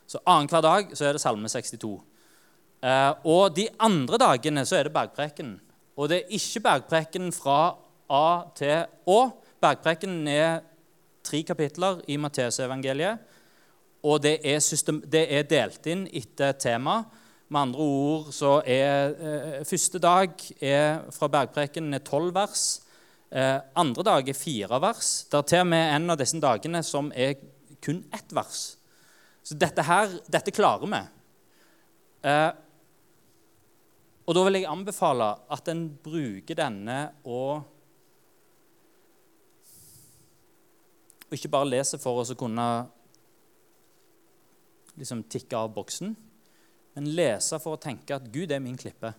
Så 0.07 0.19
annenhver 0.27 0.61
dag 0.61 0.97
så 0.97 1.05
er 1.05 1.13
det 1.13 1.21
Salme 1.21 1.49
62. 1.49 2.01
Eh, 2.83 3.13
og 3.25 3.57
de 3.57 3.69
andre 3.79 4.19
dagene 4.19 4.67
så 4.67 4.77
er 4.77 4.83
det 4.83 4.93
bergprekenen. 4.93 5.61
Og 5.97 6.09
det 6.09 6.17
er 6.17 6.35
ikke 6.37 6.61
bergprekenen 6.61 7.33
fra 7.33 7.77
A 8.11 8.43
til 8.57 8.85
Å. 9.07 9.19
Bergprekenen 9.61 10.29
er 10.29 10.61
tre 11.25 11.43
kapitler 11.43 12.01
i 12.09 12.17
Matteusevangeliet. 12.17 13.19
Og 14.03 14.23
det 14.23 14.39
er, 14.45 14.59
system, 14.59 15.01
det 15.01 15.27
er 15.29 15.49
delt 15.49 15.87
inn 15.87 16.07
etter 16.13 16.53
tema. 16.53 17.03
Med 17.51 17.65
andre 17.65 17.83
ord 17.83 18.29
så 18.31 18.61
er 18.63 19.17
eh, 19.19 19.63
første 19.67 19.99
dag 19.99 20.37
er, 20.63 21.01
fra 21.11 21.27
bergprekenen 21.27 21.99
er 21.99 22.05
tolv 22.07 22.31
vers. 22.37 22.63
Eh, 23.27 23.57
andre 23.75 24.05
dag 24.07 24.31
er 24.31 24.39
fire 24.39 24.79
vers. 24.83 25.09
Det 25.27 25.39
er 25.41 25.49
til 25.51 25.65
og 25.65 25.73
med 25.73 25.95
en 25.97 26.15
av 26.15 26.21
disse 26.21 26.39
dagene 26.39 26.85
som 26.87 27.11
er 27.11 27.35
kun 27.83 28.05
ett 28.15 28.31
vers. 28.39 28.61
Så 29.43 29.59
dette 29.59 29.83
her, 29.83 30.15
dette 30.31 30.55
klarer 30.55 30.87
vi. 30.95 31.03
Eh, 32.31 32.53
og 34.31 34.39
da 34.39 34.47
vil 34.47 34.61
jeg 34.61 34.71
anbefale 34.71 35.33
at 35.51 35.75
en 35.75 35.85
bruker 36.07 36.63
denne 36.63 37.03
og 37.27 37.67
Og 41.31 41.37
ikke 41.37 41.53
bare 41.53 41.69
leser 41.69 42.01
for 42.03 42.19
oss 42.19 42.33
å 42.33 42.35
kunne 42.35 42.65
liksom 44.99 45.21
tikke 45.31 45.55
av 45.55 45.69
boksen 45.77 46.17
men 46.97 47.11
lese 47.17 47.59
for 47.63 47.77
å 47.77 47.81
tenke 47.81 48.17
at 48.17 48.29
Gud 48.33 48.53
er 48.53 48.63
min 48.63 48.79
klippe. 48.81 49.13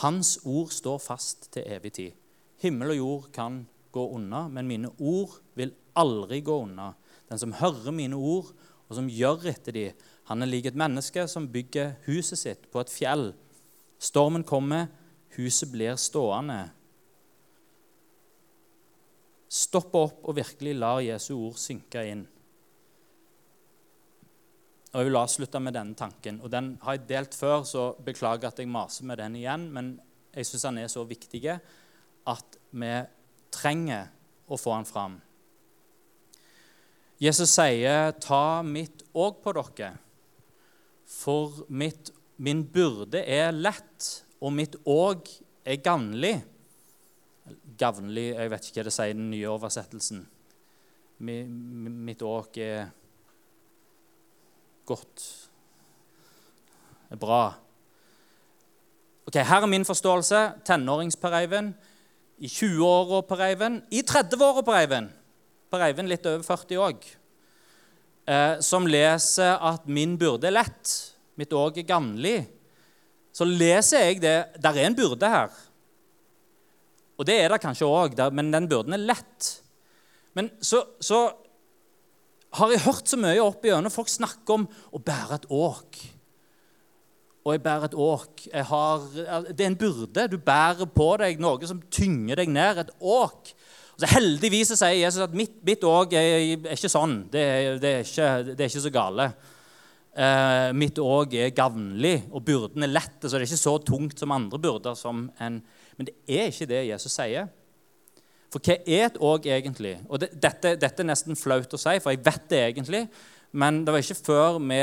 Hans 0.00 0.38
ord 0.48 0.72
står 0.72 1.00
fast 1.02 1.50
til 1.52 1.66
evig 1.68 1.92
tid. 1.98 2.18
Himmel 2.62 2.94
og 2.94 2.98
jord 2.98 3.30
kan 3.34 3.62
gå 3.92 4.06
unna, 4.16 4.46
men 4.48 4.68
mine 4.68 4.92
ord 4.98 5.34
vil 5.58 5.74
aldri 5.98 6.40
gå 6.44 6.62
unna. 6.64 6.92
Den 7.28 7.40
som 7.42 7.54
hører 7.58 7.92
mine 7.92 8.16
ord, 8.16 8.52
og 8.88 8.96
som 8.96 9.10
gjør 9.10 9.48
etter 9.52 9.76
de, 9.76 9.86
han 10.28 10.44
er 10.44 10.50
lik 10.50 10.68
et 10.70 10.78
menneske 10.78 11.26
som 11.28 11.50
bygger 11.50 11.96
huset 12.06 12.40
sitt 12.40 12.68
på 12.72 12.80
et 12.80 12.92
fjell. 12.92 13.32
Stormen 14.02 14.44
kommer, 14.46 14.88
huset 15.36 15.72
blir 15.72 15.98
stående. 16.00 16.60
Stopp 19.52 19.92
opp 19.98 20.22
og 20.24 20.38
virkelig 20.38 20.76
lar 20.78 21.02
Jesu 21.04 21.34
ord 21.34 21.58
synke 21.60 22.04
inn. 22.08 22.24
Og 24.92 25.00
Jeg 25.00 25.08
vil 25.08 25.16
avslutte 25.16 25.60
med 25.60 25.72
denne 25.72 25.96
tanken. 25.96 26.40
og 26.42 26.50
Den 26.50 26.78
har 26.82 26.92
jeg 26.98 27.08
delt 27.08 27.34
før, 27.34 27.64
så 27.64 27.94
beklager 28.04 28.48
at 28.48 28.58
jeg 28.58 28.68
maser 28.68 29.04
med 29.04 29.16
den 29.16 29.36
igjen. 29.36 29.70
Men 29.72 30.00
jeg 30.34 30.46
syns 30.46 30.62
den 30.68 30.78
er 30.78 30.88
så 30.92 31.04
viktig 31.08 31.42
at 32.28 32.58
vi 32.70 32.92
trenger 33.50 34.10
å 34.48 34.58
få 34.60 34.76
den 34.76 34.84
fram. 34.84 35.20
Jesus 37.22 37.50
sier, 37.54 38.12
'Ta 38.12 38.62
mitt 38.62 39.02
òg 39.14 39.42
på 39.42 39.52
dere', 39.52 39.98
for 41.06 41.64
mitt, 41.68 42.10
min 42.36 42.64
byrde 42.64 43.24
er 43.26 43.52
lett, 43.52 44.24
og 44.40 44.52
mitt 44.52 44.74
òg 44.84 45.28
er 45.64 45.76
gavnlig. 45.76 46.42
Gavnlig 47.78 48.34
Jeg 48.34 48.50
vet 48.50 48.64
ikke 48.64 48.80
hva 48.80 48.84
det 48.84 48.92
sier 48.92 49.10
i 49.10 49.12
den 49.12 49.30
nye 49.30 49.48
oversettelsen. 49.48 50.26
Mitt 51.20 52.22
åk 52.22 52.58
er 52.58 52.90
godt. 54.92 55.24
Det 57.08 57.16
er 57.16 57.22
bra. 57.22 57.42
Ok, 59.26 59.40
Her 59.40 59.64
er 59.64 59.70
min 59.70 59.86
forståelse. 59.88 60.42
Tenåringsper 60.66 61.40
Eivind. 61.40 61.74
I 62.42 62.48
20-åra 62.50 63.22
Per 63.28 63.42
Eivind. 63.48 63.82
I 63.90 64.04
30-åra 64.06 64.64
Per 64.66 64.78
Eivind. 64.80 65.10
Per 65.72 65.84
Eivind 65.86 66.10
litt 66.10 66.26
over 66.28 66.44
40 66.46 66.80
òg. 66.82 67.04
Eh, 68.22 68.60
som 68.62 68.86
leser 68.86 69.58
at 69.58 69.86
'min 69.86 70.18
byrde 70.18 70.46
er 70.46 70.54
lett', 70.54 71.14
mitt 71.36 71.52
òg 71.52 71.78
er 71.78 71.88
gamlig. 71.88 72.46
Så 73.32 73.44
leser 73.44 73.98
jeg 73.98 74.20
det 74.22 74.62
Der 74.62 74.70
er 74.70 74.86
en 74.86 74.94
byrde 74.94 75.28
her. 75.28 75.50
Og 77.18 77.26
det 77.26 77.40
er 77.40 77.48
det 77.48 77.60
kanskje 77.60 77.86
òg, 77.86 78.32
men 78.32 78.52
den 78.52 78.68
byrden 78.68 78.92
er 78.92 79.06
lett. 79.06 79.62
Men 80.34 80.50
så, 80.60 80.84
så 81.00 81.32
har 82.52 82.72
jeg 82.72 82.84
hørt 82.84 83.08
så 83.08 83.18
mye 83.20 83.40
opp 83.40 83.64
igjennom. 83.64 83.92
Folk 83.92 84.10
snakker 84.12 84.58
om 84.58 84.66
å 84.92 85.00
bære 85.00 85.40
et 85.40 85.46
åk. 85.52 86.00
Og 87.42 87.56
jeg 87.56 87.62
bærer 87.62 87.88
et 87.88 87.94
åk. 87.98 88.42
Har, 88.68 89.06
det 89.50 89.64
er 89.64 89.70
en 89.70 89.78
byrde. 89.78 90.28
Du 90.30 90.36
bærer 90.38 90.86
på 90.86 91.08
deg 91.22 91.40
noe 91.42 91.68
som 91.68 91.80
tynger 91.90 92.38
deg 92.38 92.52
ned. 92.52 92.84
Et 92.84 92.92
åk. 93.00 93.54
Og 93.92 94.04
så 94.04 94.10
Heldigvis 94.14 94.70
så 94.72 94.78
sier 94.78 95.00
Jesus 95.00 95.24
at 95.24 95.34
mitt, 95.36 95.56
mitt 95.66 95.82
åk 95.86 96.14
er, 96.18 96.28
er, 96.38 96.68
ikke 96.76 96.92
sånn. 96.92 97.24
Det 97.32 97.42
det 97.82 97.96
er, 97.96 98.06
ikke, 98.06 98.28
det 98.52 98.60
er 98.60 98.70
ikke, 98.70 98.84
så 98.84 98.94
gale. 98.94 99.28
Eh, 100.12 100.68
mitt 100.76 101.00
åk 101.02 101.34
er 101.40 101.56
gavnlig, 101.56 102.18
og 102.30 102.44
byrden 102.46 102.86
er 102.86 102.94
lett. 102.94 103.18
Så 103.24 103.34
det 103.34 103.42
er 103.42 103.48
ikke 103.48 103.64
så 103.64 103.74
tungt 103.90 104.22
som 104.22 104.36
andre 104.36 104.62
byrder. 104.62 105.02
Men 105.42 106.08
det 106.08 106.14
er 106.28 106.52
ikke 106.52 106.70
det 106.70 106.86
Jesus 106.92 107.18
sier. 107.18 107.50
For 108.52 108.60
hva 108.60 108.76
er 108.84 109.06
et 109.06 109.20
òg 109.22 109.48
egentlig? 109.48 109.96
Og 110.12 110.20
det, 110.20 110.34
dette, 110.36 110.74
dette, 110.76 111.00
er 111.00 111.08
nesten 111.08 111.38
flaut 111.38 111.72
å 111.72 111.80
si, 111.80 111.96
for 112.04 112.12
jeg 112.12 112.20
vet 112.24 112.48
det 112.52 112.60
egentlig. 112.66 113.06
Men 113.56 113.80
det 113.86 113.94
var 113.94 114.04
ikke 114.04 114.24
før 114.28 114.58
vi 114.60 114.82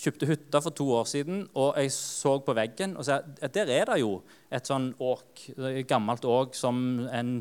kjøpte 0.00 0.28
hytta 0.28 0.60
for 0.64 0.76
to 0.76 0.86
år 0.96 1.08
siden, 1.08 1.42
og 1.58 1.74
jeg 1.76 1.92
så 1.92 2.36
på 2.44 2.54
veggen 2.56 2.94
og 2.96 3.04
sa 3.04 3.18
at 3.20 3.56
der 3.56 3.72
er 3.74 3.90
det 3.90 3.98
jo 4.00 4.20
et 4.52 4.68
sånn 4.68 4.92
åk, 5.02 5.42
et 5.56 5.88
gammelt 5.88 6.24
åk 6.24 6.54
som 6.56 6.78
en, 7.10 7.32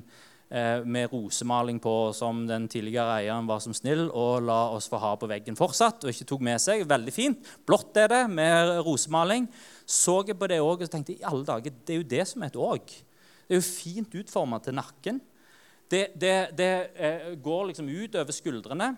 eh, 0.49 0.81
med 0.83 1.13
rosemaling 1.13 1.79
på, 1.79 2.11
som 2.13 2.45
den 2.47 2.67
tidligere 2.67 3.21
eieren 3.21 3.47
var 3.47 3.61
som 3.63 3.73
snill 3.73 4.09
og 4.09 4.43
la 4.43 4.59
oss 4.75 4.89
få 4.89 4.99
ha 4.99 5.15
på 5.15 5.29
veggen 5.29 5.55
fortsatt. 5.55 6.03
og 6.03 6.09
ikke 6.09 6.27
tok 6.27 6.41
med 6.41 6.59
seg. 6.59 6.87
Veldig 6.87 7.13
fint. 7.13 7.45
Blått 7.65 7.95
er 7.95 8.07
det, 8.07 8.29
med 8.29 8.83
rosemaling. 8.83 9.47
Så 9.85 10.25
jeg 10.27 10.39
på 10.39 10.47
det 10.47 10.59
òg 10.59 10.81
og 10.81 10.89
tenkte 10.89 11.15
i 11.15 11.23
alle 11.23 11.45
dager, 11.45 11.71
det 11.85 11.93
er 11.93 12.01
jo 12.01 12.09
det 12.09 12.27
som 12.27 12.43
er 12.43 12.47
et 12.47 12.55
åg. 12.55 12.85
Det 13.47 13.55
er 13.55 13.61
jo 13.61 13.61
fint 13.61 14.15
utforma 14.15 14.59
til 14.61 14.73
nakken. 14.73 15.21
Det, 15.89 16.07
det, 16.21 16.33
det 16.57 16.71
eh, 16.95 17.29
går 17.41 17.69
liksom 17.71 17.89
ut 17.89 18.15
over 18.15 18.35
skuldrene. 18.35 18.91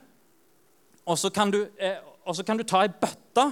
Og 1.08 1.18
så 1.18 1.32
kan 1.34 1.52
du, 1.52 1.64
eh, 1.80 2.44
kan 2.46 2.60
du 2.60 2.64
ta 2.68 2.84
ei 2.84 2.92
bøtte 2.92 3.46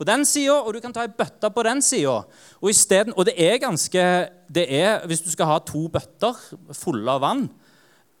på 0.00 0.06
den 0.08 0.24
sida, 0.24 0.56
og 0.64 0.74
du 0.74 0.80
kan 0.80 0.92
ta 0.96 1.04
ei 1.04 1.12
bøtte 1.12 1.50
på 1.54 1.62
den 1.62 1.82
sida. 1.84 2.22
Og, 2.60 2.70
og 3.14 3.26
det 3.28 3.34
er 3.36 3.62
ganske 3.62 4.04
det 4.48 4.66
er, 4.66 5.06
Hvis 5.06 5.22
du 5.22 5.30
skal 5.30 5.46
ha 5.46 5.58
to 5.58 5.86
bøtter 5.88 6.36
fulle 6.74 7.10
av 7.10 7.20
vann, 7.20 7.48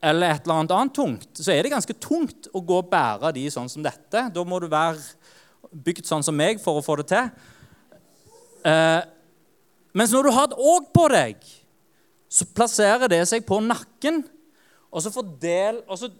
eller 0.02 0.30
et 0.30 0.44
eller 0.44 0.60
annet 0.60 0.74
annet 0.76 0.94
tungt, 0.94 1.30
så 1.36 1.52
er 1.52 1.62
det 1.62 1.72
ganske 1.72 1.96
tungt 2.00 2.48
å 2.54 2.62
gå 2.64 2.78
og 2.80 2.88
bære 2.88 3.34
de 3.36 3.48
sånn 3.52 3.68
som 3.68 3.82
dette. 3.84 4.28
Da 4.32 4.44
må 4.44 4.60
du 4.60 4.68
være 4.70 5.00
bygd 5.70 6.06
sånn 6.08 6.24
som 6.24 6.36
meg 6.36 6.60
for 6.62 6.78
å 6.78 6.84
få 6.84 6.96
det 7.00 7.10
til. 7.10 7.28
Eh, 8.64 9.00
mens 9.92 10.12
når 10.14 10.26
du 10.26 10.32
har 10.32 10.48
et 10.48 10.56
åg 10.56 10.88
på 10.94 11.08
deg, 11.12 11.42
så 12.30 12.46
plasserer 12.54 13.10
det 13.10 13.24
seg 13.28 13.44
på 13.46 13.58
nakken 13.60 14.22
og 14.90 15.02
så, 15.02 15.12
fordel, 15.14 15.82
og 15.86 15.98
så 15.98 16.10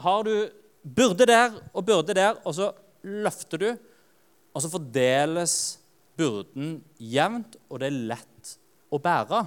har 0.00 0.24
du 0.24 0.34
byrde 0.82 1.26
der 1.28 1.58
og 1.74 1.84
byrde 1.84 2.16
der, 2.16 2.40
og 2.44 2.56
så 2.56 2.70
løfter 3.02 3.60
du, 3.60 3.70
og 4.54 4.62
så 4.62 4.70
fordeles 4.72 5.54
byrden 6.18 6.78
jevnt, 6.98 7.56
og 7.68 7.80
det 7.80 7.90
er 7.90 8.04
lett 8.12 8.54
å 8.90 9.00
bære. 9.00 9.44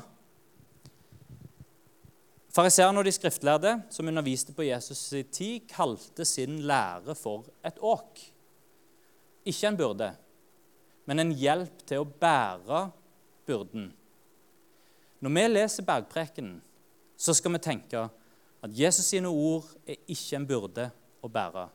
Fariseerne 2.53 3.01
og 3.01 3.07
de 3.07 3.13
skriftlærde 3.15 3.73
som 3.89 4.09
underviste 4.09 4.53
på 4.53 4.65
Jesus' 4.67 5.17
i 5.17 5.23
tid, 5.25 5.65
kalte 5.69 6.25
sin 6.25 6.61
lære 6.69 7.15
for 7.17 7.49
et 7.65 7.79
åk. 7.81 8.21
Ikke 9.49 9.71
en 9.71 9.79
byrde, 9.79 10.11
men 11.09 11.19
en 11.19 11.33
hjelp 11.33 11.81
til 11.89 12.03
å 12.03 12.07
bære 12.07 12.85
byrden. 13.49 13.89
Når 15.23 15.33
vi 15.33 15.47
leser 15.49 15.87
bergprekenen, 15.87 16.59
så 17.17 17.33
skal 17.33 17.55
vi 17.55 17.63
tenke 17.63 18.05
at 18.63 18.71
Jesus 18.79 19.09
sine 19.11 19.27
ord 19.27 19.67
er 19.83 19.99
ikke 20.07 20.37
en 20.39 20.47
byrde 20.47 20.87
å 21.23 21.29
bære. 21.31 21.67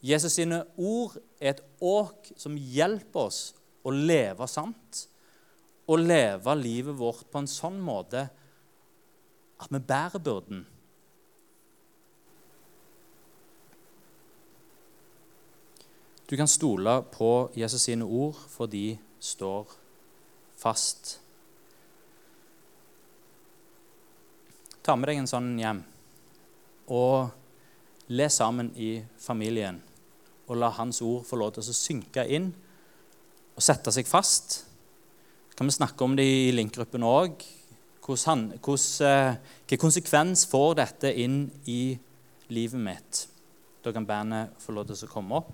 Jesus 0.00 0.38
sine 0.38 0.62
ord 0.80 1.18
er 1.40 1.52
et 1.52 1.62
åk 1.84 2.30
som 2.38 2.56
hjelper 2.56 3.28
oss 3.28 3.40
å 3.84 3.92
leve 3.92 4.46
sant 4.48 5.04
og 5.88 6.00
leve 6.00 6.54
livet 6.56 6.96
vårt 6.96 7.28
på 7.28 7.42
en 7.42 7.50
sånn 7.50 7.78
måte 7.82 8.24
at 9.58 9.72
vi 9.74 9.80
bærer 9.82 10.22
byrden. 10.22 10.64
Du 16.28 16.36
kan 16.36 16.48
stole 16.48 16.98
på 17.12 17.30
Jesus 17.56 17.86
sine 17.88 18.04
ord, 18.04 18.36
for 18.52 18.68
de 18.68 18.98
står 19.18 19.70
fast. 20.60 21.14
Ta 24.84 24.96
med 24.96 25.08
deg 25.08 25.22
en 25.22 25.30
sånn 25.30 25.54
hjem 25.56 25.80
og 26.88 27.28
le 28.08 28.28
sammen 28.32 28.72
i 28.76 28.96
familien. 29.20 29.80
Og 30.48 30.56
la 30.56 30.70
Hans 30.78 31.02
ord 31.04 31.26
få 31.28 31.36
lov 31.36 31.52
til 31.54 31.66
å 31.66 31.76
synke 31.76 32.24
inn 32.24 32.50
og 33.54 33.64
sette 33.64 33.92
seg 33.92 34.08
fast. 34.08 34.60
Så 35.50 35.58
kan 35.58 35.68
vi 35.68 35.76
snakke 35.76 36.04
om 36.04 36.16
det 36.16 36.24
i 36.24 36.52
Link-gruppen 36.54 37.04
òg. 37.04 37.42
Hvilken 38.08 38.52
eh, 39.04 39.80
konsekvens 39.80 40.46
får 40.48 40.78
dette 40.78 41.10
inn 41.12 41.42
i 41.68 41.98
livet 42.48 42.80
mitt? 42.80 43.26
Da 43.84 43.92
kan 43.92 44.06
bandet 44.08 44.54
få 44.62 44.72
lov 44.72 44.88
til 44.88 45.04
å 45.04 45.10
komme 45.12 45.42
opp. 45.42 45.50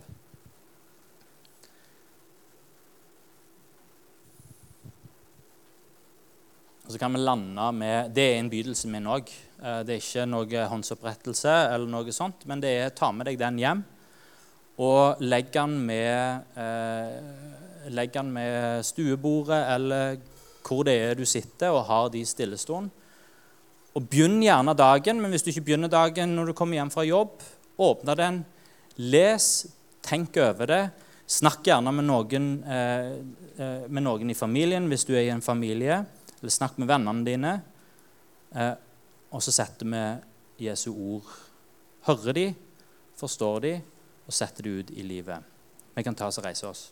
Og 6.84 6.92
så 6.92 7.00
kan 7.00 7.16
vi 7.16 7.24
lande 7.24 7.72
med 7.72 8.12
Det 8.14 8.28
er 8.28 8.38
innbydelsen 8.38 8.92
min 8.92 9.08
òg. 9.08 9.32
Eh, 9.62 9.80
det 9.86 9.96
er 9.96 10.02
ikke 10.02 10.26
noe 10.30 10.68
håndsopprettelse, 10.70 11.54
eller 11.74 11.90
noe 11.90 12.14
sånt, 12.14 12.46
men 12.50 12.62
det 12.62 12.72
er 12.78 12.94
ta 12.96 13.12
med 13.12 13.28
deg 13.30 13.38
den 13.40 13.60
hjem 13.62 13.84
og 14.82 15.20
legg 15.22 15.52
den 15.54 15.76
med, 15.86 16.42
eh, 16.56 17.90
legg 17.94 18.12
den 18.12 18.32
med 18.32 18.84
stuebordet 18.84 19.60
eller 19.70 20.16
hvor 20.64 20.84
det 20.84 20.94
er 20.98 21.14
du 21.14 21.24
sitter 21.24 21.70
og 21.70 21.86
har 21.86 22.08
de 22.10 22.24
stillestående. 22.24 22.90
Og 23.94 24.08
Begynn 24.10 24.40
gjerne 24.42 24.74
dagen, 24.74 25.20
men 25.22 25.30
hvis 25.30 25.44
du 25.44 25.52
ikke 25.52 25.68
begynner 25.68 25.88
dagen 25.88 26.34
når 26.34 26.50
du 26.50 26.52
kommer 26.52 26.74
hjem 26.74 26.90
fra 26.90 27.04
jobb, 27.06 27.38
åpne 27.78 28.16
den, 28.18 28.44
les, 28.96 29.66
tenk 30.02 30.36
over 30.42 30.66
det. 30.66 30.82
Snakk 31.30 31.62
gjerne 31.62 31.92
med 31.94 32.04
noen, 32.08 32.64
eh, 32.64 33.12
eh 33.58 33.86
med 33.88 34.02
noen 34.02 34.30
i 34.30 34.34
familien 34.34 34.88
hvis 34.88 35.04
du 35.04 35.14
er 35.14 35.28
i 35.28 35.30
en 35.30 35.40
familie, 35.40 36.04
eller 36.40 36.50
snakk 36.50 36.76
med 36.78 36.88
vennene 36.88 37.24
dine. 37.24 37.62
Eh, 38.54 38.74
og 39.34 39.42
så 39.42 39.50
setter 39.50 39.88
vi 39.90 40.68
Jesu 40.68 40.92
ord. 40.94 41.26
Hører 42.06 42.36
de, 42.36 42.44
forstår 43.18 43.64
de 43.64 43.72
og 44.26 44.32
setter 44.32 44.62
de 44.62 44.78
ut 44.78 44.90
i 44.94 45.02
livet. 45.02 45.42
Vi 45.94 46.02
kan 46.06 46.14
ta 46.14 46.28
oss 46.30 46.38
og 46.38 46.46
reise 46.46 46.68
oss. 46.68 46.90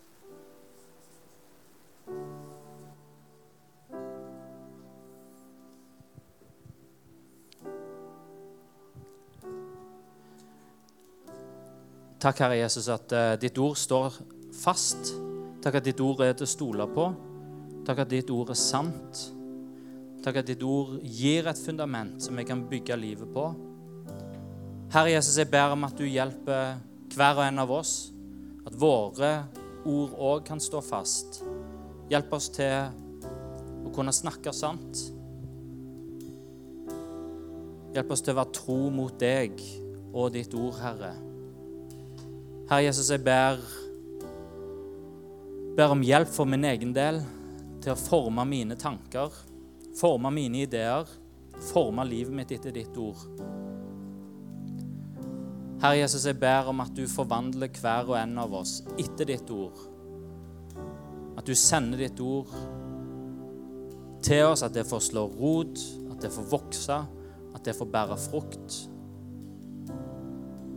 Takk, 12.22 12.38
Herre 12.38 12.60
Jesus, 12.60 12.86
at 12.86 13.12
uh, 13.18 13.32
ditt 13.34 13.56
ord 13.58 13.74
står 13.78 14.18
fast. 14.54 15.10
Takk 15.62 15.80
at 15.80 15.86
ditt 15.86 16.02
ord 16.02 16.22
er 16.22 16.36
til 16.38 16.46
å 16.46 16.50
stole 16.50 16.86
på. 16.90 17.06
Takk 17.86 18.04
at 18.04 18.12
ditt 18.12 18.30
ord 18.30 18.52
er 18.54 18.58
sant. 18.58 19.24
Takk 20.22 20.38
at 20.38 20.46
ditt 20.46 20.62
ord 20.62 21.00
gir 21.02 21.48
et 21.50 21.58
fundament 21.58 22.22
som 22.22 22.36
vi 22.38 22.44
kan 22.46 22.60
bygge 22.70 22.94
livet 22.94 23.30
på. 23.34 23.48
Herre 24.92 25.16
Jesus, 25.16 25.34
jeg 25.40 25.50
ber 25.50 25.74
om 25.74 25.82
at 25.88 25.98
du 25.98 26.04
hjelper 26.06 26.76
hver 27.16 27.40
og 27.40 27.42
en 27.48 27.58
av 27.58 27.72
oss, 27.74 28.12
at 28.62 28.76
våre 28.78 29.32
ord 29.88 30.14
òg 30.14 30.44
kan 30.46 30.62
stå 30.62 30.78
fast. 30.84 31.40
Hjelp 32.12 32.38
oss 32.38 32.48
til 32.54 32.92
å 33.82 33.90
kunne 33.96 34.14
snakke 34.14 34.54
sant. 34.54 35.02
Hjelp 37.92 38.14
oss 38.14 38.22
til 38.22 38.36
å 38.36 38.40
være 38.44 38.56
tro 38.62 38.80
mot 38.94 39.18
deg 39.18 39.58
og 40.12 40.30
ditt 40.36 40.54
ord, 40.54 40.78
Herre. 40.78 41.14
Herre 42.70 42.84
Jesus, 42.86 43.10
jeg 43.10 43.26
ber, 43.26 43.58
ber 45.74 45.96
om 45.96 46.06
hjelp 46.06 46.30
for 46.30 46.46
min 46.46 46.70
egen 46.70 46.94
del 46.94 47.24
til 47.82 47.96
å 47.96 48.04
forme 48.06 48.46
mine 48.46 48.78
tanker 48.78 49.34
forme 49.98 50.30
mine 50.34 50.64
ideer, 50.66 51.08
forme 51.72 52.04
livet 52.08 52.34
mitt 52.34 52.52
etter 52.54 52.74
ditt 52.74 52.96
ord. 53.00 53.22
Herre 55.82 55.98
Jesus, 55.98 56.28
jeg 56.28 56.38
ber 56.38 56.68
om 56.70 56.80
at 56.84 56.92
du 56.94 57.02
forvandler 57.10 57.72
hver 57.82 58.12
og 58.12 58.18
en 58.20 58.36
av 58.38 58.52
oss 58.54 58.76
etter 58.94 59.26
ditt 59.32 59.50
ord. 59.50 59.80
At 61.38 61.48
du 61.48 61.56
sender 61.58 62.04
ditt 62.04 62.20
ord 62.22 62.52
til 64.22 64.46
oss, 64.46 64.62
at 64.62 64.74
det 64.76 64.86
får 64.86 65.02
slå 65.08 65.26
rot, 65.26 65.82
at 66.12 66.22
det 66.22 66.30
får 66.30 66.46
vokse, 66.52 66.98
at 67.52 67.64
det 67.66 67.74
får 67.74 67.90
bære 67.90 68.18
frukt. 68.28 68.78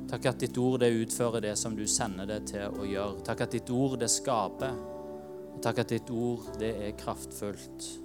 Takk 0.10 0.26
at 0.32 0.42
ditt 0.42 0.58
ord 0.62 0.80
det 0.82 0.94
utfører 0.96 1.44
det 1.44 1.54
som 1.60 1.78
du 1.78 1.86
sender 1.90 2.26
det 2.30 2.42
til 2.54 2.74
å 2.74 2.88
gjøre. 2.90 3.22
Takk 3.26 3.46
at 3.46 3.54
ditt 3.58 3.70
ord 3.74 3.98
det 4.02 4.10
skaper. 4.14 4.74
Og 5.54 5.62
takk 5.64 5.84
at 5.86 5.94
ditt 5.94 6.10
ord 6.14 6.50
det 6.62 6.74
er 6.88 6.98
kraftfullt. 6.98 8.05